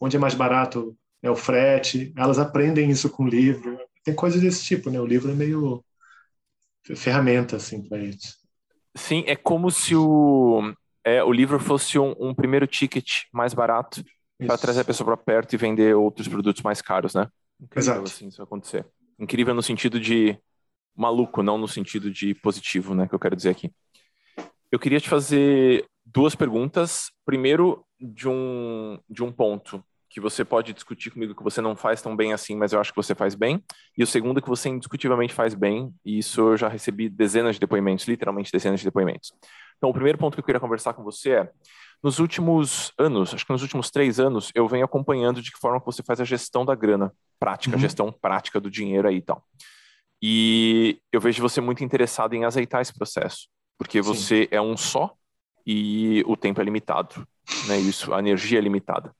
onde 0.00 0.16
é 0.16 0.18
mais 0.18 0.34
barato 0.34 0.94
é 1.22 1.30
o 1.30 1.36
frete. 1.36 2.12
Elas 2.16 2.38
aprendem 2.38 2.90
isso 2.90 3.08
com 3.08 3.24
o 3.24 3.28
livro. 3.28 3.78
Tem 4.04 4.14
coisas 4.14 4.40
desse 4.40 4.64
tipo, 4.64 4.90
né? 4.90 5.00
O 5.00 5.06
livro 5.06 5.30
é 5.30 5.34
meio 5.34 5.84
ferramenta 6.96 7.56
assim 7.56 7.86
para 7.86 7.98
eles. 7.98 8.38
Sim, 8.96 9.22
é 9.26 9.36
como 9.36 9.70
se 9.70 9.94
o, 9.94 10.74
é, 11.04 11.22
o 11.22 11.32
livro 11.32 11.60
fosse 11.60 11.98
um, 11.98 12.14
um 12.18 12.34
primeiro 12.34 12.66
ticket 12.66 13.22
mais 13.32 13.54
barato 13.54 14.02
para 14.38 14.58
trazer 14.58 14.80
a 14.80 14.84
pessoa 14.84 15.06
para 15.06 15.16
perto 15.16 15.52
e 15.52 15.58
vender 15.58 15.94
outros 15.94 16.26
produtos 16.26 16.62
mais 16.62 16.80
caros, 16.80 17.14
né? 17.14 17.28
Incrível, 17.60 17.92
Exato. 17.92 18.08
assim 18.08 18.28
isso 18.28 18.42
acontecer. 18.42 18.86
Incrível 19.18 19.54
no 19.54 19.62
sentido 19.62 20.00
de 20.00 20.38
maluco, 20.96 21.42
não 21.42 21.58
no 21.58 21.68
sentido 21.68 22.10
de 22.10 22.34
positivo, 22.34 22.94
né, 22.94 23.06
que 23.06 23.14
eu 23.14 23.18
quero 23.18 23.36
dizer 23.36 23.50
aqui. 23.50 23.70
Eu 24.72 24.78
queria 24.78 25.00
te 25.00 25.08
fazer 25.08 25.86
duas 26.04 26.34
perguntas. 26.34 27.10
Primeiro, 27.24 27.84
de 28.00 28.28
um, 28.28 28.98
de 29.08 29.22
um 29.22 29.30
ponto 29.32 29.84
que 30.10 30.20
você 30.20 30.44
pode 30.44 30.72
discutir 30.72 31.10
comigo 31.10 31.36
que 31.36 31.42
você 31.42 31.60
não 31.60 31.76
faz 31.76 32.02
tão 32.02 32.16
bem 32.16 32.32
assim, 32.32 32.56
mas 32.56 32.72
eu 32.72 32.80
acho 32.80 32.90
que 32.90 32.96
você 32.96 33.14
faz 33.14 33.36
bem. 33.36 33.62
E 33.96 34.02
o 34.02 34.06
segundo, 34.06 34.42
que 34.42 34.48
você 34.48 34.68
indiscutivelmente 34.68 35.32
faz 35.32 35.54
bem, 35.54 35.94
e 36.04 36.18
isso 36.18 36.40
eu 36.40 36.56
já 36.56 36.68
recebi 36.68 37.08
dezenas 37.08 37.54
de 37.54 37.60
depoimentos, 37.60 38.08
literalmente 38.08 38.50
dezenas 38.50 38.80
de 38.80 38.86
depoimentos. 38.86 39.32
Então, 39.78 39.88
o 39.88 39.94
primeiro 39.94 40.18
ponto 40.18 40.34
que 40.34 40.40
eu 40.40 40.44
queria 40.44 40.60
conversar 40.60 40.94
com 40.94 41.04
você 41.04 41.30
é: 41.30 41.50
nos 42.02 42.18
últimos 42.18 42.92
anos, 42.98 43.32
acho 43.32 43.46
que 43.46 43.52
nos 43.52 43.62
últimos 43.62 43.88
três 43.88 44.18
anos, 44.18 44.50
eu 44.52 44.66
venho 44.66 44.84
acompanhando 44.84 45.40
de 45.40 45.52
que 45.52 45.58
forma 45.58 45.78
você 45.78 46.02
faz 46.02 46.20
a 46.20 46.24
gestão 46.24 46.64
da 46.64 46.74
grana 46.74 47.12
prática, 47.38 47.76
uhum. 47.76 47.80
gestão 47.80 48.12
prática 48.12 48.60
do 48.60 48.68
dinheiro 48.68 49.06
aí 49.06 49.18
e 49.18 49.22
tal. 49.22 49.44
E 50.20 51.00
eu 51.12 51.20
vejo 51.20 51.40
você 51.40 51.60
muito 51.60 51.84
interessado 51.84 52.34
em 52.34 52.44
azeitar 52.44 52.82
esse 52.82 52.92
processo, 52.92 53.48
porque 53.78 54.02
você 54.02 54.42
Sim. 54.42 54.48
é 54.50 54.60
um 54.60 54.76
só 54.76 55.14
e 55.64 56.24
o 56.26 56.36
tempo 56.36 56.60
é 56.60 56.64
limitado, 56.64 57.26
né? 57.68 57.78
Isso, 57.78 58.12
a 58.12 58.18
energia 58.18 58.58
é 58.58 58.62
limitada. 58.62 59.14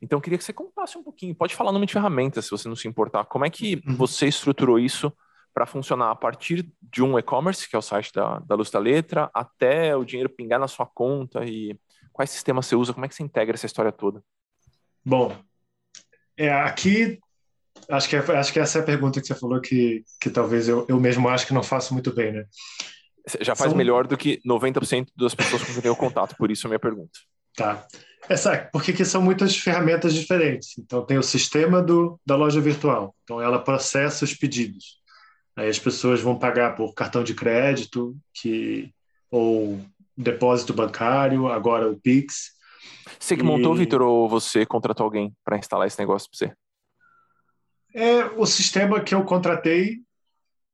Então, 0.00 0.16
eu 0.16 0.20
queria 0.20 0.38
que 0.38 0.44
você 0.44 0.52
contasse 0.52 0.96
um 0.96 1.02
pouquinho. 1.02 1.34
Pode 1.34 1.54
falar 1.54 1.72
nome 1.72 1.86
de 1.86 1.92
ferramentas, 1.92 2.44
se 2.44 2.50
você 2.50 2.68
não 2.68 2.76
se 2.76 2.86
importar. 2.86 3.24
Como 3.24 3.44
é 3.44 3.50
que 3.50 3.82
uhum. 3.86 3.96
você 3.96 4.26
estruturou 4.26 4.78
isso 4.78 5.12
para 5.52 5.66
funcionar 5.66 6.10
a 6.10 6.16
partir 6.16 6.70
de 6.80 7.02
um 7.02 7.18
e-commerce, 7.18 7.68
que 7.68 7.74
é 7.74 7.78
o 7.78 7.82
site 7.82 8.12
da, 8.12 8.38
da 8.40 8.54
Luz 8.54 8.70
da 8.70 8.78
Letra, 8.78 9.28
até 9.34 9.96
o 9.96 10.04
dinheiro 10.04 10.30
pingar 10.30 10.60
na 10.60 10.68
sua 10.68 10.86
conta 10.86 11.44
e 11.44 11.76
quais 12.12 12.30
sistemas 12.30 12.66
você 12.66 12.76
usa? 12.76 12.92
Como 12.92 13.04
é 13.04 13.08
que 13.08 13.14
você 13.14 13.24
integra 13.24 13.56
essa 13.56 13.66
história 13.66 13.90
toda? 13.90 14.22
Bom, 15.04 15.36
é, 16.36 16.52
aqui 16.52 17.18
Acho 17.88 18.08
que, 18.08 18.16
é, 18.16 18.18
acho 18.18 18.52
que 18.52 18.60
essa 18.60 18.78
é 18.78 18.82
a 18.82 18.84
pergunta 18.84 19.20
que 19.20 19.26
você 19.26 19.34
falou 19.34 19.60
que, 19.60 20.04
que 20.20 20.30
talvez 20.30 20.68
eu, 20.68 20.84
eu 20.88 20.98
mesmo 20.98 21.28
acho 21.28 21.46
que 21.46 21.54
não 21.54 21.62
faço 21.62 21.92
muito 21.92 22.12
bem, 22.12 22.32
né? 22.32 22.44
Já 23.40 23.54
faz 23.54 23.70
São... 23.70 23.78
melhor 23.78 24.06
do 24.06 24.16
que 24.16 24.40
90% 24.46 25.08
das 25.16 25.34
pessoas 25.34 25.62
com 25.62 25.68
quem 25.68 25.76
eu 25.76 25.82
tenho 25.82 25.96
contato, 25.96 26.34
por 26.36 26.50
isso 26.50 26.66
a 26.66 26.70
minha 26.70 26.78
pergunta. 26.78 27.18
Tá. 27.54 27.86
Essa, 28.28 28.68
porque 28.72 28.90
aqui 28.90 29.04
são 29.04 29.22
muitas 29.22 29.56
ferramentas 29.56 30.14
diferentes. 30.14 30.76
Então, 30.78 31.04
tem 31.04 31.18
o 31.18 31.22
sistema 31.22 31.82
do, 31.82 32.20
da 32.24 32.36
loja 32.36 32.60
virtual. 32.60 33.14
Então, 33.24 33.40
ela 33.40 33.58
processa 33.58 34.24
os 34.24 34.34
pedidos. 34.34 34.98
Aí 35.56 35.68
as 35.68 35.78
pessoas 35.78 36.20
vão 36.20 36.38
pagar 36.38 36.76
por 36.76 36.94
cartão 36.94 37.24
de 37.24 37.34
crédito 37.34 38.16
que, 38.32 38.92
ou 39.30 39.80
depósito 40.16 40.72
bancário, 40.72 41.48
agora 41.48 41.90
o 41.90 41.98
Pix. 41.98 42.52
Você 43.18 43.36
que 43.36 43.42
e... 43.42 43.44
montou, 43.44 43.74
Vitor, 43.74 44.02
ou 44.02 44.28
você 44.28 44.64
contratou 44.64 45.04
alguém 45.04 45.34
para 45.44 45.58
instalar 45.58 45.86
esse 45.86 45.98
negócio 45.98 46.28
para 46.30 46.38
você? 46.38 46.54
É, 47.94 48.24
o 48.36 48.46
sistema 48.46 49.00
que 49.00 49.14
eu 49.14 49.24
contratei, 49.24 49.98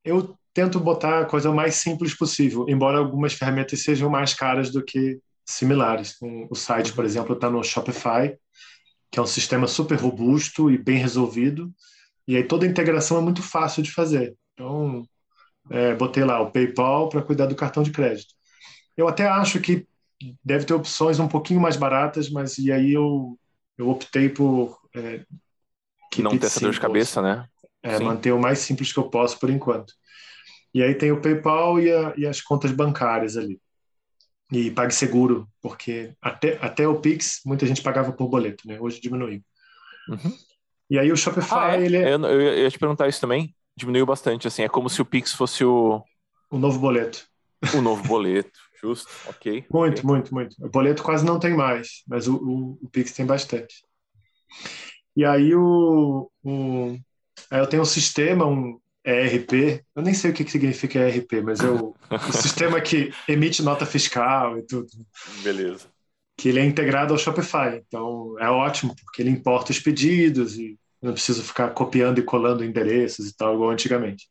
eu 0.04 0.36
tento 0.52 0.78
botar 0.78 1.20
a 1.20 1.24
coisa 1.24 1.52
mais 1.52 1.76
simples 1.76 2.14
possível, 2.14 2.66
embora 2.68 2.98
algumas 2.98 3.32
ferramentas 3.32 3.82
sejam 3.82 4.10
mais 4.10 4.34
caras 4.34 4.70
do 4.70 4.84
que 4.84 5.18
similares. 5.44 6.16
O 6.50 6.54
site, 6.54 6.92
por 6.92 7.04
exemplo, 7.04 7.34
está 7.34 7.50
no 7.50 7.62
Shopify, 7.62 8.36
que 9.10 9.18
é 9.18 9.22
um 9.22 9.26
sistema 9.26 9.66
super 9.66 9.98
robusto 9.98 10.70
e 10.70 10.78
bem 10.78 10.98
resolvido, 10.98 11.72
e 12.26 12.36
aí 12.36 12.44
toda 12.44 12.66
a 12.66 12.68
integração 12.68 13.18
é 13.18 13.20
muito 13.20 13.42
fácil 13.42 13.82
de 13.82 13.92
fazer. 13.92 14.34
Então, 14.54 15.04
é, 15.70 15.94
botei 15.94 16.24
lá 16.24 16.40
o 16.40 16.50
PayPal 16.50 17.08
para 17.08 17.22
cuidar 17.22 17.46
do 17.46 17.54
cartão 17.54 17.82
de 17.82 17.90
crédito. 17.90 18.34
Eu 18.96 19.08
até 19.08 19.26
acho 19.26 19.60
que 19.60 19.86
deve 20.42 20.64
ter 20.64 20.74
opções 20.74 21.18
um 21.18 21.28
pouquinho 21.28 21.60
mais 21.60 21.76
baratas, 21.76 22.30
mas 22.30 22.58
e 22.58 22.72
aí 22.72 22.92
eu, 22.92 23.38
eu 23.76 23.88
optei 23.88 24.28
por 24.28 24.78
é, 24.94 25.24
que 26.10 26.22
não 26.22 26.38
ter 26.38 26.46
essa 26.46 26.60
dor 26.60 26.72
de 26.72 26.80
cabeça, 26.80 27.20
né? 27.20 27.46
É, 27.82 27.98
manter 27.98 28.32
o 28.32 28.40
mais 28.40 28.60
simples 28.60 28.92
que 28.92 28.98
eu 28.98 29.10
posso 29.10 29.38
por 29.38 29.50
enquanto. 29.50 29.92
E 30.72 30.82
aí 30.82 30.94
tem 30.94 31.12
o 31.12 31.20
PayPal 31.20 31.78
e, 31.78 31.92
a, 31.92 32.14
e 32.16 32.26
as 32.26 32.40
contas 32.40 32.72
bancárias 32.72 33.36
ali. 33.36 33.60
E 34.54 34.70
PagSeguro, 34.70 35.48
porque 35.60 36.12
até, 36.22 36.56
até 36.60 36.86
o 36.86 37.00
Pix 37.00 37.40
muita 37.44 37.66
gente 37.66 37.82
pagava 37.82 38.12
por 38.12 38.28
boleto, 38.28 38.68
né? 38.68 38.78
Hoje 38.80 39.00
diminuiu. 39.00 39.42
Uhum. 40.08 40.32
E 40.88 40.96
aí 40.96 41.10
o 41.10 41.16
Shopify, 41.16 41.54
ah, 41.54 41.76
é? 41.76 41.84
ele 41.84 41.96
é... 41.96 42.14
Eu, 42.14 42.20
eu 42.24 42.58
ia 42.62 42.70
te 42.70 42.78
perguntar 42.78 43.08
isso 43.08 43.20
também. 43.20 43.52
Diminuiu 43.76 44.06
bastante, 44.06 44.46
assim. 44.46 44.62
É 44.62 44.68
como 44.68 44.88
se 44.88 45.02
o 45.02 45.04
Pix 45.04 45.32
fosse 45.32 45.64
o... 45.64 46.00
O 46.52 46.56
novo 46.56 46.78
boleto. 46.78 47.26
O 47.74 47.80
novo 47.80 48.06
boleto, 48.06 48.56
justo, 48.80 49.10
ok. 49.26 49.66
Muito, 49.72 49.98
okay. 49.98 50.04
muito, 50.04 50.32
muito. 50.32 50.54
O 50.64 50.68
boleto 50.68 51.02
quase 51.02 51.24
não 51.24 51.40
tem 51.40 51.52
mais, 51.52 52.04
mas 52.06 52.28
o, 52.28 52.36
o, 52.36 52.78
o 52.80 52.88
Pix 52.88 53.12
tem 53.12 53.26
bastante. 53.26 53.84
E 55.16 55.24
aí 55.24 55.52
o, 55.52 56.30
o 56.44 56.96
aí 57.50 57.58
eu 57.58 57.66
tenho 57.66 57.82
um 57.82 57.86
sistema, 57.86 58.46
um 58.46 58.78
ERP, 59.04 59.82
eu 59.94 60.02
nem 60.02 60.14
sei 60.14 60.30
o 60.30 60.34
que, 60.34 60.44
que 60.44 60.50
significa 60.50 60.98
ERP, 60.98 61.42
mas 61.42 61.60
é 61.60 61.68
o, 61.68 61.94
o 62.10 62.32
sistema 62.32 62.80
que 62.80 63.12
emite 63.28 63.62
nota 63.62 63.84
fiscal 63.84 64.58
e 64.58 64.62
tudo. 64.62 64.88
Beleza. 65.42 65.86
Que 66.36 66.48
ele 66.48 66.60
é 66.60 66.64
integrado 66.64 67.12
ao 67.12 67.18
Shopify. 67.18 67.82
Então 67.86 68.34
é 68.40 68.48
ótimo, 68.48 68.96
porque 69.04 69.20
ele 69.20 69.30
importa 69.30 69.72
os 69.72 69.78
pedidos 69.78 70.56
e 70.58 70.78
não 71.02 71.12
preciso 71.12 71.42
ficar 71.42 71.68
copiando 71.70 72.18
e 72.18 72.22
colando 72.22 72.64
endereços 72.64 73.28
e 73.28 73.36
tal, 73.36 73.54
igual 73.54 73.70
antigamente. 73.70 74.26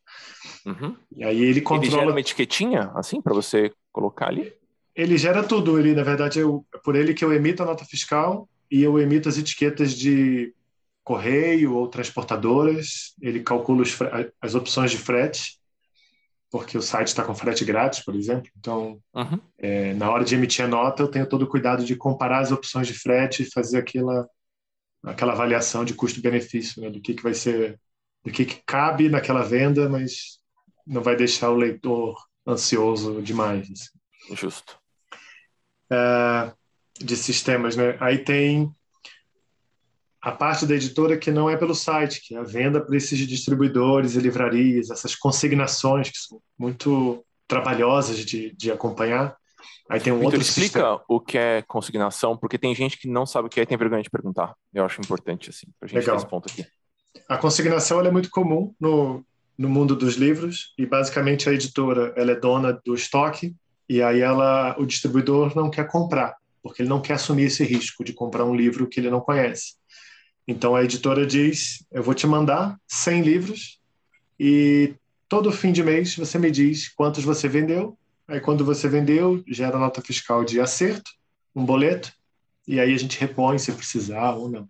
Uhum. 0.65 0.95
E 1.15 1.23
aí 1.23 1.41
ele 1.41 1.61
controla. 1.61 1.85
Ele 1.85 1.95
gera 1.99 2.11
uma 2.11 2.19
etiquetinha, 2.19 2.91
assim, 2.95 3.21
para 3.21 3.33
você 3.33 3.71
colocar 3.91 4.27
ali? 4.27 4.51
Ele 4.95 5.17
gera 5.17 5.43
tudo. 5.43 5.79
Ele, 5.79 5.93
na 5.93 6.03
verdade, 6.03 6.39
eu, 6.39 6.65
é 6.73 6.79
por 6.79 6.95
ele 6.95 7.13
que 7.13 7.23
eu 7.23 7.31
emito 7.31 7.61
a 7.61 7.65
nota 7.65 7.85
fiscal 7.85 8.49
e 8.71 8.81
eu 8.81 8.99
emito 8.99 9.29
as 9.29 9.37
etiquetas 9.37 9.93
de 9.93 10.51
correio 11.03 11.75
ou 11.75 11.87
transportadoras, 11.87 13.13
ele 13.21 13.41
calcula 13.41 13.83
as 14.41 14.55
opções 14.55 14.91
de 14.91 14.97
frete, 14.97 15.59
porque 16.49 16.77
o 16.77 16.81
site 16.81 17.07
está 17.07 17.23
com 17.23 17.35
frete 17.35 17.65
grátis, 17.65 17.99
por 17.99 18.15
exemplo. 18.15 18.49
Então, 18.57 19.01
uhum. 19.13 19.39
é, 19.57 19.93
na 19.95 20.09
hora 20.09 20.23
de 20.23 20.35
emitir 20.35 20.63
a 20.63 20.67
nota, 20.67 21.03
eu 21.03 21.07
tenho 21.07 21.27
todo 21.27 21.41
o 21.41 21.47
cuidado 21.47 21.83
de 21.83 21.95
comparar 21.95 22.39
as 22.39 22.51
opções 22.51 22.87
de 22.87 22.93
frete 22.93 23.43
e 23.43 23.51
fazer 23.51 23.79
aquela, 23.79 24.27
aquela 25.03 25.33
avaliação 25.33 25.83
de 25.83 25.93
custo-benefício, 25.93 26.81
né, 26.81 26.89
do 26.89 27.01
que, 27.01 27.13
que 27.13 27.23
vai 27.23 27.33
ser, 27.33 27.79
do 28.23 28.31
que, 28.31 28.45
que 28.45 28.61
cabe 28.65 29.09
naquela 29.09 29.43
venda, 29.43 29.89
mas 29.89 30.39
não 30.85 31.01
vai 31.01 31.15
deixar 31.15 31.49
o 31.49 31.55
leitor 31.55 32.15
ansioso 32.47 33.21
demais. 33.21 33.69
Assim. 33.69 34.35
Justo. 34.35 34.77
É, 35.91 36.53
de 36.99 37.15
sistemas, 37.17 37.75
né? 37.75 37.97
Aí 37.99 38.19
tem 38.19 38.73
a 40.23 40.31
parte 40.31 40.65
da 40.65 40.73
editora 40.73 41.17
que 41.17 41.29
não 41.29 41.49
é 41.49 41.57
pelo 41.57 41.75
site, 41.75 42.21
que 42.25 42.33
é 42.33 42.37
a 42.37 42.43
venda 42.43 42.79
para 42.79 42.95
esses 42.95 43.19
distribuidores 43.27 44.15
e 44.15 44.19
livrarias, 44.19 44.89
essas 44.89 45.15
consignações 45.15 46.09
que 46.09 46.17
são 46.17 46.41
muito 46.57 47.25
trabalhosas 47.45 48.19
de, 48.19 48.55
de 48.55 48.71
acompanhar. 48.71 49.35
Aí 49.89 49.99
tem 49.99 50.13
um 50.13 50.15
Victor, 50.15 50.35
outro 50.35 50.41
explica 50.41 50.79
sistema. 50.79 51.01
o 51.09 51.19
que 51.19 51.37
é 51.37 51.61
consignação, 51.63 52.37
porque 52.37 52.57
tem 52.57 52.73
gente 52.73 52.97
que 52.97 53.09
não 53.09 53.25
sabe 53.25 53.47
o 53.47 53.49
que 53.49 53.59
é 53.59 53.63
e 53.63 53.65
tem 53.65 53.77
vergonha 53.77 54.01
de 54.01 54.09
perguntar. 54.09 54.53
Eu 54.73 54.85
acho 54.85 55.01
importante, 55.01 55.49
assim, 55.49 55.67
para 55.77 55.87
a 55.87 55.89
gente 55.89 55.99
Legal. 55.99 56.15
ter 56.15 56.21
esse 56.21 56.29
ponto 56.29 56.49
aqui. 56.49 56.65
A 57.27 57.37
consignação 57.37 57.99
é 57.99 58.09
muito 58.09 58.29
comum 58.29 58.73
no, 58.79 59.25
no 59.57 59.67
mundo 59.67 59.93
dos 59.93 60.15
livros 60.15 60.73
e 60.77 60.85
basicamente 60.85 61.49
a 61.49 61.53
editora 61.53 62.13
ela 62.15 62.31
é 62.31 62.35
dona 62.35 62.71
do 62.85 62.95
estoque 62.95 63.53
e 63.89 64.01
aí 64.01 64.21
ela 64.21 64.73
o 64.79 64.85
distribuidor 64.85 65.53
não 65.53 65.69
quer 65.69 65.85
comprar 65.85 66.33
porque 66.63 66.81
ele 66.81 66.89
não 66.89 67.01
quer 67.01 67.15
assumir 67.15 67.43
esse 67.43 67.63
risco 67.65 68.05
de 68.05 68.13
comprar 68.13 68.45
um 68.45 68.55
livro 68.55 68.87
que 68.87 68.99
ele 68.99 69.09
não 69.09 69.19
conhece. 69.19 69.75
Então 70.47 70.75
a 70.75 70.83
editora 70.83 71.25
diz: 71.25 71.85
eu 71.91 72.03
vou 72.03 72.13
te 72.13 72.27
mandar 72.27 72.77
100 72.87 73.21
livros 73.21 73.79
e 74.39 74.93
todo 75.29 75.51
fim 75.51 75.71
de 75.71 75.83
mês 75.83 76.15
você 76.15 76.37
me 76.37 76.51
diz 76.51 76.89
quantos 76.89 77.23
você 77.23 77.47
vendeu. 77.47 77.97
Aí 78.27 78.39
quando 78.39 78.63
você 78.63 78.87
vendeu, 78.87 79.43
gera 79.47 79.77
nota 79.77 80.01
fiscal 80.01 80.43
de 80.45 80.59
acerto, 80.59 81.11
um 81.55 81.65
boleto, 81.65 82.11
e 82.67 82.79
aí 82.79 82.93
a 82.93 82.97
gente 82.97 83.19
repõe 83.19 83.57
se 83.57 83.71
precisar 83.71 84.31
ou 84.31 84.49
não. 84.49 84.69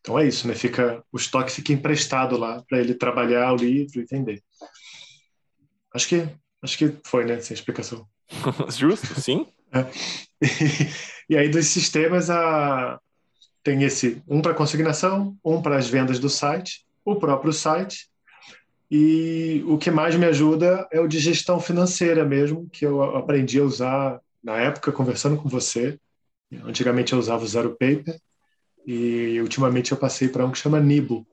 Então 0.00 0.18
é 0.18 0.26
isso, 0.26 0.46
né? 0.46 0.54
Fica 0.54 1.02
o 1.10 1.16
estoque 1.16 1.50
fica 1.50 1.72
emprestado 1.72 2.36
lá 2.36 2.62
para 2.68 2.78
ele 2.78 2.94
trabalhar 2.94 3.52
o 3.52 3.56
livro 3.56 4.00
e 4.00 4.04
vender. 4.04 4.42
Acho 5.94 6.08
que 6.08 6.28
acho 6.62 6.78
que 6.78 6.94
foi, 7.04 7.24
né? 7.24 7.34
Essa 7.34 7.54
explicação. 7.54 8.06
Justo, 8.76 9.20
sim. 9.20 9.46
É. 9.72 9.86
E, 11.26 11.38
aí 11.38 11.48
dos 11.48 11.68
sistemas 11.68 12.28
a 12.28 13.00
tem 13.64 13.82
esse 13.82 14.22
um 14.28 14.42
para 14.42 14.54
consignação, 14.54 15.36
um 15.42 15.60
para 15.60 15.76
as 15.76 15.88
vendas 15.88 16.18
do 16.18 16.28
site, 16.28 16.84
o 17.04 17.16
próprio 17.16 17.52
site 17.52 18.08
e 18.90 19.64
o 19.66 19.78
que 19.78 19.90
mais 19.90 20.14
me 20.14 20.26
ajuda 20.26 20.86
é 20.92 21.00
o 21.00 21.08
de 21.08 21.18
gestão 21.18 21.58
financeira 21.58 22.24
mesmo, 22.24 22.68
que 22.70 22.84
eu 22.84 23.02
aprendi 23.16 23.58
a 23.58 23.64
usar 23.64 24.20
na 24.42 24.56
época 24.58 24.92
conversando 24.92 25.36
com 25.38 25.48
você. 25.48 25.98
Antigamente 26.62 27.14
eu 27.14 27.18
usava 27.18 27.42
o 27.42 27.48
Zero 27.48 27.70
Paper 27.70 28.16
e 28.86 29.40
ultimamente 29.40 29.90
eu 29.90 29.98
passei 29.98 30.28
para 30.28 30.44
um 30.44 30.52
que 30.52 30.58
chama 30.58 30.78
Nibo. 30.78 31.26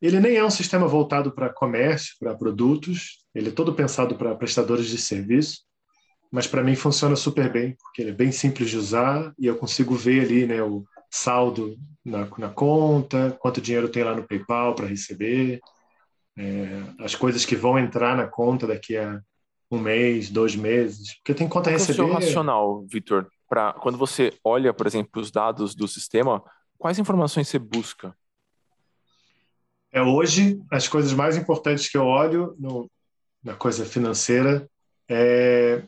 Ele 0.00 0.18
nem 0.18 0.36
é 0.36 0.44
um 0.44 0.50
sistema 0.50 0.88
voltado 0.88 1.30
para 1.30 1.52
comércio, 1.52 2.14
para 2.18 2.34
produtos, 2.34 3.24
ele 3.34 3.50
é 3.50 3.52
todo 3.52 3.74
pensado 3.74 4.16
para 4.16 4.34
prestadores 4.34 4.86
de 4.86 4.98
serviço, 4.98 5.60
mas 6.30 6.46
para 6.46 6.64
mim 6.64 6.74
funciona 6.74 7.14
super 7.14 7.52
bem, 7.52 7.76
porque 7.80 8.02
ele 8.02 8.10
é 8.10 8.14
bem 8.14 8.32
simples 8.32 8.70
de 8.70 8.76
usar 8.76 9.32
e 9.38 9.46
eu 9.46 9.56
consigo 9.56 9.94
ver 9.94 10.24
ali 10.24 10.46
né, 10.46 10.62
o 10.62 10.84
saldo 11.14 11.76
na, 12.04 12.26
na 12.38 12.48
conta, 12.48 13.38
quanto 13.40 13.60
dinheiro 13.60 13.88
tem 13.88 14.02
lá 14.02 14.16
no 14.16 14.26
PayPal 14.26 14.74
para 14.74 14.86
receber, 14.86 15.60
é, 16.36 16.82
as 16.98 17.14
coisas 17.14 17.44
que 17.44 17.54
vão 17.54 17.78
entrar 17.78 18.16
na 18.16 18.26
conta 18.26 18.66
daqui 18.66 18.96
a 18.96 19.20
um 19.70 19.78
mês, 19.78 20.28
dois 20.28 20.56
meses, 20.56 21.14
porque 21.14 21.32
tem 21.32 21.48
conta 21.48 21.70
a 21.70 21.72
receber. 21.72 21.98
Qual 21.98 22.08
é 22.08 22.10
o 22.10 22.20
seu 22.20 22.26
racional, 22.26 22.84
Vitor? 22.86 23.28
Para 23.48 23.74
quando 23.74 23.96
você 23.96 24.32
olha, 24.42 24.74
por 24.74 24.88
exemplo, 24.88 25.22
os 25.22 25.30
dados 25.30 25.76
do 25.76 25.86
sistema, 25.86 26.42
quais 26.76 26.98
informações 26.98 27.46
você 27.46 27.60
busca? 27.60 28.12
É 29.92 30.02
hoje 30.02 30.60
as 30.72 30.88
coisas 30.88 31.12
mais 31.12 31.36
importantes 31.36 31.88
que 31.88 31.96
eu 31.96 32.04
olho 32.04 32.56
no, 32.58 32.90
na 33.42 33.54
coisa 33.54 33.84
financeira 33.84 34.68
é 35.08 35.84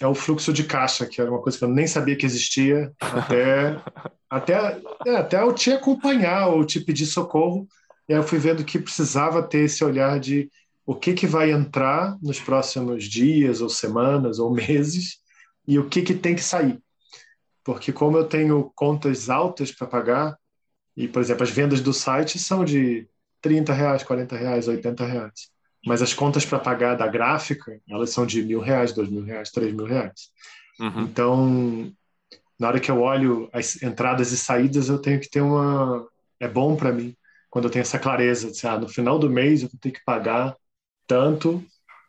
é 0.00 0.06
o 0.06 0.14
fluxo 0.14 0.52
de 0.52 0.64
caixa, 0.64 1.06
que 1.06 1.20
era 1.20 1.30
uma 1.30 1.42
coisa 1.42 1.58
que 1.58 1.64
eu 1.64 1.68
nem 1.68 1.86
sabia 1.86 2.16
que 2.16 2.24
existia 2.24 2.92
até 2.98 3.76
até 4.30 4.80
é, 5.06 5.16
até 5.16 5.42
eu 5.42 5.52
te 5.52 5.70
acompanhar 5.70 6.48
ou 6.48 6.64
te 6.64 6.80
pedir 6.80 7.06
socorro. 7.06 7.68
E 8.08 8.14
aí 8.14 8.18
eu 8.18 8.22
fui 8.22 8.38
vendo 8.38 8.64
que 8.64 8.78
precisava 8.78 9.42
ter 9.42 9.64
esse 9.64 9.84
olhar 9.84 10.18
de 10.18 10.50
o 10.86 10.94
que 10.94 11.12
que 11.12 11.26
vai 11.26 11.52
entrar 11.52 12.16
nos 12.22 12.40
próximos 12.40 13.04
dias 13.04 13.60
ou 13.60 13.68
semanas 13.68 14.38
ou 14.38 14.50
meses 14.50 15.18
e 15.68 15.78
o 15.78 15.88
que 15.88 16.02
que 16.02 16.14
tem 16.14 16.34
que 16.34 16.42
sair. 16.42 16.82
Porque 17.62 17.92
como 17.92 18.16
eu 18.16 18.24
tenho 18.26 18.72
contas 18.74 19.28
altas 19.28 19.70
para 19.70 19.86
pagar 19.86 20.36
e, 20.96 21.06
por 21.06 21.20
exemplo, 21.20 21.42
as 21.42 21.50
vendas 21.50 21.80
do 21.80 21.92
site 21.92 22.38
são 22.38 22.64
de 22.64 23.06
30 23.42 23.72
reais, 23.72 24.02
40 24.02 24.36
reais, 24.36 24.66
80 24.66 25.04
reais 25.04 25.59
mas 25.86 26.02
as 26.02 26.12
contas 26.12 26.44
para 26.44 26.58
pagar 26.58 26.94
da 26.94 27.06
gráfica 27.06 27.80
elas 27.88 28.10
são 28.10 28.26
de 28.26 28.42
mil 28.42 28.60
reais, 28.60 28.92
dois 28.92 29.08
mil 29.08 29.24
reais, 29.24 29.50
três 29.50 29.72
mil 29.72 29.86
reais. 29.86 30.30
Uhum. 30.78 31.02
Então, 31.02 31.92
na 32.58 32.68
hora 32.68 32.80
que 32.80 32.90
eu 32.90 33.00
olho 33.00 33.48
as 33.52 33.82
entradas 33.82 34.32
e 34.32 34.36
saídas, 34.36 34.88
eu 34.88 34.98
tenho 34.98 35.20
que 35.20 35.30
ter 35.30 35.40
uma. 35.40 36.06
É 36.38 36.48
bom 36.48 36.76
para 36.76 36.92
mim 36.92 37.14
quando 37.50 37.64
eu 37.64 37.70
tenho 37.70 37.82
essa 37.82 37.98
clareza 37.98 38.50
de, 38.50 38.66
ah, 38.66 38.78
no 38.78 38.88
final 38.88 39.18
do 39.18 39.28
mês 39.28 39.62
eu 39.62 39.68
vou 39.68 39.78
ter 39.78 39.90
que 39.90 40.04
pagar 40.04 40.56
tanto 41.06 41.62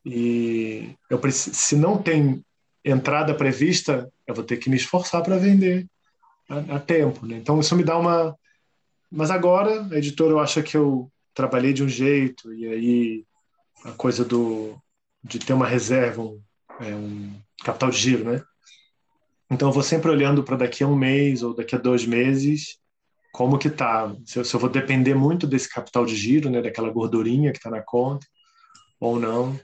e 0.06 0.96
eu 1.10 1.18
preciso, 1.18 1.56
se 1.56 1.76
não 1.76 2.02
tem 2.02 2.44
entrada 2.86 3.34
prevista, 3.34 4.12
eu 4.26 4.36
vou 4.36 4.44
ter 4.44 4.58
que 4.58 4.70
me 4.70 4.76
esforçar 4.78 5.24
para 5.24 5.38
vender 5.38 5.88
a, 6.48 6.76
a 6.76 6.80
tempo. 6.80 7.26
Né? 7.26 7.38
Então, 7.38 7.60
isso 7.60 7.76
me 7.76 7.84
dá 7.84 7.98
uma. 7.98 8.36
Mas 9.12 9.32
agora, 9.32 9.88
a 9.92 9.98
editora 9.98 10.32
eu 10.32 10.40
acho 10.40 10.62
que 10.64 10.78
eu 10.78 11.12
trabalhei 11.34 11.74
de 11.74 11.84
um 11.84 11.90
jeito 11.90 12.54
e 12.54 12.68
aí 12.68 13.26
a 13.84 13.92
coisa 13.92 14.24
do 14.24 14.78
de 15.24 15.38
ter 15.38 15.54
uma 15.54 15.68
reserva, 15.68 16.22
um, 16.22 16.42
é, 16.80 16.96
um 16.96 17.40
capital 17.64 17.92
de 17.92 17.98
giro, 17.98 18.24
né? 18.24 18.44
Então 19.50 19.70
eu 19.70 19.74
vou 19.74 19.84
sempre 19.84 20.10
olhando 20.10 20.44
para 20.44 20.58
daqui 20.58 20.84
a 20.84 20.88
um 20.88 20.96
mês 20.96 21.44
ou 21.44 21.54
daqui 21.54 21.76
a 21.76 21.78
dois 21.78 22.06
meses 22.06 22.80
como 23.32 23.58
que 23.58 23.70
tá, 23.70 24.14
se 24.26 24.40
eu, 24.40 24.46
se 24.46 24.54
eu 24.54 24.60
vou 24.60 24.70
depender 24.70 25.14
muito 25.16 25.48
desse 25.48 25.70
capital 25.70 26.06
de 26.06 26.16
giro, 26.16 26.50
né, 26.50 26.62
daquela 26.62 26.90
gordurinha 26.90 27.52
que 27.52 27.58
está 27.58 27.70
na 27.70 27.82
conta 27.82 28.28
ou 29.00 29.20
não. 29.20 29.58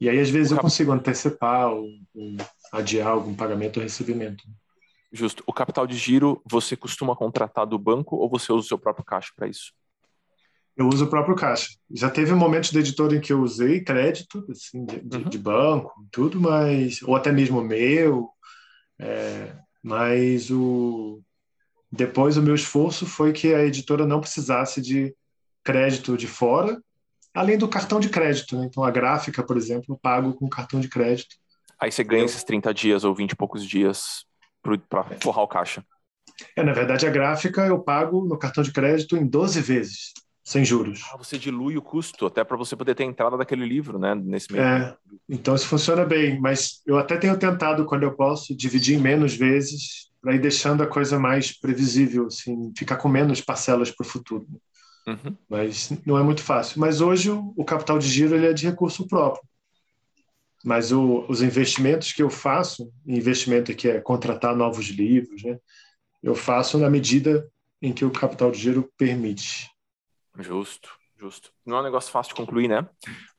E 0.00 0.08
aí 0.08 0.20
às 0.20 0.28
vezes 0.28 0.52
eu 0.52 0.58
consigo 0.58 0.92
antecipar 0.92 1.70
ou, 1.70 1.88
ou 2.14 2.36
adiar 2.72 3.08
algum 3.08 3.34
pagamento 3.34 3.78
ou 3.78 3.82
recebimento. 3.82 4.44
Justo. 5.10 5.42
O 5.46 5.52
capital 5.52 5.86
de 5.86 5.96
giro 5.96 6.42
você 6.44 6.76
costuma 6.76 7.16
contratar 7.16 7.66
do 7.66 7.78
banco 7.78 8.16
ou 8.16 8.28
você 8.28 8.52
usa 8.52 8.64
o 8.64 8.68
seu 8.68 8.78
próprio 8.78 9.04
caixa 9.04 9.32
para 9.34 9.48
isso? 9.48 9.72
Eu 10.76 10.88
uso 10.88 11.04
o 11.04 11.08
próprio 11.08 11.36
caixa. 11.36 11.68
Já 11.90 12.10
teve 12.10 12.34
momentos 12.34 12.72
da 12.72 12.80
editora 12.80 13.16
em 13.16 13.20
que 13.20 13.32
eu 13.32 13.40
usei 13.40 13.82
crédito, 13.82 14.44
assim, 14.50 14.84
de, 14.84 15.16
uhum. 15.16 15.28
de 15.28 15.38
banco, 15.38 16.06
tudo, 16.10 16.40
mas 16.40 17.00
ou 17.02 17.14
até 17.14 17.30
mesmo 17.30 17.62
meu, 17.62 18.28
é, 18.98 19.54
mas 19.82 20.50
o 20.50 21.22
depois 21.90 22.36
o 22.36 22.42
meu 22.42 22.56
esforço 22.56 23.06
foi 23.06 23.32
que 23.32 23.54
a 23.54 23.64
editora 23.64 24.04
não 24.04 24.20
precisasse 24.20 24.80
de 24.80 25.14
crédito 25.62 26.16
de 26.16 26.26
fora, 26.26 26.82
além 27.32 27.56
do 27.56 27.68
cartão 27.68 28.00
de 28.00 28.08
crédito. 28.08 28.58
Né? 28.58 28.66
Então 28.66 28.82
a 28.82 28.90
gráfica, 28.90 29.44
por 29.44 29.56
exemplo, 29.56 29.94
eu 29.94 29.96
pago 29.96 30.34
com 30.34 30.48
cartão 30.48 30.80
de 30.80 30.88
crédito. 30.88 31.36
Aí 31.78 31.92
você 31.92 32.02
ganha 32.02 32.24
esses 32.24 32.42
30 32.42 32.74
dias 32.74 33.04
ou 33.04 33.14
20 33.14 33.30
e 33.30 33.36
poucos 33.36 33.64
dias 33.64 34.24
para 34.88 35.04
forrar 35.20 35.42
o 35.44 35.48
caixa. 35.48 35.84
É, 36.56 36.64
na 36.64 36.72
verdade, 36.72 37.06
a 37.06 37.10
gráfica 37.10 37.64
eu 37.64 37.78
pago 37.78 38.24
no 38.24 38.36
cartão 38.36 38.64
de 38.64 38.72
crédito 38.72 39.16
em 39.16 39.24
12 39.24 39.60
vezes 39.60 40.12
sem 40.44 40.62
juros. 40.62 41.02
Ah, 41.10 41.16
você 41.16 41.38
dilui 41.38 41.78
o 41.78 41.82
custo 41.82 42.26
até 42.26 42.44
para 42.44 42.56
você 42.56 42.76
poder 42.76 42.94
ter 42.94 43.04
a 43.04 43.06
entrada 43.06 43.36
daquele 43.36 43.66
livro, 43.66 43.98
né? 43.98 44.14
Nesse 44.14 44.52
meio. 44.52 44.62
É, 44.62 44.94
então 45.26 45.54
isso 45.54 45.66
funciona 45.66 46.04
bem, 46.04 46.38
mas 46.38 46.82
eu 46.86 46.98
até 46.98 47.16
tenho 47.16 47.38
tentado, 47.38 47.86
quando 47.86 48.02
eu 48.02 48.12
posso, 48.12 48.54
dividir 48.54 48.98
em 48.98 49.00
menos 49.00 49.34
vezes 49.34 50.10
para 50.20 50.34
ir 50.34 50.40
deixando 50.40 50.82
a 50.82 50.86
coisa 50.86 51.18
mais 51.18 51.58
previsível, 51.58 52.26
assim, 52.26 52.72
ficar 52.76 52.96
com 52.96 53.08
menos 53.08 53.40
parcelas 53.40 53.90
para 53.90 54.06
o 54.06 54.08
futuro. 54.08 54.46
Uhum. 55.06 55.36
Mas 55.48 55.90
não 56.04 56.18
é 56.18 56.22
muito 56.22 56.42
fácil. 56.42 56.78
Mas 56.78 57.00
hoje 57.00 57.30
o, 57.30 57.64
capital 57.64 57.98
de 57.98 58.08
giro 58.08 58.34
ele 58.34 58.46
é 58.46 58.52
de 58.52 58.66
recurso 58.66 59.06
próprio. 59.06 59.42
Mas 60.64 60.92
o, 60.92 61.26
os 61.28 61.42
investimentos 61.42 62.12
que 62.12 62.22
eu 62.22 62.30
faço, 62.30 62.90
investimento 63.06 63.70
aqui 63.70 63.88
é 63.88 64.00
contratar 64.00 64.56
novos 64.56 64.86
livros, 64.86 65.42
né? 65.42 65.58
Eu 66.22 66.34
faço 66.34 66.78
na 66.78 66.88
medida 66.88 67.46
em 67.82 67.92
que 67.92 68.04
o 68.04 68.10
capital 68.10 68.50
de 68.50 68.58
giro 68.58 68.90
permite. 68.96 69.73
Justo, 70.38 70.90
justo. 71.18 71.52
Não 71.64 71.76
é 71.76 71.80
um 71.80 71.84
negócio 71.84 72.10
fácil 72.10 72.34
de 72.34 72.40
concluir, 72.40 72.68
né? 72.68 72.88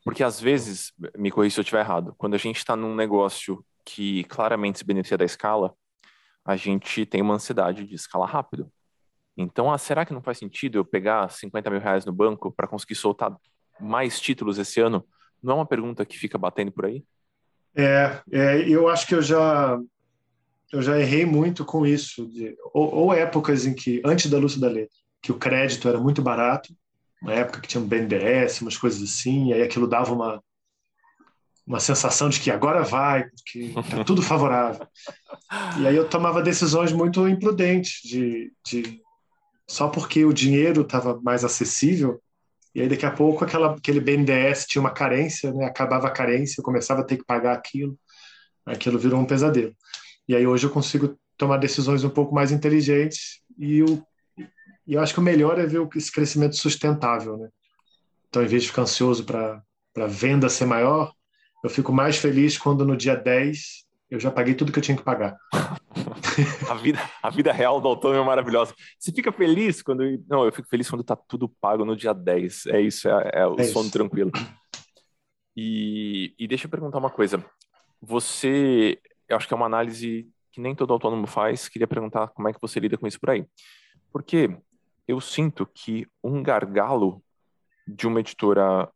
Porque 0.04 0.22
às 0.22 0.40
vezes, 0.40 0.92
me 1.16 1.30
corrija 1.30 1.54
se 1.54 1.60
eu 1.60 1.62
estiver 1.62 1.80
errado, 1.80 2.14
quando 2.16 2.34
a 2.34 2.38
gente 2.38 2.56
está 2.56 2.74
num 2.74 2.94
negócio 2.94 3.64
que 3.84 4.24
claramente 4.24 4.78
se 4.78 4.84
beneficia 4.84 5.18
da 5.18 5.24
escala, 5.24 5.74
a 6.44 6.56
gente 6.56 7.04
tem 7.06 7.22
uma 7.22 7.34
ansiedade 7.34 7.84
de 7.86 7.94
escalar 7.94 8.30
rápido. 8.30 8.70
Então, 9.36 9.70
ah, 9.70 9.76
será 9.76 10.04
que 10.06 10.14
não 10.14 10.22
faz 10.22 10.38
sentido 10.38 10.78
eu 10.78 10.84
pegar 10.84 11.28
50 11.30 11.70
mil 11.70 11.80
reais 11.80 12.06
no 12.06 12.12
banco 12.12 12.50
para 12.50 12.66
conseguir 12.66 12.94
soltar 12.94 13.36
mais 13.78 14.18
títulos 14.18 14.58
esse 14.58 14.80
ano? 14.80 15.06
Não 15.42 15.54
é 15.54 15.56
uma 15.56 15.66
pergunta 15.66 16.06
que 16.06 16.18
fica 16.18 16.38
batendo 16.38 16.72
por 16.72 16.86
aí? 16.86 17.04
É, 17.74 18.20
é 18.32 18.68
eu 18.68 18.88
acho 18.88 19.06
que 19.06 19.14
eu 19.14 19.20
já 19.20 19.78
eu 20.72 20.82
já 20.82 20.98
errei 20.98 21.24
muito 21.24 21.64
com 21.64 21.86
isso, 21.86 22.26
de, 22.26 22.56
ou, 22.72 22.92
ou, 22.92 23.14
épocas 23.14 23.66
em 23.66 23.74
que 23.74 24.02
antes 24.04 24.28
da 24.28 24.38
luz 24.38 24.56
da 24.56 24.68
letra, 24.68 24.96
que 25.22 25.30
o 25.30 25.38
crédito 25.38 25.88
era 25.88 26.00
muito 26.00 26.20
barato 26.20 26.74
uma 27.22 27.32
época 27.32 27.60
que 27.60 27.68
tinha 27.68 27.82
um 27.82 27.86
BNDES, 27.86 28.60
umas 28.60 28.76
coisas 28.76 29.02
assim, 29.02 29.48
e 29.48 29.54
aí 29.54 29.62
aquilo 29.62 29.86
dava 29.86 30.12
uma 30.12 30.42
uma 31.66 31.80
sensação 31.80 32.28
de 32.28 32.38
que 32.38 32.50
agora 32.50 32.84
vai, 32.84 33.28
porque 33.28 33.58
está 33.76 34.04
tudo 34.04 34.22
favorável. 34.22 34.86
E 35.80 35.86
aí 35.86 35.96
eu 35.96 36.08
tomava 36.08 36.40
decisões 36.40 36.92
muito 36.92 37.26
imprudentes, 37.26 38.00
de, 38.04 38.52
de 38.64 39.02
só 39.68 39.88
porque 39.88 40.24
o 40.24 40.32
dinheiro 40.32 40.82
estava 40.82 41.20
mais 41.20 41.44
acessível, 41.44 42.22
e 42.72 42.82
aí 42.82 42.88
daqui 42.88 43.04
a 43.04 43.10
pouco 43.10 43.44
aquela, 43.44 43.74
aquele 43.74 44.00
BNDES 44.00 44.66
tinha 44.66 44.80
uma 44.80 44.92
carência, 44.92 45.52
né? 45.52 45.64
acabava 45.64 46.06
a 46.06 46.10
carência, 46.10 46.60
eu 46.60 46.64
começava 46.64 47.00
a 47.00 47.04
ter 47.04 47.16
que 47.16 47.24
pagar 47.24 47.54
aquilo, 47.54 47.98
aquilo 48.64 48.98
virou 48.98 49.18
um 49.18 49.26
pesadelo. 49.26 49.74
E 50.28 50.36
aí 50.36 50.46
hoje 50.46 50.66
eu 50.66 50.70
consigo 50.70 51.18
tomar 51.36 51.56
decisões 51.56 52.04
um 52.04 52.10
pouco 52.10 52.34
mais 52.34 52.52
inteligentes 52.52 53.40
e, 53.58 53.82
o, 53.82 54.02
e 54.86 54.94
eu 54.94 55.00
acho 55.00 55.12
que 55.12 55.20
o 55.20 55.22
melhor 55.22 55.58
é 55.58 55.66
ver 55.66 55.86
esse 55.96 56.12
crescimento 56.12 56.56
sustentável. 56.56 57.36
Né? 57.36 57.48
Então, 58.28 58.42
em 58.42 58.46
vez 58.46 58.62
de 58.62 58.68
ficar 58.68 58.82
ansioso 58.82 59.24
para 59.24 59.62
a 59.96 60.06
venda 60.06 60.48
ser 60.48 60.66
maior, 60.66 61.12
eu 61.64 61.70
fico 61.70 61.92
mais 61.92 62.16
feliz 62.16 62.56
quando 62.56 62.84
no 62.84 62.96
dia 62.96 63.16
10 63.16 63.86
eu 64.08 64.20
já 64.20 64.30
paguei 64.30 64.54
tudo 64.54 64.70
que 64.70 64.78
eu 64.78 64.82
tinha 64.82 64.96
que 64.96 65.02
pagar. 65.02 65.36
a, 66.70 66.74
vida, 66.74 67.10
a 67.20 67.30
vida 67.30 67.52
real 67.52 67.80
do 67.80 67.88
autônomo 67.88 68.22
é 68.22 68.26
maravilhosa. 68.26 68.72
Você 68.98 69.10
fica 69.10 69.32
feliz 69.32 69.82
quando. 69.82 70.04
Não, 70.28 70.44
eu 70.44 70.52
fico 70.52 70.68
feliz 70.68 70.88
quando 70.88 71.02
tá 71.02 71.16
tudo 71.16 71.48
pago 71.48 71.84
no 71.84 71.96
dia 71.96 72.12
10. 72.12 72.66
É 72.66 72.80
isso, 72.80 73.08
é, 73.08 73.30
é 73.34 73.46
o 73.46 73.58
é 73.58 73.64
sono 73.64 73.86
isso. 73.86 73.92
tranquilo. 73.92 74.30
E, 75.56 76.34
e 76.38 76.46
deixa 76.46 76.66
eu 76.66 76.70
perguntar 76.70 76.98
uma 76.98 77.10
coisa. 77.10 77.44
Você. 78.00 79.00
Eu 79.28 79.36
acho 79.36 79.48
que 79.48 79.54
é 79.54 79.56
uma 79.56 79.66
análise 79.66 80.28
que 80.52 80.60
nem 80.60 80.74
todo 80.74 80.92
autônomo 80.92 81.26
faz. 81.26 81.68
Queria 81.68 81.88
perguntar 81.88 82.28
como 82.28 82.48
é 82.48 82.52
que 82.52 82.60
você 82.60 82.78
lida 82.78 82.96
com 82.96 83.08
isso 83.08 83.18
por 83.18 83.30
aí. 83.30 83.44
Porque 84.12 84.56
eu 85.06 85.20
sinto 85.20 85.66
que 85.66 86.06
um 86.22 86.42
gargalo 86.42 87.22
de 87.86 88.06
uma 88.06 88.20
editora 88.20 88.90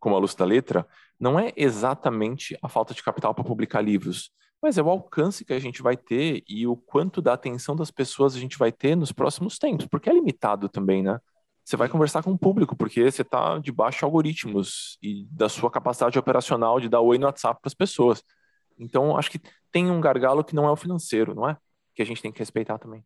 como 0.00 0.16
a 0.16 0.18
Luz 0.18 0.34
da 0.34 0.44
Letra 0.44 0.86
não 1.18 1.38
é 1.38 1.52
exatamente 1.56 2.58
a 2.60 2.68
falta 2.68 2.92
de 2.92 3.02
capital 3.02 3.32
para 3.32 3.44
publicar 3.44 3.80
livros, 3.80 4.32
mas 4.60 4.76
é 4.76 4.82
o 4.82 4.90
alcance 4.90 5.44
que 5.44 5.52
a 5.52 5.58
gente 5.60 5.80
vai 5.80 5.96
ter 5.96 6.42
e 6.48 6.66
o 6.66 6.76
quanto 6.76 7.22
da 7.22 7.32
atenção 7.32 7.76
das 7.76 7.90
pessoas 7.90 8.34
a 8.34 8.38
gente 8.38 8.58
vai 8.58 8.72
ter 8.72 8.96
nos 8.96 9.12
próximos 9.12 9.58
tempos, 9.58 9.86
porque 9.86 10.10
é 10.10 10.12
limitado 10.12 10.68
também, 10.68 11.02
né? 11.02 11.20
Você 11.64 11.76
vai 11.76 11.88
conversar 11.88 12.24
com 12.24 12.32
o 12.32 12.38
público, 12.38 12.74
porque 12.74 13.08
você 13.08 13.22
está 13.22 13.58
debaixo 13.58 14.00
de 14.00 14.04
algoritmos 14.04 14.98
e 15.00 15.24
da 15.30 15.48
sua 15.48 15.70
capacidade 15.70 16.18
operacional 16.18 16.80
de 16.80 16.88
dar 16.88 17.00
oi 17.00 17.18
no 17.18 17.26
WhatsApp 17.26 17.60
para 17.60 17.68
as 17.68 17.74
pessoas. 17.74 18.22
Então, 18.76 19.16
acho 19.16 19.30
que 19.30 19.40
tem 19.70 19.88
um 19.88 20.00
gargalo 20.00 20.42
que 20.42 20.56
não 20.56 20.66
é 20.66 20.70
o 20.72 20.76
financeiro, 20.76 21.34
não 21.34 21.48
é? 21.48 21.56
Que 21.94 22.02
a 22.02 22.04
gente 22.04 22.20
tem 22.20 22.32
que 22.32 22.40
respeitar 22.40 22.78
também. 22.78 23.04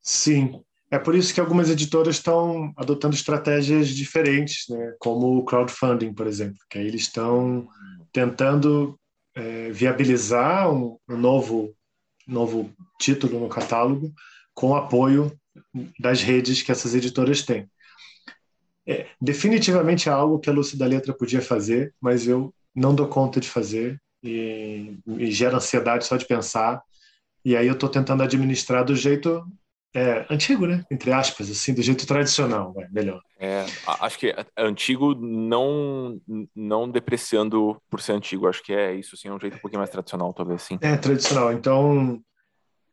Sim, 0.00 0.64
é 0.92 0.98
por 0.98 1.14
isso 1.14 1.32
que 1.32 1.40
algumas 1.40 1.70
editoras 1.70 2.16
estão 2.16 2.70
adotando 2.76 3.14
estratégias 3.14 3.88
diferentes, 3.88 4.66
né? 4.68 4.94
como 4.98 5.38
o 5.38 5.42
crowdfunding, 5.42 6.12
por 6.12 6.26
exemplo, 6.26 6.58
que 6.68 6.76
aí 6.76 6.86
eles 6.86 7.02
estão 7.02 7.66
tentando 8.12 9.00
é, 9.34 9.70
viabilizar 9.70 10.70
um, 10.70 10.98
um, 11.08 11.16
novo, 11.16 11.74
novo 12.26 12.70
título 13.00 13.40
no 13.40 13.48
catálogo 13.48 14.12
com 14.52 14.76
apoio 14.76 15.32
das 15.98 16.20
redes 16.20 16.60
que 16.60 16.70
essas 16.70 16.94
editoras 16.94 17.40
têm. 17.40 17.70
É, 18.86 19.06
definitivamente 19.18 20.10
é 20.10 20.12
algo 20.12 20.38
que 20.40 20.50
a 20.50 20.52
Lúcia 20.52 20.76
da 20.76 20.84
Letra 20.84 21.14
podia 21.14 21.40
fazer, 21.40 21.94
mas 21.98 22.28
eu 22.28 22.54
não 22.74 22.94
dou 22.94 23.08
conta 23.08 23.40
de 23.40 23.48
fazer 23.48 23.98
e 24.22 24.94
me 25.06 25.32
gera 25.32 25.56
ansiedade 25.56 26.04
só 26.04 26.18
de 26.18 26.26
pensar. 26.26 26.82
E 27.42 27.56
aí 27.56 27.66
eu 27.66 27.72
estou 27.72 27.88
tentando 27.88 28.22
administrar 28.22 28.84
do 28.84 28.94
jeito 28.94 29.42
é, 29.94 30.26
antigo, 30.30 30.66
né? 30.66 30.84
Entre 30.90 31.12
aspas, 31.12 31.50
assim, 31.50 31.74
do 31.74 31.82
jeito 31.82 32.06
tradicional, 32.06 32.72
vai, 32.72 32.88
melhor. 32.90 33.20
É, 33.38 33.66
acho 34.00 34.18
que 34.18 34.28
é 34.28 34.46
antigo 34.56 35.14
não 35.14 36.20
não 36.54 36.88
depreciando 36.88 37.80
por 37.90 38.00
ser 38.00 38.12
antigo, 38.12 38.48
acho 38.48 38.62
que 38.62 38.72
é 38.72 38.94
isso, 38.94 39.14
assim, 39.14 39.28
é 39.28 39.32
um 39.32 39.40
jeito 39.40 39.56
um 39.56 39.60
pouquinho 39.60 39.80
mais 39.80 39.90
tradicional, 39.90 40.32
talvez, 40.32 40.62
sim. 40.62 40.78
É, 40.80 40.96
tradicional. 40.96 41.52
Então, 41.52 42.22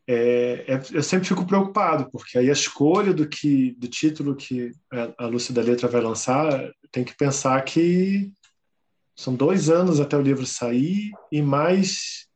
é, 0.08 0.66
é, 0.68 0.82
eu 0.92 1.04
sempre 1.04 1.28
fico 1.28 1.46
preocupado, 1.46 2.10
porque 2.12 2.38
aí 2.38 2.50
a 2.50 2.54
escolha 2.54 3.14
do 3.14 3.28
que 3.28 3.74
do 3.78 3.88
título 3.88 4.36
que 4.36 4.72
a 5.18 5.26
Lúcia 5.28 5.54
da 5.54 5.62
Letra 5.62 5.88
vai 5.88 6.02
lançar, 6.02 6.70
tem 6.92 7.04
que 7.04 7.16
pensar 7.16 7.62
que 7.62 8.32
são 9.16 9.36
dois 9.36 9.70
anos 9.70 10.00
até 10.00 10.18
o 10.18 10.22
livro 10.22 10.46
sair 10.46 11.12
e 11.32 11.42
mais 11.42 12.28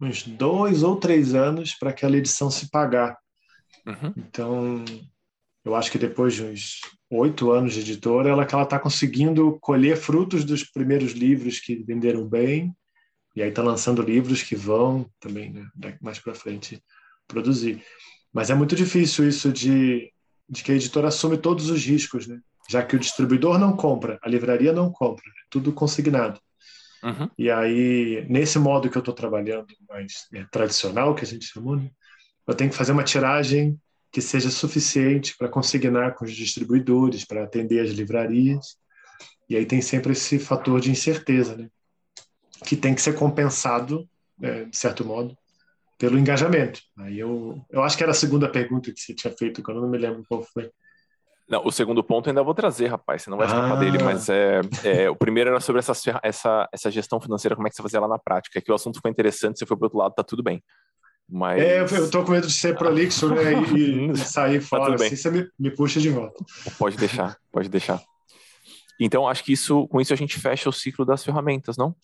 uns 0.00 0.22
dois 0.22 0.82
ou 0.82 0.96
três 0.96 1.34
anos 1.34 1.74
para 1.74 1.90
aquela 1.90 2.16
edição 2.16 2.50
se 2.50 2.70
pagar. 2.70 3.19
Uhum. 3.86 4.12
Então, 4.16 4.84
eu 5.64 5.74
acho 5.74 5.90
que 5.90 5.98
depois 5.98 6.34
de 6.34 6.44
uns 6.44 6.80
oito 7.10 7.50
anos 7.50 7.74
de 7.74 7.80
editora, 7.80 8.30
ela 8.30 8.46
que 8.46 8.54
ela 8.54 8.64
está 8.64 8.78
conseguindo 8.78 9.58
colher 9.60 9.96
frutos 9.96 10.44
dos 10.44 10.64
primeiros 10.64 11.12
livros 11.12 11.58
que 11.58 11.82
venderam 11.82 12.26
bem, 12.26 12.74
e 13.34 13.42
aí 13.42 13.48
está 13.48 13.62
lançando 13.62 14.02
livros 14.02 14.42
que 14.42 14.56
vão 14.56 15.08
também 15.20 15.52
né, 15.52 15.98
mais 16.00 16.18
para 16.18 16.34
frente 16.34 16.82
produzir. 17.26 17.82
Mas 18.32 18.50
é 18.50 18.54
muito 18.54 18.74
difícil 18.74 19.28
isso 19.28 19.52
de, 19.52 20.12
de 20.48 20.62
que 20.62 20.72
a 20.72 20.74
editora 20.74 21.08
assume 21.08 21.38
todos 21.38 21.70
os 21.70 21.84
riscos, 21.84 22.26
né? 22.26 22.40
já 22.68 22.84
que 22.84 22.94
o 22.94 22.98
distribuidor 22.98 23.58
não 23.58 23.76
compra, 23.76 24.18
a 24.22 24.28
livraria 24.28 24.72
não 24.72 24.90
compra, 24.92 25.24
é 25.26 25.46
tudo 25.50 25.72
consignado. 25.72 26.40
Uhum. 27.02 27.28
E 27.36 27.50
aí, 27.50 28.26
nesse 28.28 28.58
modo 28.58 28.88
que 28.90 28.96
eu 28.96 29.00
estou 29.00 29.14
trabalhando, 29.14 29.66
mais 29.88 30.26
é, 30.32 30.44
tradicional, 30.50 31.14
que 31.14 31.24
a 31.24 31.26
gente 31.26 31.46
chamou, 31.46 31.76
né? 31.76 31.90
Eu 32.50 32.56
tenho 32.56 32.70
que 32.70 32.76
fazer 32.76 32.92
uma 32.92 33.04
tiragem 33.04 33.78
que 34.10 34.20
seja 34.20 34.50
suficiente 34.50 35.36
para 35.38 35.48
consignar 35.48 36.14
com 36.14 36.24
os 36.24 36.32
distribuidores, 36.32 37.24
para 37.24 37.44
atender 37.44 37.80
as 37.80 37.90
livrarias. 37.90 38.76
E 39.48 39.56
aí 39.56 39.64
tem 39.64 39.80
sempre 39.80 40.12
esse 40.12 40.38
fator 40.38 40.80
de 40.80 40.90
incerteza, 40.90 41.56
né? 41.56 41.68
que 42.64 42.76
tem 42.76 42.94
que 42.94 43.02
ser 43.02 43.14
compensado, 43.14 44.06
é, 44.42 44.64
de 44.64 44.76
certo 44.76 45.04
modo, 45.04 45.36
pelo 45.96 46.18
engajamento. 46.18 46.80
Aí 46.98 47.18
eu, 47.18 47.64
eu 47.70 47.82
acho 47.82 47.96
que 47.96 48.02
era 48.02 48.12
a 48.12 48.14
segunda 48.14 48.48
pergunta 48.48 48.92
que 48.92 49.00
você 49.00 49.14
tinha 49.14 49.32
feito, 49.32 49.62
que 49.62 49.70
eu 49.70 49.74
não 49.76 49.88
me 49.88 49.96
lembro 49.96 50.24
qual 50.28 50.42
foi. 50.42 50.70
Não, 51.48 51.64
o 51.64 51.70
segundo 51.70 52.02
ponto 52.02 52.28
ainda 52.28 52.42
vou 52.42 52.54
trazer, 52.54 52.86
rapaz. 52.86 53.22
Você 53.22 53.30
não 53.30 53.38
vai 53.38 53.46
escapar 53.46 53.72
ah. 53.72 53.76
dele, 53.76 54.02
mas 54.02 54.28
é, 54.28 54.60
é, 54.84 55.10
o 55.10 55.16
primeiro 55.16 55.50
era 55.50 55.60
sobre 55.60 55.80
essa, 55.80 56.20
essa, 56.22 56.68
essa 56.72 56.90
gestão 56.90 57.20
financeira, 57.20 57.54
como 57.54 57.66
é 57.66 57.70
que 57.70 57.76
você 57.76 57.82
fazia 57.82 58.00
lá 58.00 58.08
na 58.08 58.18
prática. 58.18 58.60
Que 58.60 58.70
o 58.70 58.74
assunto 58.74 58.96
ficou 58.96 59.10
interessante, 59.10 59.58
você 59.58 59.66
foi 59.66 59.76
para 59.76 59.86
outro 59.86 59.98
lado, 59.98 60.14
tá 60.14 60.22
tudo 60.22 60.42
bem. 60.42 60.62
Mas... 61.30 61.62
É, 61.62 61.80
eu 61.80 62.10
tô 62.10 62.24
com 62.24 62.32
medo 62.32 62.46
de 62.46 62.52
ser 62.52 62.76
prolixo 62.76 63.28
né, 63.28 63.52
e, 63.72 64.10
e 64.10 64.16
sair 64.18 64.60
tá 64.60 64.66
fora, 64.66 64.96
tá 64.96 65.04
assim 65.04 65.14
você 65.14 65.30
me, 65.30 65.48
me 65.58 65.70
puxa 65.70 66.00
de 66.00 66.10
volta. 66.10 66.44
Pode 66.76 66.96
deixar, 66.96 67.36
pode 67.52 67.68
deixar. 67.68 68.02
Então, 68.98 69.28
acho 69.28 69.44
que 69.44 69.52
isso, 69.52 69.86
com 69.88 70.00
isso 70.00 70.12
a 70.12 70.16
gente 70.16 70.38
fecha 70.38 70.68
o 70.68 70.72
ciclo 70.72 71.04
das 71.04 71.24
ferramentas, 71.24 71.76
não? 71.76 71.94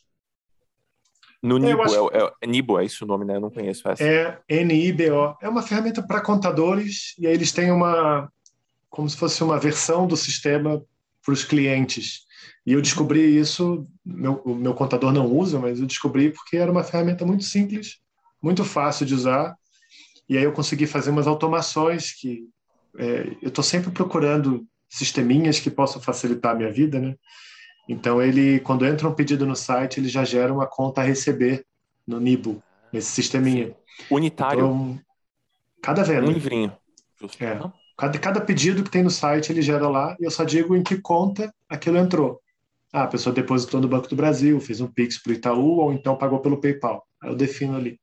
No 1.43 1.59
Nibo, 1.59 1.83
é, 1.83 1.85
acho... 1.85 2.11
é, 2.13 2.33
é, 2.43 2.47
Nibo, 2.47 2.79
é 2.79 2.85
isso 2.85 3.05
o 3.05 3.09
nome, 3.09 3.25
né? 3.25 3.37
Eu 3.37 3.41
não 3.41 3.51
conheço 3.51 3.87
essa. 3.89 4.03
É 4.03 4.39
N-I-B-O. 4.49 5.37
É 5.43 5.49
uma 5.49 5.63
ferramenta 5.63 6.03
para 6.03 6.21
contadores 6.21 7.15
e 7.19 7.27
aí 7.27 7.35
eles 7.35 7.53
têm 7.53 7.71
uma, 7.71 8.31
como 8.89 9.09
se 9.09 9.17
fosse 9.17 9.43
uma 9.45 9.59
versão 9.59 10.07
do 10.07 10.17
sistema 10.17 10.83
para 11.23 11.35
os 11.35 11.45
clientes. 11.45 12.21
E 12.65 12.73
eu 12.73 12.81
descobri 12.81 13.39
isso, 13.39 13.87
meu, 14.05 14.41
o 14.45 14.55
meu 14.55 14.73
contador 14.73 15.13
não 15.13 15.27
usa, 15.27 15.59
mas 15.59 15.79
eu 15.79 15.87
descobri 15.87 16.31
porque 16.31 16.57
era 16.57 16.71
uma 16.73 16.83
ferramenta 16.83 17.27
muito 17.27 17.45
simples 17.45 18.01
muito 18.47 18.65
fácil 18.65 19.05
de 19.05 19.13
usar. 19.13 19.57
E 20.29 20.39
aí 20.39 20.45
eu 20.45 20.53
consegui 20.53 20.87
fazer 20.87 21.11
umas 21.11 21.27
automações 21.27 22.13
que 22.13 22.45
é, 22.97 23.37
eu 23.43 23.49
estou 23.49 23.65
sempre 23.65 23.91
procurando 23.91 24.65
sisteminhas 24.89 25.59
que 25.59 25.71
possam 25.71 26.01
facilitar 26.01 26.53
a 26.53 26.55
minha 26.55 26.73
vida, 26.73 27.01
né? 27.01 27.17
Então 27.89 28.23
ele, 28.23 28.61
quando 28.61 28.87
entra 28.87 29.09
um 29.09 29.15
pedido 29.15 29.45
no 29.45 29.57
site, 29.57 29.99
ele 29.99 30.09
já 30.09 30.25
gera 30.25 30.53
uma 30.53 30.67
conta 30.67 31.01
a 31.01 31.05
receber 31.05 31.65
no 32.07 32.21
Nibo, 32.21 32.63
nesse 32.93 33.11
sisteminha. 33.11 33.75
Unitário. 34.11 34.59
Então, 34.59 35.01
cada 35.83 36.05
venda. 36.05 36.29
Um 36.29 36.33
livrinho. 36.33 36.73
É. 37.41 37.59
Cada, 37.97 38.19
cada 38.19 38.41
pedido 38.41 38.85
que 38.85 38.91
tem 38.91 39.03
no 39.03 39.11
site 39.11 39.51
ele 39.51 39.63
gera 39.63 39.89
lá 39.89 40.17
e 40.21 40.25
eu 40.25 40.31
só 40.31 40.45
digo 40.45 40.77
em 40.77 40.83
que 40.83 41.01
conta 41.01 41.53
aquilo 41.69 41.99
entrou. 41.99 42.41
Ah, 42.93 43.05
a 43.05 43.09
pessoa 43.09 43.35
depositou 43.35 43.81
no 43.81 43.89
Banco 43.89 44.09
do 44.09 44.17
Brasil, 44.17 44.61
fez 44.61 44.81
um 44.81 44.87
Pix 44.87 45.21
para 45.21 45.31
o 45.31 45.35
Itaú 45.35 45.79
ou 45.79 45.93
então 45.93 46.17
pagou 46.17 46.41
pelo 46.41 46.61
PayPal. 46.61 47.05
Aí 47.21 47.31
eu 47.31 47.37
defino 47.37 47.77
ali. 47.77 47.99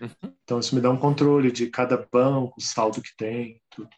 Uhum. 0.00 0.32
Então 0.44 0.60
isso 0.60 0.74
me 0.74 0.80
dá 0.80 0.90
um 0.90 0.96
controle 0.96 1.50
de 1.50 1.68
cada 1.68 1.96
banco, 2.12 2.54
o 2.58 2.62
saldo 2.62 3.00
que 3.00 3.16
tem, 3.16 3.60
tudo. 3.70 3.88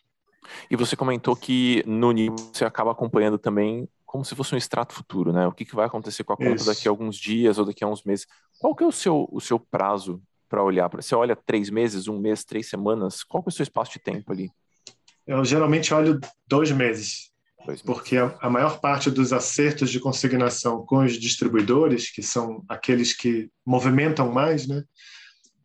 E 0.71 0.77
você 0.77 0.97
comentou 0.97 1.37
que 1.37 1.83
no 1.87 2.13
nível 2.13 2.37
você 2.37 2.65
acaba 2.65 2.93
acompanhando 2.93 3.39
também 3.39 3.89
como 4.05 4.25
se 4.25 4.35
fosse 4.35 4.55
um 4.55 4.59
extrato 4.59 4.93
futuro, 4.93 5.33
né? 5.33 5.47
O 5.47 5.53
que, 5.53 5.65
que 5.65 5.75
vai 5.75 5.87
acontecer 5.87 6.23
com 6.23 6.35
a 6.35 6.37
conta 6.37 6.55
isso. 6.57 6.67
daqui 6.67 6.87
a 6.87 6.91
alguns 6.91 7.17
dias 7.17 7.59
ou 7.59 7.65
daqui 7.65 7.83
a 7.83 7.89
uns 7.89 8.05
meses? 8.05 8.27
Qual 8.61 8.75
que 8.75 8.85
é 8.85 8.87
o 8.87 8.93
seu, 8.93 9.27
o 9.33 9.41
seu 9.41 9.59
prazo 9.59 10.23
para 10.49 10.63
olhar? 10.63 10.91
Você 10.97 11.15
olha 11.15 11.35
três 11.35 11.71
meses, 11.71 12.09
um 12.09 12.19
mês, 12.19 12.45
três 12.45 12.69
semanas? 12.69 13.23
Qual 13.23 13.43
que 13.43 13.49
é 13.49 13.51
o 13.51 13.53
seu 13.53 13.63
espaço 13.63 13.93
de 13.93 14.01
tempo 14.01 14.31
ali? 14.31 14.51
Eu 15.27 15.43
geralmente 15.45 15.95
olho 15.95 16.21
dois 16.47 16.71
meses, 16.71 17.31
dois 17.65 17.83
meses. 17.83 17.83
porque 17.83 18.19
a, 18.19 18.37
a 18.43 18.51
maior 18.51 18.81
parte 18.81 19.11
dos 19.11 19.33
acertos 19.33 19.89
de 19.91 19.99
consignação 19.99 20.85
com 20.85 20.99
os 20.99 21.15
distribuidores, 21.15 22.11
que 22.11 22.23
são 22.23 22.63
aqueles 22.69 23.15
que 23.15 23.49
movimentam 23.65 24.31
mais, 24.31 24.67
né? 24.67 24.85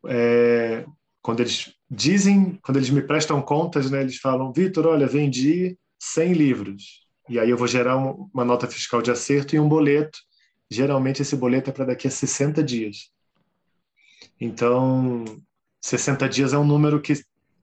É, 0.08 0.86
quando 1.22 1.42
eles 1.42 1.74
dizem, 1.90 2.60
quando 2.64 2.78
eles 2.78 2.90
me 2.90 3.02
prestam 3.02 3.42
contas, 3.42 3.92
né, 3.92 4.02
eles 4.02 4.18
falam, 4.18 4.52
Vitor, 4.52 4.88
olha, 4.88 5.08
vendi 5.08 5.78
100 6.00 6.34
livros. 6.34 7.06
E 7.30 7.40
aí 7.40 7.50
eu 7.50 7.58
vou 7.58 7.68
gerar 7.68 7.98
uma 7.98 8.46
nota 8.46 8.68
fiscal 8.68 9.02
de 9.02 9.12
acerto 9.12 9.56
e 9.56 9.60
um 9.60 9.68
boleto 9.68 10.18
geralmente 10.70 11.22
esse 11.22 11.36
boleto 11.36 11.70
é 11.70 11.74
para 11.74 11.86
daqui 11.86 12.08
a 12.08 12.12
60 12.12 12.64
dias. 12.64 13.12
Então, 14.40 15.24
60 15.82 16.28
dias 16.30 16.54
é 16.54 16.58
um 16.58 16.66
número 16.66 17.02
que 17.02 17.14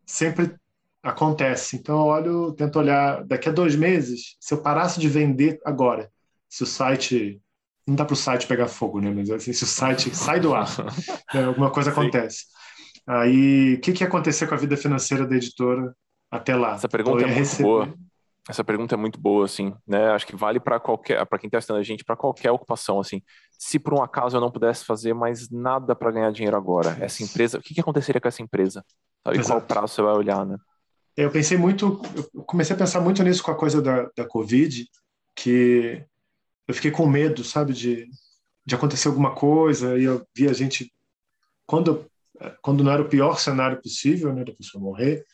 sempre 0.07 0.55
acontece. 1.03 1.77
Então, 1.77 2.01
eu 2.01 2.07
olho, 2.07 2.53
tento 2.53 2.79
olhar 2.79 3.25
daqui 3.25 3.49
a 3.49 3.53
dois 3.53 3.77
meses, 3.77 4.37
se 4.41 4.55
eu 4.55 4.63
parasse 4.63 4.99
de 4.99 5.09
vender 5.09 5.61
agora, 5.65 6.11
se 6.49 6.63
o 6.63 6.67
site. 6.67 7.41
Não 7.87 7.95
dá 7.95 8.05
para 8.05 8.15
o 8.15 8.17
site 8.17 8.47
pegar 8.47 8.69
fogo, 8.69 9.01
né? 9.01 9.11
Mas 9.11 9.31
assim, 9.31 9.53
se 9.53 9.65
o 9.65 9.67
site 9.67 10.13
sai 10.17 10.41
do 10.41 10.55
ar, 10.55 10.69
né? 11.35 11.45
alguma 11.45 11.71
coisa 11.71 11.91
acontece. 11.91 12.45
Aí, 13.07 13.75
o 13.75 13.81
que, 13.81 13.93
que 13.93 14.03
ia 14.03 14.09
acontecer 14.09 14.47
com 14.47 14.55
a 14.55 14.59
vida 14.59 14.77
financeira 14.77 15.27
da 15.27 15.37
editora 15.37 15.95
até 16.31 16.57
lá? 16.57 16.75
Essa 16.75 16.89
pergunta 16.89 17.23
é 17.23 17.27
muito 17.27 17.39
receber... 17.39 17.63
boa. 17.63 17.95
Essa 18.49 18.63
pergunta 18.63 18.95
é 18.95 18.99
muito 18.99 19.19
boa, 19.19 19.47
assim, 19.47 19.75
né? 19.87 20.11
Acho 20.11 20.27
que 20.27 20.37
vale 20.37 20.61
para 20.61 20.79
qualquer, 20.79 21.25
para 21.25 21.39
quem 21.39 21.49
está 21.49 21.59
estudando 21.59 21.81
a 21.81 21.85
gente, 21.85 22.05
para 22.05 22.17
qualquer 22.17 22.51
ocupação, 22.51 23.01
assim. 23.01 23.23
Se 23.59 23.79
por 23.79 23.95
um 23.95 24.03
acaso 24.03 24.37
eu 24.37 24.41
não 24.41 24.51
pudesse 24.51 24.85
fazer 24.85 25.15
mais 25.15 25.51
nada 25.51 25.97
para 25.97 26.11
ganhar 26.11 26.31
dinheiro 26.31 26.57
agora, 26.57 26.97
essa 27.01 27.23
empresa, 27.23 27.59
o 27.59 27.63
que, 27.63 27.73
que 27.73 27.81
aconteceria 27.81 28.21
com 28.21 28.29
essa 28.29 28.43
empresa? 28.43 28.85
Sabe 29.27 29.43
qual 29.43 29.63
prazo 29.63 29.95
você 29.95 30.03
vai 30.03 30.13
olhar, 30.13 30.45
né? 30.45 30.59
Eu 31.17 31.31
pensei 31.31 31.57
muito, 31.57 32.03
eu 32.35 32.43
comecei 32.43 32.77
a 32.77 32.79
pensar 32.79 33.01
muito 33.01 33.23
nisso 33.23 33.43
com 33.43 33.51
a 33.51 33.57
coisa 33.57 33.81
da, 33.81 34.11
da 34.15 34.27
Covid, 34.27 34.85
que 35.35 36.05
eu 36.67 36.75
fiquei 36.75 36.91
com 36.91 37.07
medo, 37.07 37.45
sabe, 37.45 37.73
de, 37.73 38.09
de 38.65 38.75
acontecer 38.75 39.09
alguma 39.09 39.35
coisa, 39.35 39.99
e 39.99 40.05
eu 40.05 40.27
vi 40.35 40.49
a 40.49 40.53
gente, 40.53 40.93
quando, 41.67 42.11
quando 42.63 42.83
não 42.83 42.93
era 42.93 43.03
o 43.03 43.09
pior 43.09 43.39
cenário 43.39 43.81
possível, 43.81 44.33
né, 44.33 44.45
da 44.45 44.53
pessoa 44.53 44.83
morrer, 44.83 45.25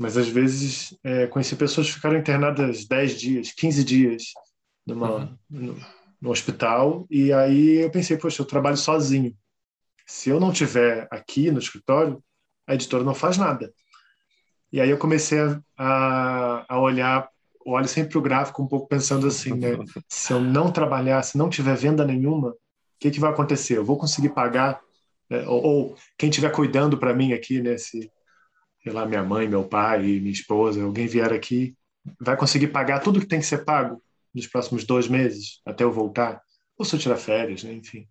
mas 0.00 0.16
às 0.16 0.28
vezes 0.28 0.96
é, 1.04 1.26
conheci 1.26 1.54
pessoas 1.56 1.88
que 1.88 1.92
ficaram 1.92 2.18
internadas 2.18 2.86
10 2.86 3.20
dias, 3.20 3.52
15 3.52 3.84
dias 3.84 4.22
numa, 4.86 5.10
uhum. 5.14 5.36
no, 5.50 5.76
no, 6.22 6.30
hospital. 6.30 7.06
E 7.10 7.30
aí 7.34 7.82
eu 7.82 7.90
pensei, 7.90 8.16
poxa, 8.16 8.40
eu 8.40 8.46
trabalho 8.46 8.78
sozinho. 8.78 9.36
Se 10.06 10.30
eu 10.30 10.40
não 10.40 10.54
tiver 10.54 11.06
aqui 11.10 11.50
no 11.50 11.58
escritório, 11.58 12.24
a 12.66 12.74
editora 12.74 13.04
não 13.04 13.14
faz 13.14 13.36
nada. 13.36 13.70
E 14.72 14.80
aí 14.80 14.88
eu 14.88 14.96
comecei 14.96 15.38
a, 15.76 16.64
a 16.66 16.80
olhar, 16.80 17.28
olho 17.66 17.88
sempre 17.88 18.16
o 18.16 18.22
gráfico 18.22 18.62
um 18.62 18.66
pouco 18.66 18.88
pensando 18.88 19.26
assim, 19.26 19.54
né? 19.54 19.76
Se 20.08 20.32
eu 20.32 20.40
não 20.40 20.70
trabalhar, 20.70 21.22
se 21.22 21.36
não 21.36 21.48
tiver 21.48 21.76
venda 21.76 22.04
nenhuma, 22.04 22.50
o 22.50 22.56
que, 22.98 23.10
que 23.10 23.20
vai 23.20 23.30
acontecer? 23.30 23.76
Eu 23.76 23.84
vou 23.84 23.96
conseguir 23.96 24.30
pagar? 24.30 24.80
Né? 25.28 25.46
Ou, 25.46 25.62
ou, 25.62 25.96
quem 26.18 26.28
estiver 26.28 26.50
cuidando 26.50 26.98
para 26.98 27.14
mim 27.14 27.32
aqui, 27.32 27.60
né? 27.60 27.76
Se, 27.78 28.10
sei 28.82 28.92
lá, 28.92 29.06
minha 29.06 29.22
mãe, 29.22 29.48
meu 29.48 29.64
pai, 29.64 30.02
minha 30.02 30.30
esposa, 30.30 30.82
alguém 30.82 31.06
vier 31.06 31.32
aqui, 31.32 31.74
vai 32.20 32.36
conseguir 32.36 32.68
pagar 32.68 33.00
tudo 33.00 33.20
que 33.20 33.26
tem 33.26 33.40
que 33.40 33.46
ser 33.46 33.64
pago 33.64 34.02
nos 34.34 34.46
próximos 34.46 34.84
dois 34.84 35.08
meses, 35.08 35.60
até 35.66 35.84
eu 35.84 35.92
voltar, 35.92 36.40
ou 36.78 36.84
se 36.84 36.94
eu 36.94 37.00
tirar 37.00 37.16
férias, 37.16 37.64
né? 37.64 37.72
enfim. 37.72 38.06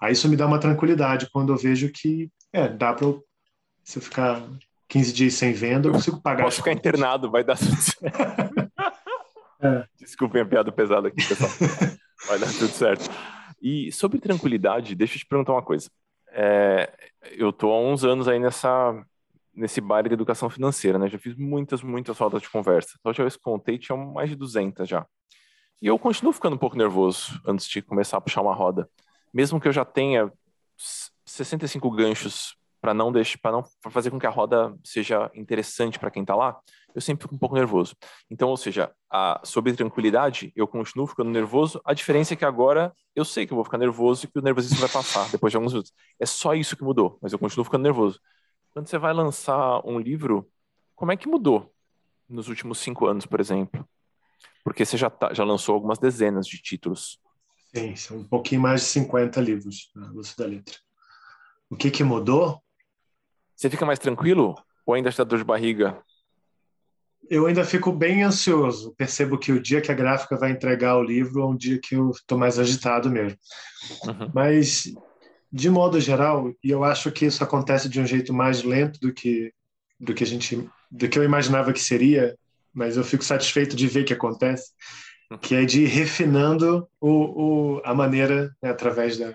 Aí 0.00 0.12
isso 0.12 0.28
me 0.28 0.36
dá 0.36 0.46
uma 0.46 0.58
tranquilidade 0.58 1.28
quando 1.30 1.52
eu 1.52 1.56
vejo 1.56 1.90
que, 1.92 2.30
é, 2.52 2.68
dá 2.68 2.92
para 2.92 3.06
eu, 3.06 3.22
se 3.84 3.98
eu 3.98 4.02
ficar 4.02 4.48
15 4.88 5.12
dias 5.12 5.34
sem 5.34 5.52
venda, 5.52 5.88
eu 5.88 5.92
consigo 5.92 6.20
pagar. 6.20 6.44
Posso 6.44 6.58
ficar 6.58 6.72
internado, 6.72 7.30
vai 7.30 7.44
dar 7.44 7.58
tudo 7.58 7.76
certo. 7.76 8.67
é. 9.60 9.84
Desculpem 9.98 10.42
a 10.42 10.46
piada 10.46 10.72
pesada 10.72 11.08
aqui, 11.08 11.16
pessoal. 11.16 11.50
vai 12.26 12.38
dar 12.38 12.46
tudo 12.46 12.68
certo. 12.68 13.10
E 13.60 13.90
sobre 13.92 14.20
tranquilidade, 14.20 14.94
deixa 14.94 15.16
eu 15.16 15.18
te 15.18 15.26
perguntar 15.26 15.52
uma 15.52 15.62
coisa. 15.62 15.90
É, 16.30 16.92
eu 17.32 17.52
tô 17.52 17.70
há 17.72 17.80
uns 17.80 18.04
anos 18.04 18.28
aí 18.28 18.38
nessa 18.38 18.94
nesse 19.58 19.80
baile 19.80 20.08
de 20.08 20.14
educação 20.14 20.48
financeira, 20.48 20.98
né? 20.98 21.08
Já 21.08 21.18
fiz 21.18 21.34
muitas, 21.34 21.82
muitas 21.82 22.16
rodas 22.16 22.40
de 22.40 22.48
conversa. 22.48 22.96
Vez 23.04 23.36
que 23.36 23.42
contei 23.42 23.76
tinha 23.76 23.98
mais 23.98 24.30
de 24.30 24.36
200 24.36 24.88
já. 24.88 25.04
E 25.82 25.86
eu 25.88 25.98
continuo 25.98 26.32
ficando 26.32 26.54
um 26.54 26.58
pouco 26.58 26.76
nervoso 26.76 27.40
antes 27.44 27.66
de 27.66 27.82
começar 27.82 28.18
a 28.18 28.20
puxar 28.20 28.40
uma 28.40 28.54
roda. 28.54 28.88
Mesmo 29.34 29.60
que 29.60 29.66
eu 29.66 29.72
já 29.72 29.84
tenha 29.84 30.32
65 31.24 31.90
ganchos 31.90 32.56
para 32.80 32.94
não 32.94 33.10
deixar, 33.10 33.38
para 33.38 33.52
não 33.52 33.64
pra 33.82 33.90
fazer 33.90 34.10
com 34.10 34.18
que 34.18 34.26
a 34.26 34.30
roda 34.30 34.74
seja 34.84 35.30
interessante 35.34 35.98
para 35.98 36.10
quem 36.10 36.22
está 36.22 36.34
lá, 36.34 36.58
eu 36.94 37.00
sempre 37.00 37.22
fico 37.22 37.34
um 37.34 37.38
pouco 37.38 37.54
nervoso. 37.54 37.96
Então, 38.30 38.48
ou 38.48 38.56
seja, 38.56 38.90
a, 39.10 39.40
sobre 39.44 39.72
tranquilidade, 39.72 40.52
eu 40.56 40.66
continuo 40.66 41.06
ficando 41.06 41.30
nervoso. 41.30 41.80
A 41.84 41.92
diferença 41.92 42.34
é 42.34 42.36
que 42.36 42.44
agora 42.44 42.92
eu 43.14 43.24
sei 43.24 43.46
que 43.46 43.52
eu 43.52 43.56
vou 43.56 43.64
ficar 43.64 43.78
nervoso 43.78 44.24
e 44.24 44.28
que 44.28 44.38
o 44.38 44.42
nervosismo 44.42 44.78
vai 44.78 44.88
passar 44.88 45.28
depois 45.32 45.50
de 45.50 45.56
alguns 45.56 45.72
minutos. 45.72 45.92
É 46.18 46.26
só 46.26 46.54
isso 46.54 46.76
que 46.76 46.84
mudou, 46.84 47.18
mas 47.20 47.32
eu 47.32 47.38
continuo 47.38 47.64
ficando 47.64 47.82
nervoso. 47.82 48.20
Quando 48.72 48.88
você 48.88 48.98
vai 48.98 49.12
lançar 49.12 49.80
um 49.84 49.98
livro, 49.98 50.48
como 50.94 51.12
é 51.12 51.16
que 51.16 51.28
mudou 51.28 51.72
nos 52.28 52.48
últimos 52.48 52.78
cinco 52.78 53.06
anos, 53.06 53.26
por 53.26 53.40
exemplo? 53.40 53.88
Porque 54.62 54.84
você 54.84 54.96
já, 54.96 55.08
tá, 55.08 55.32
já 55.32 55.44
lançou 55.44 55.74
algumas 55.74 55.98
dezenas 55.98 56.46
de 56.46 56.60
títulos. 56.60 57.18
Sim, 57.74 57.96
são 57.96 58.18
um 58.18 58.24
pouquinho 58.24 58.60
mais 58.60 58.82
de 58.82 58.86
50 58.88 59.40
livros 59.40 59.90
na 59.94 60.10
Lúcio 60.10 60.36
da 60.36 60.46
Letra. 60.46 60.76
O 61.70 61.76
que, 61.76 61.90
que 61.90 62.02
mudou? 62.02 62.62
Você 63.58 63.68
fica 63.68 63.84
mais 63.84 63.98
tranquilo 63.98 64.54
ou 64.86 64.94
ainda 64.94 65.08
está 65.08 65.24
dor 65.24 65.40
de 65.40 65.44
barriga? 65.44 66.00
Eu 67.28 67.46
ainda 67.46 67.64
fico 67.64 67.90
bem 67.90 68.22
ansioso. 68.22 68.94
Percebo 68.96 69.36
que 69.36 69.50
o 69.50 69.60
dia 69.60 69.80
que 69.80 69.90
a 69.90 69.96
gráfica 69.96 70.36
vai 70.36 70.52
entregar 70.52 70.96
o 70.96 71.02
livro 71.02 71.42
é 71.42 71.46
um 71.46 71.56
dia 71.56 71.76
que 71.82 71.96
eu 71.96 72.12
estou 72.12 72.38
mais 72.38 72.56
agitado 72.56 73.10
mesmo. 73.10 73.36
Uhum. 74.06 74.30
Mas 74.32 74.84
de 75.50 75.68
modo 75.68 76.00
geral, 76.00 76.52
e 76.62 76.70
eu 76.70 76.84
acho 76.84 77.10
que 77.10 77.26
isso 77.26 77.42
acontece 77.42 77.88
de 77.88 78.00
um 78.00 78.06
jeito 78.06 78.32
mais 78.32 78.62
lento 78.62 79.00
do 79.00 79.12
que 79.12 79.52
do 79.98 80.14
que 80.14 80.22
a 80.22 80.26
gente 80.26 80.70
do 80.88 81.08
que 81.08 81.18
eu 81.18 81.24
imaginava 81.24 81.72
que 81.72 81.80
seria, 81.80 82.38
mas 82.72 82.96
eu 82.96 83.02
fico 83.02 83.24
satisfeito 83.24 83.74
de 83.74 83.88
ver 83.88 84.04
que 84.04 84.12
acontece, 84.12 84.70
que 85.42 85.56
é 85.56 85.64
de 85.64 85.82
ir 85.82 85.86
refinando 85.86 86.88
o, 87.00 87.78
o 87.78 87.82
a 87.84 87.92
maneira 87.92 88.54
né, 88.62 88.70
através 88.70 89.18
da 89.18 89.34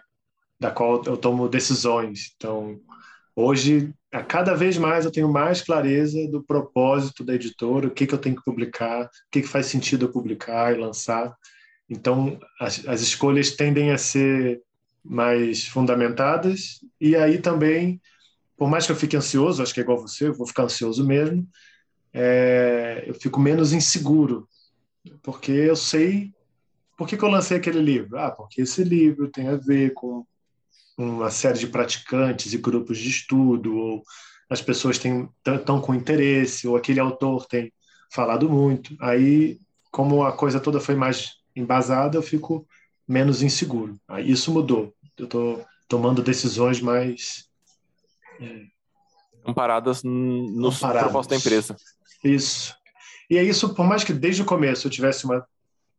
da 0.57 0.71
qual 0.71 1.03
eu 1.03 1.17
tomo 1.17 1.49
decisões. 1.49 2.33
Então, 2.37 2.79
hoje, 3.35 3.93
a 4.13 4.23
cada 4.23 4.53
vez 4.53 4.77
mais 4.77 5.05
eu 5.05 5.11
tenho 5.11 5.27
mais 5.27 5.61
clareza 5.61 6.27
do 6.27 6.43
propósito 6.43 7.23
da 7.23 7.33
editora, 7.33 7.87
o 7.87 7.91
que 7.91 8.05
que 8.05 8.13
eu 8.13 8.19
tenho 8.19 8.35
que 8.35 8.43
publicar, 8.43 9.05
o 9.05 9.09
que 9.31 9.41
que 9.41 9.47
faz 9.47 9.65
sentido 9.65 10.05
eu 10.05 10.11
publicar 10.11 10.71
e 10.71 10.79
lançar. 10.79 11.35
Então, 11.89 12.39
as, 12.59 12.87
as 12.87 13.01
escolhas 13.01 13.51
tendem 13.55 13.91
a 13.91 13.97
ser 13.97 14.61
mais 15.03 15.67
fundamentadas. 15.67 16.79
E 17.01 17.15
aí 17.15 17.39
também, 17.39 17.99
por 18.55 18.69
mais 18.69 18.85
que 18.85 18.91
eu 18.91 18.95
fique 18.95 19.17
ansioso, 19.17 19.63
acho 19.63 19.73
que 19.73 19.79
é 19.79 19.83
igual 19.83 19.99
você, 19.99 20.27
eu 20.27 20.33
vou 20.33 20.45
ficar 20.45 20.63
ansioso 20.63 21.05
mesmo, 21.05 21.47
é, 22.13 23.05
eu 23.07 23.15
fico 23.15 23.39
menos 23.39 23.73
inseguro, 23.73 24.47
porque 25.23 25.51
eu 25.51 25.75
sei 25.75 26.31
por 26.95 27.07
que, 27.07 27.17
que 27.17 27.23
eu 27.23 27.29
lancei 27.29 27.57
aquele 27.57 27.81
livro. 27.81 28.19
Ah, 28.19 28.29
porque 28.29 28.61
esse 28.61 28.83
livro 28.83 29.27
tem 29.31 29.47
a 29.47 29.55
ver 29.55 29.91
com 29.95 30.23
uma 30.97 31.29
série 31.29 31.59
de 31.59 31.67
praticantes 31.67 32.53
e 32.53 32.57
grupos 32.57 32.97
de 32.97 33.09
estudo, 33.09 33.75
ou 33.75 34.03
as 34.49 34.61
pessoas 34.61 34.97
estão 34.97 35.81
com 35.81 35.95
interesse, 35.95 36.67
ou 36.67 36.75
aquele 36.75 36.99
autor 36.99 37.45
tem 37.45 37.71
falado 38.11 38.49
muito. 38.49 38.95
Aí, 38.99 39.57
como 39.91 40.23
a 40.23 40.31
coisa 40.31 40.59
toda 40.59 40.79
foi 40.79 40.95
mais 40.95 41.33
embasada, 41.55 42.17
eu 42.17 42.23
fico 42.23 42.67
menos 43.07 43.41
inseguro. 43.41 43.99
Aí 44.07 44.29
isso 44.29 44.51
mudou. 44.51 44.93
Eu 45.17 45.25
estou 45.25 45.65
tomando 45.87 46.21
decisões 46.21 46.81
mais 46.81 47.47
é, 48.39 48.65
amparadas 49.45 50.03
nos 50.03 50.79
propósitos 50.79 51.27
da 51.27 51.35
empresa. 51.35 51.75
Isso. 52.23 52.75
E 53.29 53.37
é 53.37 53.43
isso, 53.43 53.73
por 53.73 53.85
mais 53.85 54.03
que 54.03 54.13
desde 54.13 54.41
o 54.41 54.45
começo 54.45 54.87
eu 54.87 54.91
tivesse 54.91 55.25
uma, 55.25 55.45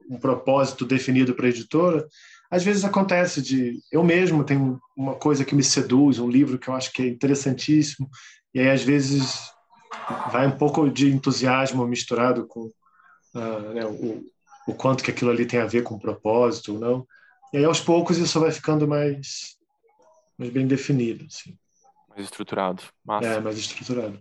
um 0.08 0.18
propósito 0.18 0.84
definido 0.84 1.34
para 1.34 1.46
a 1.46 1.50
editora, 1.50 2.06
às 2.50 2.62
vezes 2.62 2.84
acontece 2.84 3.42
de 3.42 3.80
eu 3.90 4.02
mesmo 4.04 4.44
tenho 4.44 4.80
uma 4.96 5.14
coisa 5.14 5.44
que 5.44 5.54
me 5.54 5.62
seduz, 5.62 6.18
um 6.18 6.28
livro 6.28 6.58
que 6.58 6.68
eu 6.68 6.74
acho 6.74 6.92
que 6.92 7.02
é 7.02 7.06
interessantíssimo, 7.06 8.08
e 8.52 8.60
aí 8.60 8.70
às 8.70 8.82
vezes 8.82 9.52
vai 10.30 10.46
um 10.46 10.56
pouco 10.56 10.88
de 10.88 11.10
entusiasmo 11.10 11.86
misturado 11.86 12.46
com 12.46 12.70
uh, 13.34 13.72
né, 13.74 13.84
o, 13.84 14.24
o 14.66 14.74
quanto 14.74 15.02
que 15.02 15.10
aquilo 15.10 15.30
ali 15.30 15.46
tem 15.46 15.60
a 15.60 15.66
ver 15.66 15.82
com 15.82 15.98
propósito 15.98 16.74
ou 16.74 16.78
não. 16.78 17.06
E 17.52 17.58
aí, 17.58 17.64
aos 17.64 17.80
poucos, 17.80 18.18
isso 18.18 18.40
vai 18.40 18.50
ficando 18.50 18.86
mais, 18.86 19.56
mais 20.36 20.52
bem 20.52 20.66
definido. 20.66 21.24
Assim. 21.26 21.56
Mais 22.08 22.24
estruturado. 22.24 22.82
Massa. 23.04 23.28
É, 23.28 23.40
mais 23.40 23.56
estruturado. 23.56 24.20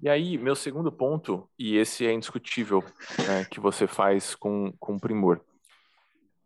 E 0.00 0.08
aí, 0.08 0.36
meu 0.36 0.54
segundo 0.54 0.92
ponto, 0.92 1.48
e 1.58 1.76
esse 1.76 2.04
é 2.04 2.12
indiscutível, 2.12 2.84
né, 3.26 3.44
que 3.44 3.60
você 3.60 3.86
faz 3.86 4.34
com, 4.34 4.72
com 4.78 4.98
primor. 4.98 5.40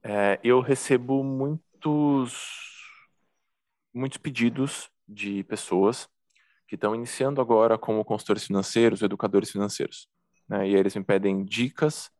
É, 0.03 0.38
eu 0.42 0.61
recebo 0.61 1.22
muitos, 1.22 2.32
muitos 3.92 4.18
pedidos 4.18 4.90
de 5.07 5.42
pessoas 5.44 6.09
que 6.66 6.74
estão 6.74 6.94
iniciando 6.94 7.40
agora 7.40 7.78
como 7.78 8.05
consultores 8.05 8.44
financeiros, 8.44 9.03
educadores 9.03 9.51
financeiros. 9.51 10.09
Né, 10.49 10.68
e 10.68 10.74
eles 10.74 10.94
me 10.94 11.05
pedem 11.05 11.44
dicas 11.44 12.11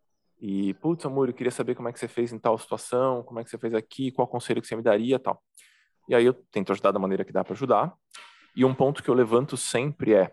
e, 0.41 0.75
putz, 0.75 1.05
amor, 1.05 1.29
eu 1.29 1.35
queria 1.35 1.51
saber 1.51 1.75
como 1.75 1.89
é 1.89 1.93
que 1.93 1.99
você 1.99 2.07
fez 2.07 2.33
em 2.33 2.39
tal 2.39 2.57
situação, 2.59 3.23
como 3.25 3.41
é 3.41 3.45
que 3.45 3.51
você 3.51 3.59
fez 3.59 3.75
aqui, 3.75 4.13
qual 4.13 4.29
conselho 4.29 4.63
que 4.63 4.69
você 4.69 4.77
me 4.77 4.83
daria 4.83 5.19
tal. 5.19 5.43
E 6.09 6.15
aí 6.15 6.25
eu 6.25 6.33
tento 6.33 6.73
ajudar 6.73 6.93
da 6.93 6.99
maneira 6.99 7.25
que 7.25 7.33
dá 7.33 7.43
para 7.43 7.55
ajudar. 7.55 7.93
E 8.55 8.65
um 8.65 8.75
ponto 8.75 9.03
que 9.03 9.09
eu 9.09 9.15
levanto 9.15 9.57
sempre 9.57 10.15
é, 10.15 10.33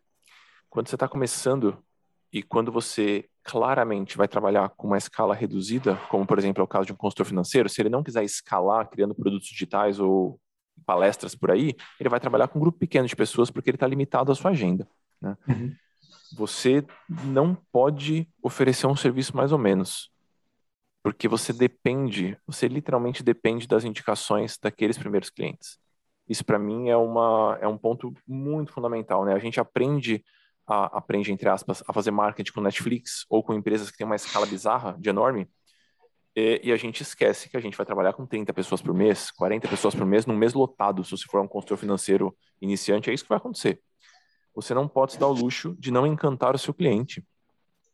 quando 0.70 0.88
você 0.88 0.96
está 0.96 1.08
começando 1.08 1.84
e 2.32 2.44
quando 2.44 2.72
você 2.72 3.28
claramente 3.46 4.18
vai 4.18 4.28
trabalhar 4.28 4.70
com 4.70 4.88
uma 4.88 4.98
escala 4.98 5.36
reduzida, 5.36 5.96
como 6.10 6.26
por 6.26 6.40
exemplo 6.40 6.62
é 6.62 6.64
o 6.64 6.68
caso 6.68 6.88
de 6.88 6.94
um 6.94 6.96
consultor 6.96 7.28
financeiro, 7.28 7.70
se 7.70 7.80
ele 7.80 7.90
não 7.90 8.04
quiser 8.04 8.24
escalar 8.24 8.90
criando 8.90 9.14
produtos 9.14 9.48
digitais 9.48 10.00
ou 10.00 10.40
palestras 10.84 11.36
por 11.36 11.52
aí, 11.52 11.76
ele 12.00 12.10
vai 12.10 12.20
trabalhar 12.20 12.48
com 12.48 12.58
um 12.58 12.62
grupo 12.62 12.80
pequeno 12.80 13.08
de 13.08 13.16
pessoas 13.16 13.52
porque 13.52 13.70
ele 13.70 13.76
está 13.76 13.86
limitado 13.86 14.32
à 14.32 14.36
sua 14.36 14.50
agenda. 14.50 14.88
Né? 15.22 15.38
Uhum. 15.48 15.76
Você 16.36 16.84
não 17.24 17.56
pode 17.72 18.28
oferecer 18.42 18.88
um 18.88 18.96
serviço 18.96 19.38
mais 19.38 19.52
ou 19.52 19.60
menos, 19.60 20.10
porque 21.04 21.28
você 21.28 21.54
depende, 21.54 22.36
você 22.48 22.68
literalmente 22.68 23.22
depende 23.22 23.68
das 23.68 23.84
indicações 23.84 24.58
daqueles 24.58 24.98
primeiros 24.98 25.30
clientes. 25.30 25.78
Isso 26.28 26.44
para 26.44 26.58
mim 26.58 26.90
é 26.90 26.98
uma 26.98 27.60
é 27.62 27.68
um 27.68 27.78
ponto 27.78 28.12
muito 28.28 28.74
fundamental, 28.74 29.24
né? 29.24 29.34
A 29.36 29.40
gente 29.40 29.60
aprende 29.60 30.26
a, 30.68 30.98
aprende, 30.98 31.32
entre 31.32 31.50
aspas, 31.50 31.84
a 31.88 31.94
fazer 31.94 32.12
marketing 32.12 32.52
com 32.52 32.62
Netflix 32.62 33.26
ou 33.30 33.44
com 33.44 33.54
empresas 33.54 33.92
que 33.92 33.98
têm 33.98 34.06
uma 34.06 34.16
escala 34.16 34.46
bizarra, 34.46 34.96
de 35.00 35.10
enorme, 35.10 35.48
e, 36.36 36.62
e, 36.66 36.72
a 36.74 36.76
gente 36.76 37.02
esquece 37.02 37.48
que 37.48 37.56
a 37.56 37.62
gente 37.62 37.78
vai 37.78 37.86
trabalhar 37.86 38.12
com 38.12 38.26
30 38.26 38.54
pessoas 38.54 38.82
por 38.82 38.94
mês, 38.94 39.32
40 39.32 39.70
pessoas 39.70 39.96
por 39.96 40.06
mês, 40.06 40.26
num 40.26 40.36
mês 40.36 40.54
lotado, 40.54 41.02
se 41.02 41.12
você 41.12 41.24
for 41.24 41.40
um 41.40 41.48
consultor 41.48 41.78
financeiro 41.78 42.36
iniciante, 42.62 43.10
é 43.10 43.14
isso 43.14 43.24
que 43.24 43.30
vai 43.30 43.38
acontecer. 43.38 43.80
Você 44.54 44.74
não 44.74 44.86
pode 44.86 45.14
se 45.14 45.20
dar 45.20 45.28
o 45.28 45.34
luxo 45.34 45.76
de 45.80 45.92
não 45.92 46.06
encantar 46.06 46.54
o 46.54 46.60
seu 46.60 46.74
cliente, 46.74 47.26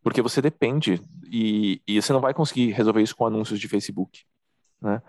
porque 0.01 0.24
você 0.24 0.41
depende, 0.41 0.99
e, 1.32 1.84
e 1.88 2.01
você 2.01 2.11
não 2.11 2.19
vai 2.19 2.34
conseguir 2.34 2.72
resolver 2.72 3.03
isso 3.03 3.15
com 3.15 3.28
anúncios 3.28 3.59
de 3.59 3.67
Facebook. 3.67 4.24
Né? 4.82 5.03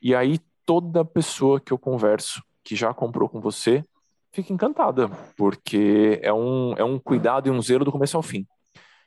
E 0.00 0.14
aí, 0.14 0.38
toda 0.64 1.04
pessoa 1.04 1.60
que 1.60 1.72
eu 1.72 1.78
converso 1.78 2.40
que 2.62 2.76
já 2.76 2.94
comprou 2.94 3.28
com 3.28 3.40
você, 3.40 3.82
fica 4.36 4.52
encantada, 4.52 5.08
porque 5.36 6.20
é 6.22 6.32
um, 6.32 6.74
é 6.74 6.84
um 6.84 6.98
cuidado 6.98 7.48
e 7.48 7.50
um 7.50 7.60
zelo 7.60 7.84
do 7.84 7.92
começo 7.92 8.16
ao 8.16 8.22
fim. 8.22 8.46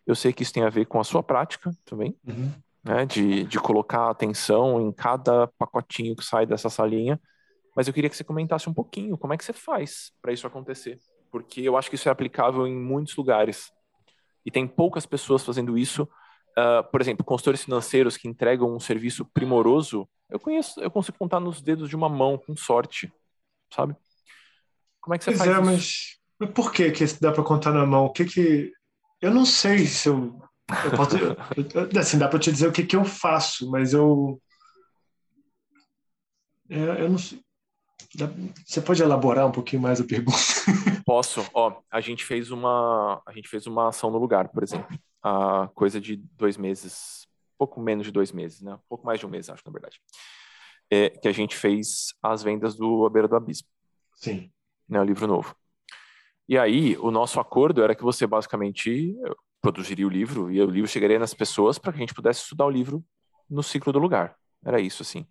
Eu 0.05 0.15
sei 0.15 0.33
que 0.33 0.41
isso 0.41 0.53
tem 0.53 0.63
a 0.63 0.69
ver 0.69 0.85
com 0.85 0.99
a 0.99 1.03
sua 1.03 1.21
prática 1.21 1.71
também, 1.85 2.15
uhum. 2.27 2.51
né, 2.83 3.05
de, 3.05 3.43
de 3.43 3.59
colocar 3.59 4.09
atenção 4.09 4.81
em 4.81 4.91
cada 4.91 5.47
pacotinho 5.57 6.15
que 6.15 6.25
sai 6.25 6.45
dessa 6.45 6.69
salinha, 6.69 7.19
mas 7.75 7.87
eu 7.87 7.93
queria 7.93 8.09
que 8.09 8.15
você 8.15 8.23
comentasse 8.23 8.67
um 8.67 8.73
pouquinho 8.73 9.17
como 9.17 9.33
é 9.33 9.37
que 9.37 9.45
você 9.45 9.53
faz 9.53 10.11
para 10.21 10.33
isso 10.33 10.47
acontecer, 10.47 10.99
porque 11.31 11.61
eu 11.61 11.77
acho 11.77 11.89
que 11.89 11.95
isso 11.95 12.09
é 12.09 12.11
aplicável 12.11 12.65
em 12.65 12.75
muitos 12.75 13.15
lugares 13.15 13.71
e 14.45 14.49
tem 14.49 14.67
poucas 14.67 15.05
pessoas 15.05 15.45
fazendo 15.45 15.77
isso. 15.77 16.09
Uh, 16.57 16.83
por 16.91 16.99
exemplo, 16.99 17.23
consultores 17.23 17.63
financeiros 17.63 18.17
que 18.17 18.27
entregam 18.27 18.75
um 18.75 18.79
serviço 18.79 19.23
primoroso, 19.25 20.09
eu 20.29 20.39
conheço, 20.39 20.81
eu 20.81 20.89
consigo 20.89 21.17
contar 21.17 21.39
nos 21.39 21.61
dedos 21.61 21.87
de 21.87 21.95
uma 21.95 22.09
mão 22.09 22.37
com 22.37 22.55
sorte, 22.55 23.13
sabe? 23.71 23.95
Como 25.09 25.15
é 25.15 25.17
que 25.17 25.23
você 25.23 25.31
pois 25.31 25.39
faz 25.39 25.67
é, 25.67 25.73
isso? 25.73 26.19
Mas 26.39 26.51
por 26.51 26.71
que 26.71 26.91
que 26.91 27.03
dá 27.19 27.31
para 27.31 27.43
contar 27.43 27.71
na 27.71 27.83
mão? 27.83 28.05
O 28.05 28.13
que 28.13 28.25
que 28.25 28.71
eu 29.19 29.33
não 29.33 29.43
sei 29.43 29.87
se 29.87 30.07
eu, 30.07 30.39
eu 30.85 30.91
posso, 30.95 31.15
assim 31.99 32.19
dá 32.19 32.27
para 32.27 32.37
te 32.37 32.51
dizer 32.51 32.67
o 32.67 32.71
que 32.71 32.85
que 32.85 32.95
eu 32.95 33.03
faço, 33.03 33.71
mas 33.71 33.91
eu 33.91 34.39
é, 36.69 37.01
eu 37.01 37.09
não 37.09 37.17
sei. 37.17 37.41
Você 38.67 38.79
pode 38.81 39.01
elaborar 39.01 39.47
um 39.47 39.51
pouquinho 39.51 39.81
mais 39.81 39.99
a 39.99 40.03
pergunta? 40.03 40.37
Posso. 41.03 41.43
Ó, 41.55 41.81
a 41.89 41.99
gente 42.01 42.23
fez 42.23 42.51
uma 42.51 43.19
a 43.25 43.33
gente 43.33 43.49
fez 43.49 43.65
uma 43.65 43.87
ação 43.89 44.11
no 44.11 44.19
lugar, 44.19 44.49
por 44.49 44.61
exemplo, 44.61 44.95
a 45.23 45.67
coisa 45.73 45.99
de 45.99 46.17
dois 46.37 46.55
meses, 46.55 47.27
pouco 47.57 47.81
menos 47.81 48.05
de 48.05 48.11
dois 48.11 48.31
meses, 48.31 48.61
né? 48.61 48.77
pouco 48.87 49.07
mais 49.07 49.19
de 49.19 49.25
um 49.25 49.29
mês, 49.29 49.49
acho 49.49 49.63
na 49.65 49.71
verdade, 49.71 49.99
é, 50.91 51.09
que 51.09 51.27
a 51.27 51.31
gente 51.31 51.55
fez 51.55 52.13
as 52.21 52.43
vendas 52.43 52.75
do 52.75 53.07
A 53.07 53.09
Beira 53.09 53.27
do 53.27 53.35
Abismo. 53.35 53.67
Sim 54.13 54.51
né, 54.89 54.99
o 54.99 55.03
livro 55.03 55.27
novo. 55.27 55.55
E 56.47 56.57
aí, 56.57 56.97
o 56.97 57.11
nosso 57.11 57.39
acordo 57.39 57.83
era 57.83 57.93
que 57.93 58.03
você 58.03 58.25
basicamente 58.25 59.15
produziria 59.61 60.07
o 60.07 60.09
livro 60.09 60.51
e 60.51 60.61
o 60.61 60.69
livro 60.69 60.89
chegaria 60.89 61.19
nas 61.19 61.33
pessoas 61.33 61.77
para 61.77 61.91
que 61.91 61.97
a 61.97 62.01
gente 62.01 62.13
pudesse 62.13 62.41
estudar 62.41 62.65
o 62.65 62.69
livro 62.69 63.03
no 63.49 63.61
ciclo 63.61 63.93
do 63.93 63.99
lugar. 63.99 64.35
Era 64.65 64.79
isso, 64.79 65.03
assim. 65.03 65.27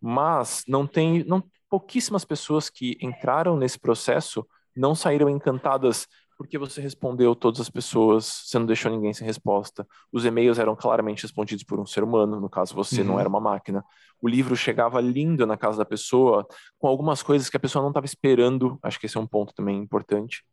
Mas 0.00 0.64
não 0.66 0.86
tem, 0.86 1.24
não, 1.24 1.42
pouquíssimas 1.68 2.24
pessoas 2.24 2.70
que 2.70 2.96
entraram 3.00 3.56
nesse 3.56 3.78
processo 3.78 4.46
não 4.74 4.94
saíram 4.94 5.28
encantadas 5.28 6.06
porque 6.36 6.58
você 6.58 6.80
respondeu 6.80 7.34
todas 7.34 7.60
as 7.60 7.70
pessoas, 7.70 8.42
você 8.44 8.58
não 8.58 8.66
deixou 8.66 8.90
ninguém 8.90 9.12
sem 9.14 9.26
resposta. 9.26 9.86
Os 10.12 10.24
e-mails 10.24 10.58
eram 10.58 10.76
claramente 10.76 11.22
respondidos 11.22 11.64
por 11.64 11.80
um 11.80 11.86
ser 11.86 12.04
humano, 12.04 12.38
no 12.40 12.48
caso 12.48 12.74
você 12.74 13.00
uhum. 13.00 13.06
não 13.06 13.20
era 13.20 13.28
uma 13.28 13.40
máquina. 13.40 13.84
O 14.20 14.28
livro 14.28 14.54
chegava 14.54 15.00
lindo 15.00 15.46
na 15.46 15.56
casa 15.56 15.78
da 15.78 15.84
pessoa, 15.84 16.46
com 16.78 16.86
algumas 16.86 17.22
coisas 17.22 17.48
que 17.48 17.56
a 17.56 17.60
pessoa 17.60 17.82
não 17.82 17.90
estava 17.90 18.06
esperando. 18.06 18.78
Acho 18.82 19.00
que 19.00 19.06
esse 19.06 19.16
é 19.16 19.20
um 19.20 19.26
ponto 19.26 19.54
também 19.54 19.78
importante. 19.78 20.44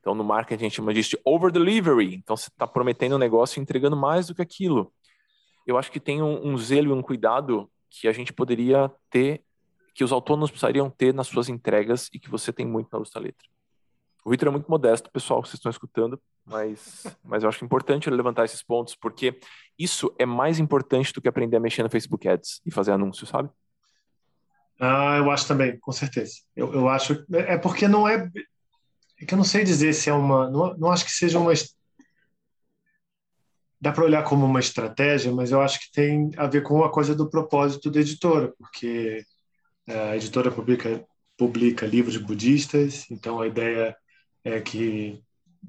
Então, 0.00 0.14
no 0.14 0.24
marketing, 0.24 0.62
a 0.62 0.66
gente 0.66 0.76
chama 0.76 0.94
disso 0.94 1.10
de 1.10 1.20
over 1.24 1.50
delivery. 1.50 2.14
Então, 2.14 2.36
você 2.36 2.48
está 2.48 2.66
prometendo 2.66 3.16
um 3.16 3.18
negócio 3.18 3.58
e 3.58 3.62
entregando 3.62 3.96
mais 3.96 4.28
do 4.28 4.34
que 4.34 4.42
aquilo. 4.42 4.92
Eu 5.66 5.76
acho 5.76 5.90
que 5.90 6.00
tem 6.00 6.22
um, 6.22 6.46
um 6.46 6.56
zelo 6.56 6.90
e 6.90 6.92
um 6.92 7.02
cuidado 7.02 7.68
que 7.90 8.06
a 8.06 8.12
gente 8.12 8.32
poderia 8.32 8.90
ter, 9.10 9.42
que 9.94 10.04
os 10.04 10.12
autônomos 10.12 10.50
precisariam 10.50 10.88
ter 10.88 11.12
nas 11.12 11.26
suas 11.26 11.48
entregas 11.48 12.08
e 12.12 12.20
que 12.20 12.30
você 12.30 12.52
tem 12.52 12.64
muito 12.64 12.88
na 12.92 12.98
Lusta 12.98 13.18
Letra. 13.18 13.55
O 14.26 14.30
Vitor 14.30 14.48
é 14.48 14.50
muito 14.50 14.68
modesto, 14.68 15.08
pessoal, 15.08 15.40
vocês 15.40 15.54
estão 15.54 15.70
escutando, 15.70 16.20
mas, 16.44 17.06
mas 17.22 17.44
eu 17.44 17.48
acho 17.48 17.64
importante 17.64 18.08
ele 18.08 18.16
levantar 18.16 18.44
esses 18.44 18.60
pontos, 18.60 18.96
porque 18.96 19.38
isso 19.78 20.12
é 20.18 20.26
mais 20.26 20.58
importante 20.58 21.12
do 21.12 21.22
que 21.22 21.28
aprender 21.28 21.56
a 21.56 21.60
mexer 21.60 21.84
no 21.84 21.88
Facebook 21.88 22.26
Ads 22.26 22.60
e 22.66 22.72
fazer 22.72 22.90
anúncios, 22.90 23.28
sabe? 23.28 23.48
Ah, 24.80 25.16
eu 25.18 25.30
acho 25.30 25.46
também, 25.46 25.78
com 25.78 25.92
certeza. 25.92 26.40
Eu, 26.56 26.74
eu 26.74 26.88
acho. 26.88 27.24
É 27.32 27.56
porque 27.56 27.86
não 27.86 28.08
é. 28.08 28.28
É 29.20 29.24
que 29.24 29.32
eu 29.32 29.38
não 29.38 29.44
sei 29.44 29.62
dizer 29.62 29.92
se 29.92 30.10
é 30.10 30.12
uma. 30.12 30.50
Não, 30.50 30.76
não 30.76 30.90
acho 30.90 31.04
que 31.04 31.12
seja 31.12 31.38
uma. 31.38 31.52
Dá 33.80 33.92
para 33.92 34.04
olhar 34.04 34.24
como 34.24 34.44
uma 34.44 34.58
estratégia, 34.58 35.30
mas 35.30 35.52
eu 35.52 35.60
acho 35.60 35.78
que 35.78 35.92
tem 35.92 36.32
a 36.36 36.48
ver 36.48 36.64
com 36.64 36.82
a 36.82 36.90
coisa 36.90 37.14
do 37.14 37.30
propósito 37.30 37.92
da 37.92 38.00
editora, 38.00 38.52
porque 38.58 39.24
a 39.86 40.16
editora 40.16 40.50
publica, 40.50 41.06
publica 41.38 41.86
livros 41.86 42.16
budistas, 42.16 43.08
então 43.08 43.40
a 43.40 43.46
ideia 43.46 43.96
é 44.46 44.60
que 44.60 45.20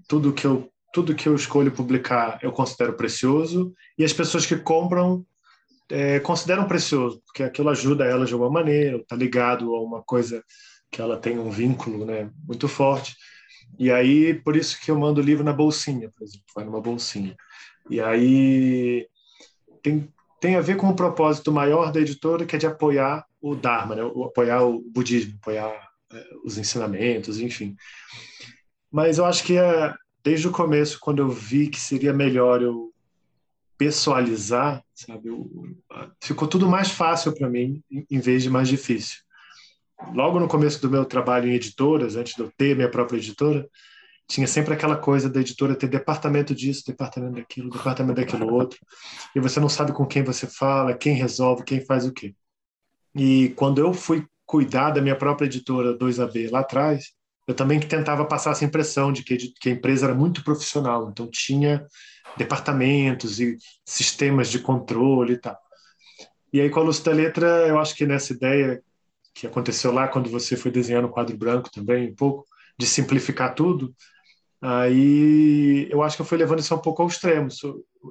tudo 0.08 0.32
que 0.32 0.46
eu 0.46 0.70
tudo 0.94 1.16
que 1.16 1.28
eu 1.28 1.36
escolho 1.36 1.72
publicar 1.72 2.40
eu 2.42 2.52
considero 2.52 2.94
precioso 2.94 3.74
e 3.98 4.04
as 4.04 4.14
pessoas 4.14 4.46
que 4.46 4.56
compram 4.56 5.26
é, 5.90 6.20
consideram 6.20 6.68
precioso 6.68 7.22
porque 7.26 7.44
aquilo 7.44 7.70
ajuda 7.70 8.06
ela 8.06 8.26
de 8.26 8.34
alguma 8.34 8.52
maneira 8.52 8.98
está 8.98 9.16
ligado 9.16 9.76
a 9.76 9.82
uma 9.82 10.04
coisa 10.04 10.44
que 10.92 11.02
ela 11.02 11.18
tem 11.18 11.40
um 11.40 11.50
vínculo 11.50 12.06
né 12.06 12.30
muito 12.48 12.68
forte 12.68 13.16
e 13.80 13.92
aí 13.92 14.36
por 14.36 14.56
isso 14.56 14.80
que 14.80 14.92
eu 14.92 14.98
mando 14.98 15.20
o 15.20 15.24
livro 15.24 15.44
na 15.44 15.54
bolsinha 15.54 16.12
por 16.16 16.24
exemplo 16.24 16.46
vai 16.56 16.64
numa 16.64 16.82
bolsinha 16.82 17.36
e 17.90 18.00
aí 18.00 19.08
tem 19.82 20.08
tem 20.40 20.56
a 20.56 20.62
ver 20.62 20.78
com 20.78 20.88
o 20.88 20.96
propósito 20.96 21.52
maior 21.52 21.92
da 21.92 22.00
editora 22.00 22.46
que 22.46 22.56
é 22.56 22.60
de 22.60 22.68
apoiar 22.68 23.26
o 23.42 23.56
Dharma 23.56 23.96
né? 23.96 24.04
apoiar 24.04 24.64
o 24.64 24.82
budismo 24.82 25.36
apoiar 25.42 25.74
é, 26.14 26.24
os 26.46 26.60
ensinamentos 26.60 27.40
enfim 27.40 27.76
mas 28.92 29.18
eu 29.18 29.26
acho 29.26 29.44
que 29.44 29.58
é, 29.58 29.94
desde 30.24 30.48
o 30.48 30.52
começo, 30.52 31.00
quando 31.00 31.20
eu 31.20 31.30
vi 31.30 31.68
que 31.68 31.80
seria 31.80 32.14
melhor 32.14 32.62
eu 32.62 32.94
pessoalizar, 33.78 34.84
sabe, 34.94 35.30
eu, 35.30 35.50
ficou 36.22 36.48
tudo 36.48 36.68
mais 36.68 36.90
fácil 36.90 37.34
para 37.34 37.50
mim, 37.50 37.84
em 37.92 38.20
vez 38.20 38.44
de 38.44 38.50
mais 38.50 38.68
difícil. 38.68 39.20
Logo 40.14 40.40
no 40.40 40.48
começo 40.48 40.82
do 40.82 40.90
meu 40.90 41.06
trabalho 41.06 41.50
em 41.50 41.54
editoras, 41.54 42.16
antes 42.16 42.36
de 42.36 42.42
eu 42.42 42.52
ter 42.58 42.76
minha 42.76 42.90
própria 42.90 43.18
editora, 43.18 43.68
tinha 44.28 44.46
sempre 44.46 44.74
aquela 44.74 44.98
coisa 44.98 45.30
da 45.30 45.40
editora 45.40 45.76
ter 45.76 45.88
departamento 45.88 46.54
disso, 46.54 46.84
departamento 46.86 47.36
daquilo, 47.36 47.70
departamento 47.70 48.20
daquilo 48.20 48.54
outro, 48.54 48.80
e 49.36 49.40
você 49.40 49.60
não 49.60 49.70
sabe 49.70 49.94
com 49.94 50.06
quem 50.06 50.24
você 50.24 50.46
fala, 50.46 50.94
quem 50.94 51.14
resolve, 51.14 51.64
quem 51.64 51.84
faz 51.84 52.06
o 52.06 52.12
quê. 52.12 52.36
E 53.16 53.50
quando 53.56 53.80
eu 53.80 53.94
fui 53.94 54.26
cuidar 54.46 54.92
da 54.92 55.02
minha 55.02 55.16
própria 55.16 55.46
editora 55.46 55.98
2AB 55.98 56.52
lá 56.52 56.60
atrás, 56.60 57.14
eu 57.48 57.56
também 57.56 57.80
tentava 57.80 58.26
passar 58.26 58.52
essa 58.52 58.66
impressão 58.66 59.12
de 59.12 59.24
que, 59.24 59.38
de 59.38 59.54
que 59.54 59.70
a 59.70 59.72
empresa 59.72 60.08
era 60.08 60.14
muito 60.14 60.44
profissional, 60.44 61.10
então 61.10 61.28
tinha 61.32 61.86
departamentos 62.36 63.40
e 63.40 63.58
sistemas 63.86 64.50
de 64.50 64.60
controle 64.60 65.34
e 65.34 65.38
tal. 65.38 65.58
E 66.52 66.60
aí, 66.60 66.70
com 66.70 66.80
a 66.80 66.84
luz 66.84 67.00
da 67.00 67.12
letra, 67.12 67.48
eu 67.68 67.80
acho 67.80 67.96
que 67.96 68.06
nessa 68.06 68.34
ideia 68.34 68.82
que 69.34 69.48
aconteceu 69.48 69.92
lá 69.92 70.08
quando 70.08 70.30
você 70.30 70.58
foi 70.58 70.72
desenhando 70.72 71.06
o 71.06 71.12
quadro 71.12 71.38
branco 71.38 71.70
também, 71.72 72.12
um 72.12 72.16
pouco, 72.16 72.46
de 72.78 72.86
simplificar 72.86 73.56
tudo, 73.56 73.94
aí 74.62 75.88
eu 75.90 76.04
acho 76.04 76.16
que 76.16 76.22
eu 76.22 76.26
fui 76.26 76.38
levando 76.38 76.60
isso 76.60 76.76
um 76.76 76.80
pouco 76.80 77.02
ao 77.02 77.08
extremo. 77.08 77.48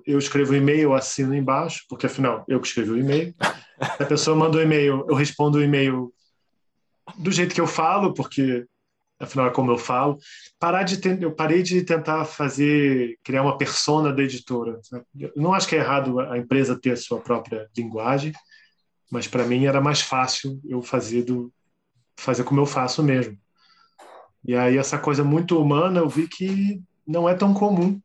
Eu 0.06 0.18
escrevo 0.18 0.52
um 0.52 0.56
e-mail, 0.56 0.94
assino 0.94 1.34
embaixo, 1.34 1.84
porque 1.88 2.06
afinal 2.06 2.44
eu 2.48 2.60
que 2.60 2.68
escrevi 2.68 2.90
o 2.90 2.98
e-mail. 2.98 3.34
A 3.78 4.04
pessoa 4.04 4.36
manda 4.36 4.56
o 4.56 4.60
um 4.60 4.62
e-mail, 4.62 5.04
eu 5.08 5.14
respondo 5.14 5.58
o 5.58 5.62
e-mail 5.62 6.12
do 7.18 7.30
jeito 7.30 7.54
que 7.54 7.60
eu 7.60 7.66
falo, 7.66 8.14
porque 8.14 8.66
afinal 9.18 9.46
é 9.46 9.50
como 9.50 9.70
eu 9.70 9.78
falo. 9.78 10.18
Parar 10.58 10.82
de 10.82 11.00
eu 11.20 11.32
parei 11.32 11.62
de 11.62 11.82
tentar 11.82 12.24
fazer 12.24 13.18
criar 13.22 13.42
uma 13.42 13.58
persona 13.58 14.12
da 14.12 14.22
editora. 14.22 14.80
Eu 15.18 15.32
não 15.36 15.52
acho 15.52 15.68
que 15.68 15.76
é 15.76 15.78
errado 15.78 16.20
a 16.20 16.38
empresa 16.38 16.78
ter 16.78 16.92
a 16.92 16.96
sua 16.96 17.20
própria 17.20 17.68
linguagem, 17.76 18.32
mas 19.10 19.26
para 19.26 19.44
mim 19.44 19.66
era 19.66 19.80
mais 19.80 20.00
fácil 20.00 20.60
eu 20.64 20.82
fazer 20.82 21.22
do 21.22 21.52
fazer 22.18 22.44
como 22.44 22.60
eu 22.60 22.66
faço 22.66 23.02
mesmo. 23.02 23.38
E 24.44 24.54
aí 24.54 24.78
essa 24.78 24.98
coisa 24.98 25.24
muito 25.24 25.60
humana 25.60 26.00
eu 26.00 26.08
vi 26.08 26.28
que 26.28 26.80
não 27.06 27.28
é 27.28 27.34
tão 27.34 27.52
comum. 27.52 28.00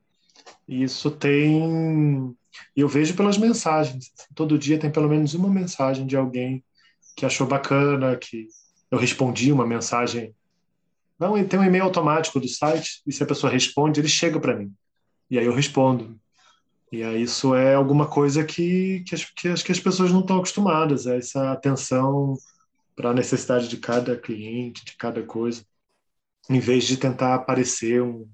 E 0.67 0.83
isso 0.83 1.09
tem. 1.11 2.35
Eu 2.75 2.87
vejo 2.87 3.15
pelas 3.15 3.37
mensagens. 3.37 4.11
Todo 4.35 4.57
dia 4.57 4.79
tem 4.79 4.91
pelo 4.91 5.09
menos 5.09 5.33
uma 5.33 5.49
mensagem 5.49 6.05
de 6.05 6.15
alguém 6.15 6.63
que 7.15 7.25
achou 7.25 7.47
bacana, 7.47 8.15
que 8.15 8.47
eu 8.89 8.97
respondi 8.97 9.51
uma 9.51 9.65
mensagem. 9.65 10.33
Não, 11.21 11.47
tem 11.47 11.59
um 11.59 11.63
e-mail 11.63 11.83
automático 11.83 12.39
do 12.39 12.47
site, 12.47 13.03
e 13.05 13.13
se 13.13 13.21
a 13.21 13.27
pessoa 13.27 13.53
responde, 13.53 13.99
ele 14.01 14.07
chega 14.07 14.39
para 14.39 14.55
mim. 14.55 14.73
E 15.29 15.37
aí 15.37 15.45
eu 15.45 15.53
respondo. 15.53 16.19
E 16.91 17.03
aí 17.03 17.21
isso 17.21 17.53
é 17.53 17.75
alguma 17.75 18.07
coisa 18.07 18.43
que, 18.43 19.03
que, 19.07 19.15
que 19.35 19.47
acho 19.49 19.63
que 19.63 19.71
as 19.71 19.79
pessoas 19.79 20.11
não 20.11 20.21
estão 20.21 20.37
acostumadas, 20.37 21.05
é 21.05 21.17
essa 21.17 21.51
atenção 21.51 22.35
para 22.95 23.11
a 23.11 23.13
necessidade 23.13 23.67
de 23.67 23.77
cada 23.77 24.17
cliente, 24.17 24.83
de 24.83 24.95
cada 24.97 25.21
coisa, 25.21 25.63
em 26.49 26.59
vez 26.59 26.85
de 26.85 26.97
tentar 26.97 27.35
aparecer 27.35 28.01
um, 28.01 28.27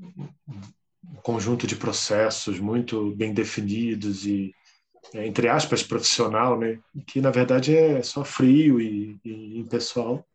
um 0.00 1.14
conjunto 1.22 1.64
de 1.64 1.76
processos 1.76 2.58
muito 2.58 3.14
bem 3.14 3.32
definidos 3.32 4.26
e, 4.26 4.52
é, 5.14 5.24
entre 5.28 5.48
aspas, 5.48 5.80
profissional, 5.80 6.58
né? 6.58 6.80
que 7.06 7.20
na 7.20 7.30
verdade 7.30 7.76
é 7.76 8.02
só 8.02 8.24
frio 8.24 8.80
e, 8.80 9.16
e 9.24 9.60
impessoal. 9.60 10.26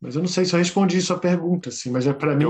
Mas 0.00 0.14
eu 0.14 0.22
não 0.22 0.28
sei 0.28 0.44
se 0.44 0.54
eu 0.54 0.58
respondi 0.58 1.00
sua 1.02 1.18
pergunta, 1.18 1.70
assim, 1.70 1.90
mas 1.90 2.06
é 2.06 2.12
para 2.12 2.34
mim 2.34 2.46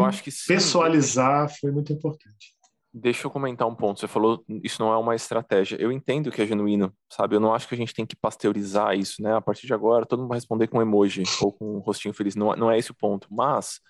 pessoalizar 0.46 1.49
foi 1.61 1.70
muito 1.70 1.92
importante. 1.92 2.55
Deixa 2.92 3.26
eu 3.26 3.30
comentar 3.30 3.66
um 3.68 3.74
ponto. 3.74 4.01
Você 4.01 4.09
falou 4.09 4.44
isso 4.62 4.82
não 4.82 4.92
é 4.92 4.96
uma 4.96 5.14
estratégia. 5.14 5.76
Eu 5.80 5.92
entendo 5.92 6.30
que 6.30 6.42
é 6.42 6.46
genuíno, 6.46 6.92
sabe? 7.09 7.36
Eu 7.36 7.40
não 7.40 7.55
acho 7.55 7.68
que 7.68 7.74
a 7.74 7.78
gente 7.78 7.94
tem 7.94 8.07
que 8.07 8.16
pasteurizar 8.16 8.94
isso, 8.96 9.22
né? 9.22 9.34
A 9.34 9.40
partir 9.40 9.66
de 9.66 9.74
agora, 9.74 10.07
todo 10.07 10.20
mundo 10.20 10.30
vai 10.30 10.38
responder 10.38 10.66
com 10.68 10.80
emoji 10.82 11.22
ou 11.40 11.53
com 11.53 11.76
um 11.76 11.78
rostinho 11.78 12.14
feliz. 12.14 12.34
Não, 12.34 12.55
não 12.57 12.70
é 12.70 12.78
esse 12.78 12.90
o 12.90 12.94
ponto. 12.94 13.28
Mas 13.30 13.80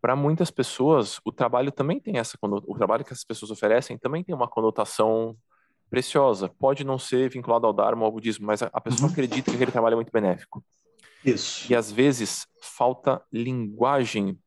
para 0.00 0.14
muitas 0.16 0.50
pessoas, 0.50 1.18
o 1.24 1.32
trabalho 1.32 1.70
também 1.72 2.00
tem 2.00 2.18
essa 2.18 2.38
o 2.42 2.74
trabalho 2.74 3.04
que 3.04 3.12
essas 3.12 3.24
pessoas 3.24 3.50
oferecem 3.50 3.98
também 3.98 4.24
tem 4.24 4.34
uma 4.34 4.48
conotação 4.48 5.36
preciosa. 5.90 6.48
Pode 6.48 6.84
não 6.84 6.98
ser 6.98 7.28
vinculado 7.30 7.66
ao 7.66 7.72
Dharma 7.72 8.02
ou 8.02 8.06
ao 8.06 8.12
budismo, 8.12 8.46
mas 8.46 8.62
a, 8.62 8.80
pessoa 8.80 9.06
uhum. 9.06 9.12
acredita 9.12 9.50
que 9.50 9.56
aquele 9.56 9.72
trabalho 9.72 9.94
é 9.94 9.96
muito 9.96 10.12
benéfico. 10.12 10.64
Isso. 11.24 11.70
E 11.70 11.74
às 11.74 11.90
vezes 11.90 12.46
falta 12.62 13.22
linguagem 13.32 14.38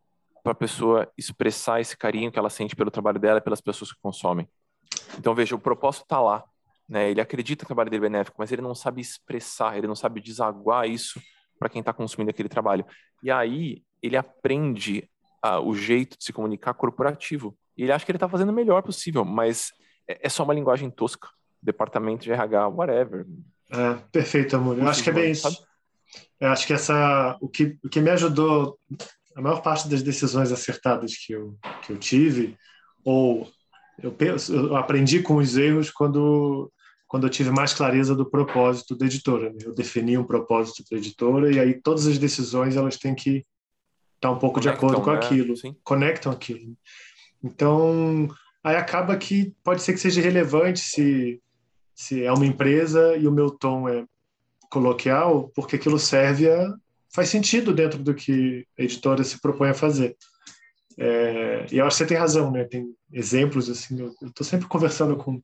para 0.43 0.51
a 0.51 0.55
pessoa 0.55 1.11
expressar 1.17 1.79
esse 1.79 1.95
carinho 1.95 2.31
que 2.31 2.37
ela 2.37 2.49
sente 2.49 2.75
pelo 2.75 2.91
trabalho 2.91 3.19
dela 3.19 3.39
e 3.39 3.41
pelas 3.41 3.61
pessoas 3.61 3.91
que 3.91 3.99
consomem. 4.01 4.47
Então 5.17 5.33
veja, 5.33 5.55
o 5.55 5.59
propósito 5.59 6.03
está 6.03 6.19
lá, 6.19 6.43
né? 6.87 7.09
Ele 7.09 7.21
acredita 7.21 7.61
que 7.61 7.65
o 7.65 7.67
trabalho 7.67 7.89
dele 7.89 8.05
é 8.05 8.09
benéfico, 8.09 8.35
mas 8.37 8.51
ele 8.51 8.61
não 8.61 8.75
sabe 8.75 9.01
expressar, 9.01 9.77
ele 9.77 9.87
não 9.87 9.95
sabe 9.95 10.19
desaguar 10.19 10.89
isso 10.89 11.21
para 11.57 11.69
quem 11.69 11.79
está 11.79 11.93
consumindo 11.93 12.29
aquele 12.29 12.49
trabalho. 12.49 12.85
E 13.21 13.31
aí 13.31 13.83
ele 14.01 14.17
aprende 14.17 15.09
o 15.63 15.73
jeito 15.75 16.17
de 16.17 16.23
se 16.23 16.33
comunicar 16.33 16.73
corporativo. 16.73 17.57
E 17.77 17.83
ele 17.83 17.91
acha 17.91 18.05
que 18.05 18.11
ele 18.11 18.17
está 18.17 18.29
fazendo 18.29 18.49
o 18.49 18.53
melhor 18.53 18.81
possível, 18.81 19.25
mas 19.25 19.71
é, 20.07 20.27
é 20.27 20.29
só 20.29 20.43
uma 20.43 20.53
linguagem 20.53 20.89
tosca. 20.89 21.27
Departamento 21.61 22.23
de 22.23 22.31
RH, 22.31 22.67
whatever. 22.69 23.25
É, 23.71 23.93
perfeito, 24.11 24.55
amor. 24.55 24.77
Eu 24.77 24.87
acho 24.87 25.03
que 25.03 25.09
é 25.09 25.13
bem 25.13 25.31
isso. 25.31 25.65
Eu 26.39 26.49
acho 26.49 26.67
que 26.67 26.73
essa, 26.73 27.37
o 27.41 27.47
que, 27.47 27.77
o 27.83 27.89
que 27.89 28.01
me 28.01 28.09
ajudou, 28.09 28.77
a 29.35 29.41
maior 29.41 29.61
parte 29.61 29.87
das 29.87 30.03
decisões 30.03 30.51
acertadas 30.51 31.15
que 31.15 31.33
eu, 31.33 31.57
que 31.81 31.93
eu 31.93 31.97
tive, 31.97 32.57
ou 33.03 33.49
eu, 34.01 34.11
penso, 34.11 34.53
eu 34.53 34.75
aprendi 34.75 35.21
com 35.21 35.37
os 35.37 35.57
erros 35.57 35.89
quando, 35.89 36.71
quando 37.07 37.25
eu 37.25 37.29
tive 37.29 37.49
mais 37.51 37.73
clareza 37.73 38.15
do 38.15 38.29
propósito 38.29 38.95
da 38.95 39.05
editora. 39.05 39.49
Né? 39.51 39.59
Eu 39.63 39.73
defini 39.73 40.17
um 40.17 40.23
propósito 40.23 40.83
da 40.89 40.97
editora 40.97 41.51
e 41.51 41.59
aí 41.59 41.81
todas 41.81 42.07
as 42.07 42.17
decisões 42.17 42.75
elas 42.75 42.97
têm 42.97 43.15
que 43.15 43.45
está 44.15 44.31
um 44.31 44.39
pouco 44.39 44.59
Conectam, 44.61 44.87
de 44.87 44.95
acordo 44.95 45.01
com 45.03 45.11
né? 45.11 45.17
aquilo, 45.17 45.57
Sim. 45.57 45.75
conectam 45.83 46.31
aquilo. 46.31 46.75
Então, 47.43 48.27
aí 48.63 48.75
acaba 48.75 49.17
que 49.17 49.53
pode 49.63 49.81
ser 49.81 49.93
que 49.93 49.99
seja 49.99 50.21
relevante 50.21 50.79
se, 50.79 51.41
se 51.93 52.23
é 52.23 52.31
uma 52.31 52.45
empresa 52.45 53.17
e 53.17 53.27
o 53.27 53.31
meu 53.31 53.51
tom 53.51 53.89
é 53.89 54.05
coloquial, 54.73 55.51
porque 55.55 55.75
aquilo 55.75 55.99
serve 55.99 56.49
a. 56.49 56.73
faz 57.13 57.29
sentido 57.29 57.71
dentro 57.71 57.99
do 57.99 58.15
que 58.15 58.65
a 58.77 58.81
editora 58.81 59.23
se 59.23 59.39
propõe 59.39 59.69
a 59.69 59.73
fazer. 59.75 60.17
É, 60.97 61.67
e 61.71 61.77
eu 61.77 61.85
acho 61.85 61.97
que 61.97 62.03
você 62.03 62.07
tem 62.07 62.17
razão, 62.17 62.51
né? 62.51 62.63
Tem 62.63 62.87
exemplos 63.11 63.69
assim. 63.69 63.99
Eu 63.99 64.11
estou 64.27 64.45
sempre 64.45 64.67
conversando 64.67 65.15
com, 65.15 65.39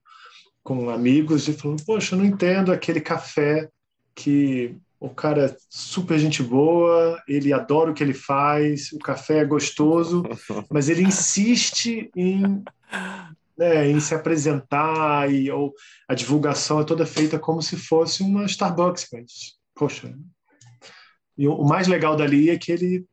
com 0.64 0.90
amigos 0.90 1.48
e 1.48 1.54
falando, 1.54 1.86
poxa, 1.86 2.16
eu 2.16 2.20
não 2.20 2.26
entendo 2.26 2.72
aquele 2.72 3.00
café 3.00 3.70
que 4.16 4.76
o 5.00 5.10
cara 5.10 5.46
é 5.46 5.56
super 5.70 6.18
gente 6.18 6.42
boa, 6.42 7.22
ele 7.28 7.54
adora 7.54 7.92
o 7.92 7.94
que 7.94 8.04
ele 8.04 8.14
faz, 8.14 8.92
o 8.92 8.98
café 8.98 9.40
é 9.40 9.46
gostoso, 9.46 10.24
mas 10.70 10.90
ele 10.90 11.04
insiste 11.04 12.10
em, 12.16 12.62
né, 13.60 13.90
em 13.90 14.00
se 14.00 14.16
apresentar 14.16 15.30
e 15.30 15.52
ou 15.52 15.74
a 16.08 16.16
divulgação 16.16 16.80
é 16.80 16.86
toda 16.86 17.06
feita 17.06 17.38
como 17.38 17.62
se 17.62 17.76
fosse 17.76 18.24
uma 18.24 18.46
Starbucks, 18.46 19.08
mas 19.12 19.58
poxa. 19.76 20.18
E 21.38 21.46
o 21.46 21.66
mais 21.66 21.86
legal 21.86 22.16
dali 22.16 22.50
é 22.50 22.58
que 22.58 22.72
ele 22.72 23.06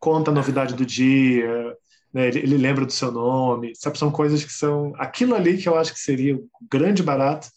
conta 0.00 0.32
a 0.32 0.34
novidade 0.34 0.74
do 0.74 0.84
dia, 0.84 1.76
né, 2.12 2.26
ele, 2.26 2.40
ele, 2.40 2.56
lembra 2.56 2.84
do 2.84 2.92
seu 2.92 3.12
nome, 3.12 3.74
sabe? 3.76 3.96
São 3.96 4.10
coisas 4.10 4.44
que 4.44 4.52
são 4.52 4.92
aquilo 4.96 5.36
ali 5.36 5.56
que 5.56 5.68
eu 5.68 5.78
acho 5.78 5.92
que 5.92 6.00
seria 6.00 6.34
um 6.34 6.48
grande 6.68 7.00
barato 7.00 7.48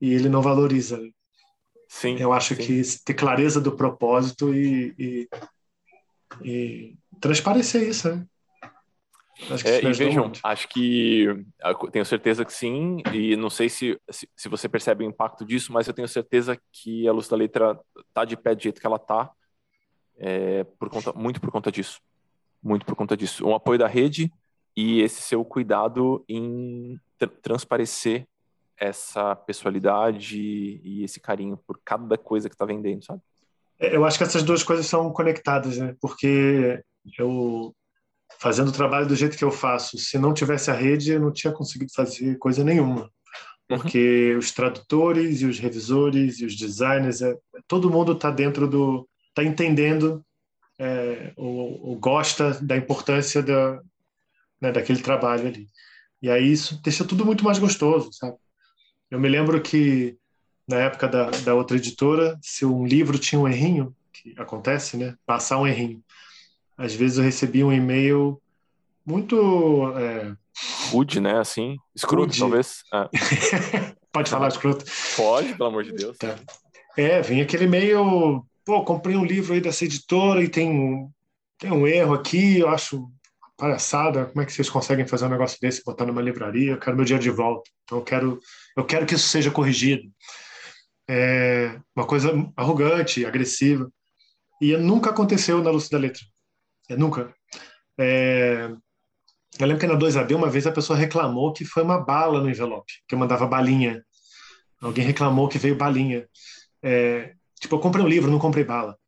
e 0.00 0.14
ele 0.14 0.30
não 0.30 0.40
valoriza. 0.40 0.98
Sim, 1.88 2.16
eu 2.18 2.32
acho 2.32 2.54
sim. 2.54 2.62
que 2.62 2.82
ter 3.04 3.14
clareza 3.14 3.60
do 3.60 3.76
propósito 3.76 4.54
e, 4.54 4.94
e, 4.98 5.28
e 6.42 6.94
transparecer 7.20 7.86
isso, 7.86 8.08
né? 8.08 8.26
Acho 9.50 9.64
que 9.64 9.70
é, 9.70 9.84
e 9.84 9.92
vejam, 9.92 10.32
acho 10.42 10.68
que 10.68 11.26
tenho 11.92 12.06
certeza 12.06 12.44
que 12.44 12.52
sim, 12.52 13.02
e 13.12 13.36
não 13.36 13.50
sei 13.50 13.68
se, 13.68 14.00
se, 14.08 14.26
se, 14.34 14.48
você 14.48 14.66
percebe 14.66 15.04
o 15.04 15.08
impacto 15.08 15.44
disso, 15.44 15.72
mas 15.72 15.86
eu 15.86 15.92
tenho 15.92 16.08
certeza 16.08 16.58
que 16.72 17.06
a 17.06 17.12
luz 17.12 17.28
da 17.28 17.36
letra 17.36 17.78
tá 18.14 18.24
de 18.24 18.34
pé 18.34 18.54
do 18.54 18.62
jeito 18.62 18.80
que 18.80 18.86
ela 18.86 18.98
tá, 18.98 19.30
é, 20.16 20.64
por 20.64 20.88
conta, 20.88 21.12
muito 21.12 21.38
por 21.38 21.50
conta 21.50 21.70
disso, 21.70 22.00
muito 22.62 22.86
por 22.86 22.96
conta 22.96 23.14
disso. 23.14 23.46
Um 23.46 23.54
apoio 23.54 23.78
da 23.78 23.86
rede 23.86 24.32
e 24.74 25.02
esse 25.02 25.20
seu 25.20 25.44
cuidado 25.44 26.24
em 26.26 26.98
transparecer 27.42 28.26
essa 28.78 29.36
pessoalidade 29.36 30.38
e 30.82 31.02
esse 31.04 31.20
carinho 31.20 31.58
por 31.66 31.78
cada 31.84 32.16
coisa 32.16 32.48
que 32.48 32.54
está 32.54 32.64
vendendo, 32.64 33.04
sabe? 33.04 33.20
É, 33.78 33.94
eu 33.94 34.04
acho 34.04 34.16
que 34.16 34.24
essas 34.24 34.42
duas 34.42 34.62
coisas 34.62 34.86
são 34.86 35.12
conectadas, 35.12 35.76
né? 35.76 35.94
Porque 36.00 36.82
eu 37.18 37.74
fazendo 38.38 38.68
o 38.68 38.72
trabalho 38.72 39.06
do 39.06 39.16
jeito 39.16 39.36
que 39.36 39.44
eu 39.44 39.50
faço, 39.50 39.98
se 39.98 40.18
não 40.18 40.34
tivesse 40.34 40.70
a 40.70 40.74
rede, 40.74 41.12
eu 41.12 41.20
não 41.20 41.32
tinha 41.32 41.52
conseguido 41.52 41.92
fazer 41.94 42.36
coisa 42.38 42.62
nenhuma. 42.62 43.10
Porque 43.68 44.32
uhum. 44.32 44.38
os 44.38 44.52
tradutores 44.52 45.40
e 45.40 45.46
os 45.46 45.58
revisores 45.58 46.38
e 46.40 46.44
os 46.44 46.56
designers, 46.56 47.20
é, 47.22 47.36
todo 47.66 47.90
mundo 47.90 48.12
está 48.12 48.30
dentro 48.30 48.68
do, 48.68 49.08
está 49.30 49.42
entendendo 49.42 50.24
é, 50.78 51.32
ou, 51.36 51.88
ou, 51.88 51.98
gosta 51.98 52.52
da 52.62 52.76
importância 52.76 53.42
da, 53.42 53.80
né, 54.60 54.70
daquele 54.70 55.02
trabalho 55.02 55.48
ali. 55.48 55.66
E 56.22 56.30
aí 56.30 56.52
isso 56.52 56.80
deixa 56.82 57.04
tudo 57.04 57.24
muito 57.24 57.44
mais 57.44 57.58
gostoso, 57.58 58.12
sabe? 58.12 58.36
Eu 59.10 59.18
me 59.18 59.28
lembro 59.28 59.60
que 59.60 60.16
na 60.66 60.76
época 60.78 61.08
da, 61.08 61.30
da 61.30 61.54
outra 61.54 61.76
editora, 61.76 62.38
se 62.42 62.64
um 62.64 62.86
livro 62.86 63.18
tinha 63.18 63.40
um 63.40 63.48
errinho, 63.48 63.94
que 64.12 64.34
acontece, 64.36 64.96
né? 64.96 65.16
Passar 65.24 65.58
um 65.58 65.66
errinho. 65.66 66.02
Às 66.76 66.94
vezes 66.94 67.18
eu 67.18 67.24
recebia 67.24 67.66
um 67.66 67.72
e-mail 67.72 68.40
muito. 69.04 69.92
É... 69.96 70.34
Rude, 70.90 71.20
né? 71.20 71.38
Assim. 71.38 71.76
Escroto, 71.94 72.26
Rude. 72.26 72.38
talvez. 72.38 72.82
É. 72.92 73.96
Pode 74.12 74.30
falar 74.30 74.48
escroto? 74.48 74.84
Pode, 75.14 75.54
pelo 75.54 75.68
amor 75.68 75.84
de 75.84 75.92
Deus. 75.92 76.16
Tá. 76.16 76.36
É, 76.96 77.20
vinha 77.20 77.42
aquele 77.42 77.64
e-mail. 77.64 78.44
Pô, 78.64 78.82
comprei 78.82 79.14
um 79.14 79.24
livro 79.24 79.52
aí 79.52 79.60
dessa 79.60 79.84
editora 79.84 80.42
e 80.42 80.48
tem, 80.48 81.08
tem 81.58 81.70
um 81.70 81.86
erro 81.86 82.14
aqui, 82.14 82.58
eu 82.58 82.68
acho 82.68 83.10
palhaçada, 83.56 84.26
como 84.26 84.42
é 84.42 84.46
que 84.46 84.52
vocês 84.52 84.68
conseguem 84.68 85.06
fazer 85.06 85.24
um 85.24 85.30
negócio 85.30 85.58
desse, 85.60 85.82
botar 85.84 86.04
numa 86.04 86.20
livraria? 86.20 86.72
Eu 86.72 86.78
quero 86.78 86.96
meu 86.96 87.04
dinheiro 87.04 87.22
de 87.22 87.30
volta. 87.30 87.70
Então 87.84 87.98
eu 87.98 88.04
quero, 88.04 88.40
eu 88.76 88.84
quero 88.84 89.06
que 89.06 89.14
isso 89.14 89.28
seja 89.28 89.50
corrigido. 89.50 90.10
É 91.08 91.78
uma 91.94 92.06
coisa 92.06 92.30
arrogante, 92.56 93.24
agressiva. 93.24 93.90
E 94.60 94.76
nunca 94.76 95.10
aconteceu 95.10 95.62
na 95.62 95.70
Luz 95.70 95.88
da 95.88 95.98
Letra. 95.98 96.22
É, 96.88 96.96
nunca. 96.96 97.34
É, 97.98 98.70
eu 99.58 99.66
lembro 99.66 99.80
que 99.80 99.86
na 99.86 99.96
2AD, 99.96 100.34
uma 100.34 100.50
vez 100.50 100.66
a 100.66 100.72
pessoa 100.72 100.98
reclamou 100.98 101.52
que 101.52 101.64
foi 101.64 101.82
uma 101.82 101.98
bala 101.98 102.40
no 102.40 102.50
envelope, 102.50 102.92
que 103.08 103.14
eu 103.14 103.18
mandava 103.18 103.46
balinha. 103.46 104.04
Alguém 104.80 105.04
reclamou 105.04 105.48
que 105.48 105.58
veio 105.58 105.76
balinha. 105.76 106.28
É, 106.82 107.32
tipo, 107.60 107.76
eu 107.76 107.80
comprei 107.80 108.04
um 108.04 108.08
livro, 108.08 108.30
não 108.30 108.38
comprei 108.38 108.64
bala. 108.64 108.96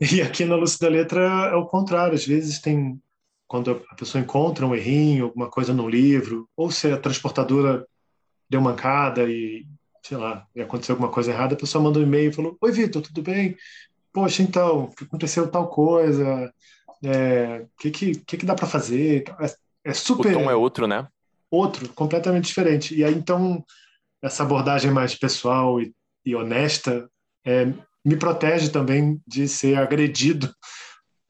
E 0.00 0.20
aqui 0.20 0.44
na 0.44 0.56
Luz 0.56 0.76
da 0.78 0.88
Letra 0.88 1.22
é 1.52 1.54
o 1.54 1.66
contrário. 1.66 2.14
Às 2.14 2.26
vezes 2.26 2.60
tem 2.60 3.00
quando 3.46 3.82
a 3.90 3.94
pessoa 3.94 4.22
encontra 4.22 4.66
um 4.66 4.74
errinho, 4.74 5.26
alguma 5.26 5.48
coisa 5.48 5.72
no 5.72 5.88
livro, 5.88 6.48
ou 6.56 6.70
se 6.70 6.90
a 6.90 6.98
transportadora 6.98 7.86
deu 8.48 8.60
mancada 8.60 9.24
e, 9.24 9.66
sei 10.02 10.16
lá, 10.16 10.46
e 10.54 10.60
aconteceu 10.60 10.94
alguma 10.94 11.10
coisa 11.10 11.30
errada, 11.30 11.54
a 11.54 11.58
pessoa 11.58 11.82
manda 11.82 11.98
um 11.98 12.02
e-mail 12.02 12.30
e 12.30 12.34
falou: 12.34 12.56
Oi, 12.60 12.72
Vitor, 12.72 13.02
tudo 13.02 13.22
bem? 13.22 13.56
Poxa, 14.16 14.42
então, 14.42 14.90
aconteceu 14.98 15.46
tal 15.46 15.68
coisa, 15.68 16.50
é, 17.04 17.66
que, 17.78 17.90
que, 17.90 18.14
que, 18.20 18.38
que 18.38 18.46
dá 18.46 18.54
para 18.54 18.66
fazer. 18.66 19.24
É, 19.38 19.90
é 19.90 19.92
super. 19.92 20.34
O 20.34 20.38
tom 20.40 20.50
é 20.50 20.56
outro, 20.56 20.86
né? 20.86 21.06
Outro, 21.50 21.86
completamente 21.92 22.46
diferente. 22.46 22.94
E 22.94 23.04
aí, 23.04 23.12
então, 23.12 23.62
essa 24.22 24.42
abordagem 24.42 24.90
mais 24.90 25.14
pessoal 25.14 25.78
e, 25.82 25.94
e 26.24 26.34
honesta 26.34 27.10
é, 27.44 27.66
me 28.02 28.16
protege 28.16 28.70
também 28.70 29.20
de 29.26 29.46
ser 29.46 29.76
agredido 29.76 30.50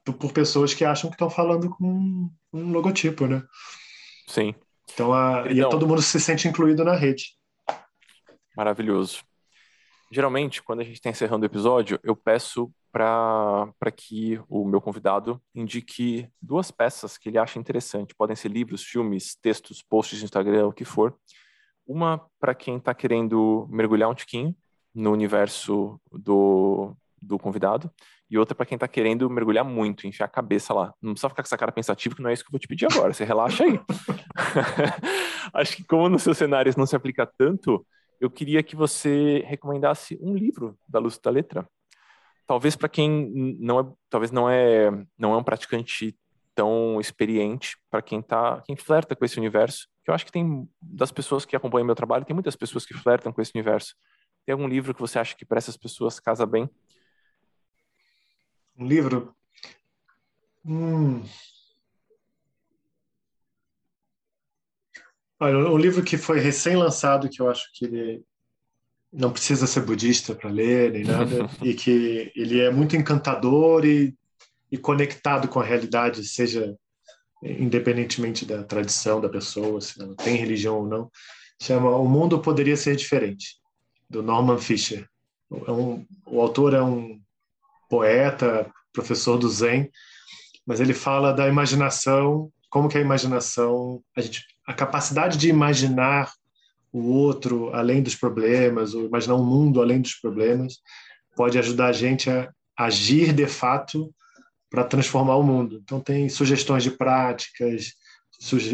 por 0.04 0.30
pessoas 0.30 0.72
que 0.72 0.84
acham 0.84 1.10
que 1.10 1.16
estão 1.16 1.28
falando 1.28 1.68
com 1.70 2.30
um 2.52 2.70
logotipo, 2.70 3.26
né? 3.26 3.42
Sim. 4.28 4.54
Então, 4.94 5.12
a, 5.12 5.44
e 5.50 5.60
todo 5.62 5.88
mundo 5.88 6.02
se 6.02 6.20
sente 6.20 6.46
incluído 6.46 6.84
na 6.84 6.94
rede. 6.94 7.36
Maravilhoso. 8.56 9.24
Geralmente, 10.16 10.62
quando 10.62 10.80
a 10.80 10.82
gente 10.82 10.94
está 10.94 11.10
encerrando 11.10 11.42
o 11.42 11.46
episódio, 11.46 12.00
eu 12.02 12.16
peço 12.16 12.72
para 12.90 13.90
que 13.94 14.40
o 14.48 14.64
meu 14.64 14.80
convidado 14.80 15.38
indique 15.54 16.26
duas 16.40 16.70
peças 16.70 17.18
que 17.18 17.28
ele 17.28 17.36
acha 17.36 17.58
interessante. 17.58 18.14
Podem 18.14 18.34
ser 18.34 18.48
livros, 18.48 18.82
filmes, 18.82 19.36
textos, 19.36 19.82
posts 19.82 20.18
de 20.18 20.24
Instagram, 20.24 20.68
o 20.68 20.72
que 20.72 20.86
for. 20.86 21.14
Uma 21.86 22.26
para 22.40 22.54
quem 22.54 22.78
está 22.78 22.94
querendo 22.94 23.68
mergulhar 23.70 24.08
um 24.08 24.14
tiquinho 24.14 24.56
no 24.94 25.12
universo 25.12 26.00
do, 26.10 26.96
do 27.20 27.38
convidado, 27.38 27.92
e 28.30 28.38
outra 28.38 28.54
para 28.54 28.64
quem 28.64 28.76
está 28.76 28.88
querendo 28.88 29.28
mergulhar 29.28 29.66
muito, 29.66 30.06
enfiar 30.06 30.24
a 30.24 30.30
cabeça 30.30 30.72
lá. 30.72 30.94
Não 31.02 31.12
precisa 31.12 31.28
ficar 31.28 31.42
com 31.42 31.46
essa 31.46 31.58
cara 31.58 31.72
pensativa, 31.72 32.16
que 32.16 32.22
não 32.22 32.30
é 32.30 32.32
isso 32.32 32.42
que 32.42 32.48
eu 32.48 32.52
vou 32.52 32.58
te 32.60 32.66
pedir 32.66 32.86
agora. 32.90 33.12
Você 33.12 33.22
relaxa 33.22 33.64
aí. 33.64 33.78
Acho 35.52 35.76
que 35.76 35.84
como 35.84 36.08
nos 36.08 36.22
seus 36.22 36.38
cenários 36.38 36.74
não 36.74 36.86
se 36.86 36.96
aplica 36.96 37.30
tanto, 37.36 37.86
eu 38.20 38.30
queria 38.30 38.62
que 38.62 38.76
você 38.76 39.42
recomendasse 39.46 40.18
um 40.20 40.34
livro 40.34 40.78
da 40.88 40.98
Luz 40.98 41.18
da 41.18 41.30
Letra. 41.30 41.68
Talvez 42.46 42.76
para 42.76 42.88
quem 42.88 43.56
não 43.58 43.80
é, 43.80 43.92
talvez 44.08 44.30
não 44.30 44.48
é, 44.48 44.90
não 45.18 45.34
é 45.34 45.36
um 45.36 45.42
praticante 45.42 46.16
tão 46.54 46.98
experiente, 47.00 47.76
para 47.90 48.00
quem 48.00 48.22
tá, 48.22 48.62
quem 48.64 48.76
flerta 48.76 49.14
com 49.14 49.24
esse 49.24 49.38
universo. 49.38 49.88
Que 50.04 50.10
eu 50.10 50.14
acho 50.14 50.24
que 50.24 50.32
tem 50.32 50.68
das 50.80 51.12
pessoas 51.12 51.44
que 51.44 51.56
acompanham 51.56 51.84
meu 51.84 51.94
trabalho, 51.94 52.24
tem 52.24 52.34
muitas 52.34 52.56
pessoas 52.56 52.86
que 52.86 52.94
flertam 52.94 53.32
com 53.32 53.42
esse 53.42 53.52
universo. 53.54 53.94
Tem 54.44 54.52
algum 54.52 54.68
livro 54.68 54.94
que 54.94 55.00
você 55.00 55.18
acha 55.18 55.36
que 55.36 55.44
para 55.44 55.58
essas 55.58 55.76
pessoas 55.76 56.20
casa 56.20 56.46
bem? 56.46 56.70
Um 58.78 58.86
livro? 58.86 59.34
Hum. 60.64 61.22
Olha, 65.38 65.58
um 65.58 65.76
livro 65.76 66.02
que 66.02 66.16
foi 66.16 66.40
recém-lançado, 66.40 67.28
que 67.28 67.40
eu 67.40 67.50
acho 67.50 67.68
que 67.74 67.84
ele 67.84 68.22
não 69.12 69.30
precisa 69.30 69.66
ser 69.66 69.82
budista 69.82 70.34
para 70.34 70.50
ler 70.50 70.92
nem 70.92 71.04
nada, 71.04 71.48
e 71.62 71.74
que 71.74 72.32
ele 72.34 72.60
é 72.60 72.70
muito 72.70 72.96
encantador 72.96 73.84
e, 73.84 74.14
e 74.70 74.78
conectado 74.78 75.48
com 75.48 75.60
a 75.60 75.64
realidade, 75.64 76.24
seja 76.24 76.74
independentemente 77.42 78.44
da 78.44 78.64
tradição 78.64 79.20
da 79.20 79.28
pessoa, 79.28 79.80
se 79.80 79.98
não 79.98 80.14
tem 80.14 80.36
religião 80.36 80.78
ou 80.78 80.86
não, 80.86 81.10
chama 81.60 81.90
O 81.96 82.06
Mundo 82.06 82.40
Poderia 82.40 82.76
Ser 82.76 82.96
Diferente, 82.96 83.56
do 84.08 84.22
Norman 84.22 84.58
Fisher. 84.58 85.06
É 85.66 85.70
um, 85.70 86.04
o 86.26 86.40
autor 86.40 86.74
é 86.74 86.82
um 86.82 87.20
poeta, 87.88 88.70
professor 88.92 89.38
do 89.38 89.48
Zen, 89.48 89.90
mas 90.66 90.80
ele 90.80 90.94
fala 90.94 91.32
da 91.32 91.46
imaginação, 91.46 92.50
como 92.68 92.88
que 92.88 92.98
a 92.98 93.00
imaginação, 93.00 94.02
a, 94.16 94.20
gente, 94.20 94.44
a 94.66 94.74
capacidade 94.74 95.38
de 95.38 95.48
imaginar 95.48 96.32
o 96.92 97.12
outro 97.12 97.72
além 97.74 98.02
dos 98.02 98.14
problemas, 98.14 98.94
ou 98.94 99.04
imaginar 99.04 99.36
um 99.36 99.44
mundo 99.44 99.80
além 99.80 100.00
dos 100.00 100.14
problemas, 100.14 100.78
pode 101.36 101.58
ajudar 101.58 101.88
a 101.88 101.92
gente 101.92 102.30
a 102.30 102.50
agir 102.76 103.32
de 103.32 103.46
fato 103.46 104.12
para 104.70 104.84
transformar 104.84 105.36
o 105.36 105.42
mundo. 105.42 105.80
Então 105.82 106.00
tem 106.00 106.28
sugestões 106.28 106.82
de 106.82 106.90
práticas, 106.90 107.94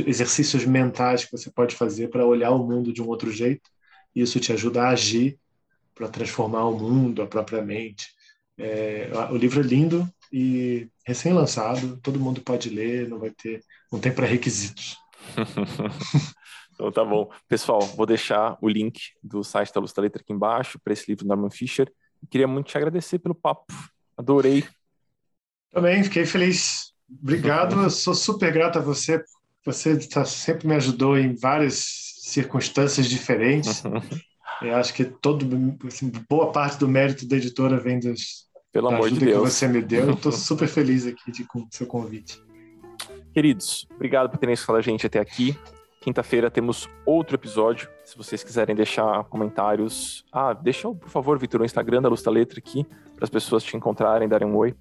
exercícios 0.07 0.65
mentais 0.65 1.25
que 1.25 1.33
você 1.33 1.51
pode 1.51 1.75
fazer 1.75 2.09
para 2.09 2.27
olhar 2.27 2.51
o 2.51 2.67
mundo 2.67 2.93
de 2.93 3.03
um 3.03 3.09
outro 3.09 3.31
jeito. 3.31 3.71
Isso 4.15 4.41
te 4.41 4.53
ajuda 4.53 4.83
a 4.83 4.91
agir 4.91 5.39
para 5.95 6.09
transformar 6.09 6.65
o 6.65 6.79
mundo, 6.79 7.23
a 7.23 7.27
própria 7.27 7.63
mente. 7.63 8.09
É, 8.59 9.11
o 9.31 9.37
livro 9.37 9.61
é 9.61 9.63
lindo 9.63 10.09
e 10.33 10.89
recém-lançado, 11.07 11.99
todo 12.03 12.21
mundo 12.21 12.41
pode 12.41 12.71
ler, 12.71 13.09
não 13.09 13.19
vai 13.19 13.31
ter, 13.31 13.63
não 13.91 14.01
tem 14.01 14.13
pré-requisitos. 14.13 15.02
então 16.75 16.91
tá 16.91 17.05
bom. 17.05 17.31
Pessoal, 17.49 17.81
vou 17.81 18.07
deixar 18.07 18.57
o 18.61 18.69
link 18.69 19.01
do 19.23 19.43
site 19.43 19.73
da 19.73 19.81
Luz 19.81 19.93
da 19.93 20.03
Letra 20.03 20.23
aqui 20.23 20.33
embaixo 20.33 20.79
para 20.83 20.93
esse 20.93 21.05
livro 21.09 21.25
do 21.25 21.29
Norman 21.29 21.51
Fischer. 21.51 21.93
Queria 22.31 22.47
muito 22.47 22.69
te 22.69 22.77
agradecer 22.77 23.19
pelo 23.19 23.35
papo. 23.35 23.73
Adorei. 24.17 24.65
Também 25.71 26.05
fiquei 26.05 26.25
feliz. 26.25 26.93
Obrigado. 27.21 27.83
Eu 27.83 27.91
sou 27.91 28.15
super 28.15 28.53
grato 28.53 28.79
a 28.79 28.83
você. 28.83 29.23
Você 29.65 29.99
tá, 30.09 30.25
sempre 30.25 30.67
me 30.67 30.75
ajudou 30.75 31.17
em 31.17 31.35
várias 31.35 32.13
circunstâncias 32.21 33.09
diferentes. 33.09 33.83
Eu 34.61 34.77
acho 34.77 34.95
que 34.95 35.05
todo, 35.05 35.45
assim, 35.87 36.13
boa 36.29 36.53
parte 36.53 36.79
do 36.79 36.87
mérito 36.87 37.27
da 37.27 37.37
editora 37.37 37.81
vem 37.81 37.99
dos, 37.99 38.47
Pelo 38.71 38.91
da 38.91 38.95
amor 38.95 39.11
de 39.11 39.19
Deus. 39.19 39.33
que 39.33 39.51
você 39.51 39.67
me 39.67 39.83
deu. 39.83 40.13
Estou 40.13 40.31
super 40.33 40.69
feliz 40.69 41.05
aqui 41.05 41.33
de, 41.33 41.45
com 41.45 41.67
seu 41.71 41.87
convite. 41.87 42.41
Queridos, 43.33 43.87
obrigado 43.95 44.31
por 44.31 44.39
terem 44.39 44.53
escutado 44.53 44.77
a 44.77 44.83
gente 44.83 45.07
até 45.07 45.19
aqui. 45.19 45.57
Quinta-feira 46.01 46.51
temos 46.51 46.89
outro 47.07 47.37
episódio. 47.37 47.89
Se 48.05 48.17
vocês 48.17 48.43
quiserem 48.43 48.75
deixar 48.75 49.25
comentários. 49.25 50.25
Ah, 50.33 50.53
deixa, 50.53 50.93
por 50.93 51.09
favor, 51.09 51.39
Vitor, 51.39 51.61
o 51.61 51.65
Instagram 51.65 52.03
da 52.03 52.09
Luz 52.09 52.23
da 52.23 52.31
Letra 52.31 52.59
aqui, 52.59 52.85
para 53.15 53.25
as 53.25 53.31
pessoas 53.31 53.63
te 53.63 53.77
encontrarem, 53.77 54.29
darem 54.29 54.49
um 54.49 54.57
oi. 54.57 54.75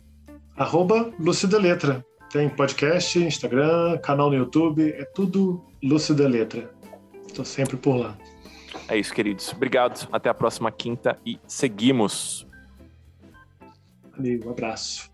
Arroba 0.57 1.13
Lúcio 1.19 1.47
da 1.47 1.59
Letra. 1.59 2.03
Tem 2.31 2.49
podcast, 2.49 3.19
Instagram, 3.19 3.99
canal 3.99 4.29
no 4.29 4.35
YouTube, 4.35 4.89
é 4.89 5.05
tudo 5.05 5.63
Lúcio 5.83 6.15
da 6.15 6.27
Letra. 6.27 6.73
Estou 7.27 7.45
sempre 7.45 7.77
por 7.77 7.97
lá. 7.97 8.17
É 8.87 8.97
isso, 8.97 9.13
queridos. 9.13 9.53
Obrigado. 9.53 10.07
Até 10.11 10.29
a 10.29 10.33
próxima 10.33 10.71
quinta 10.71 11.19
e 11.25 11.39
seguimos. 11.45 12.47
Amigo, 14.17 14.49
um 14.49 14.51
abraço. 14.51 15.10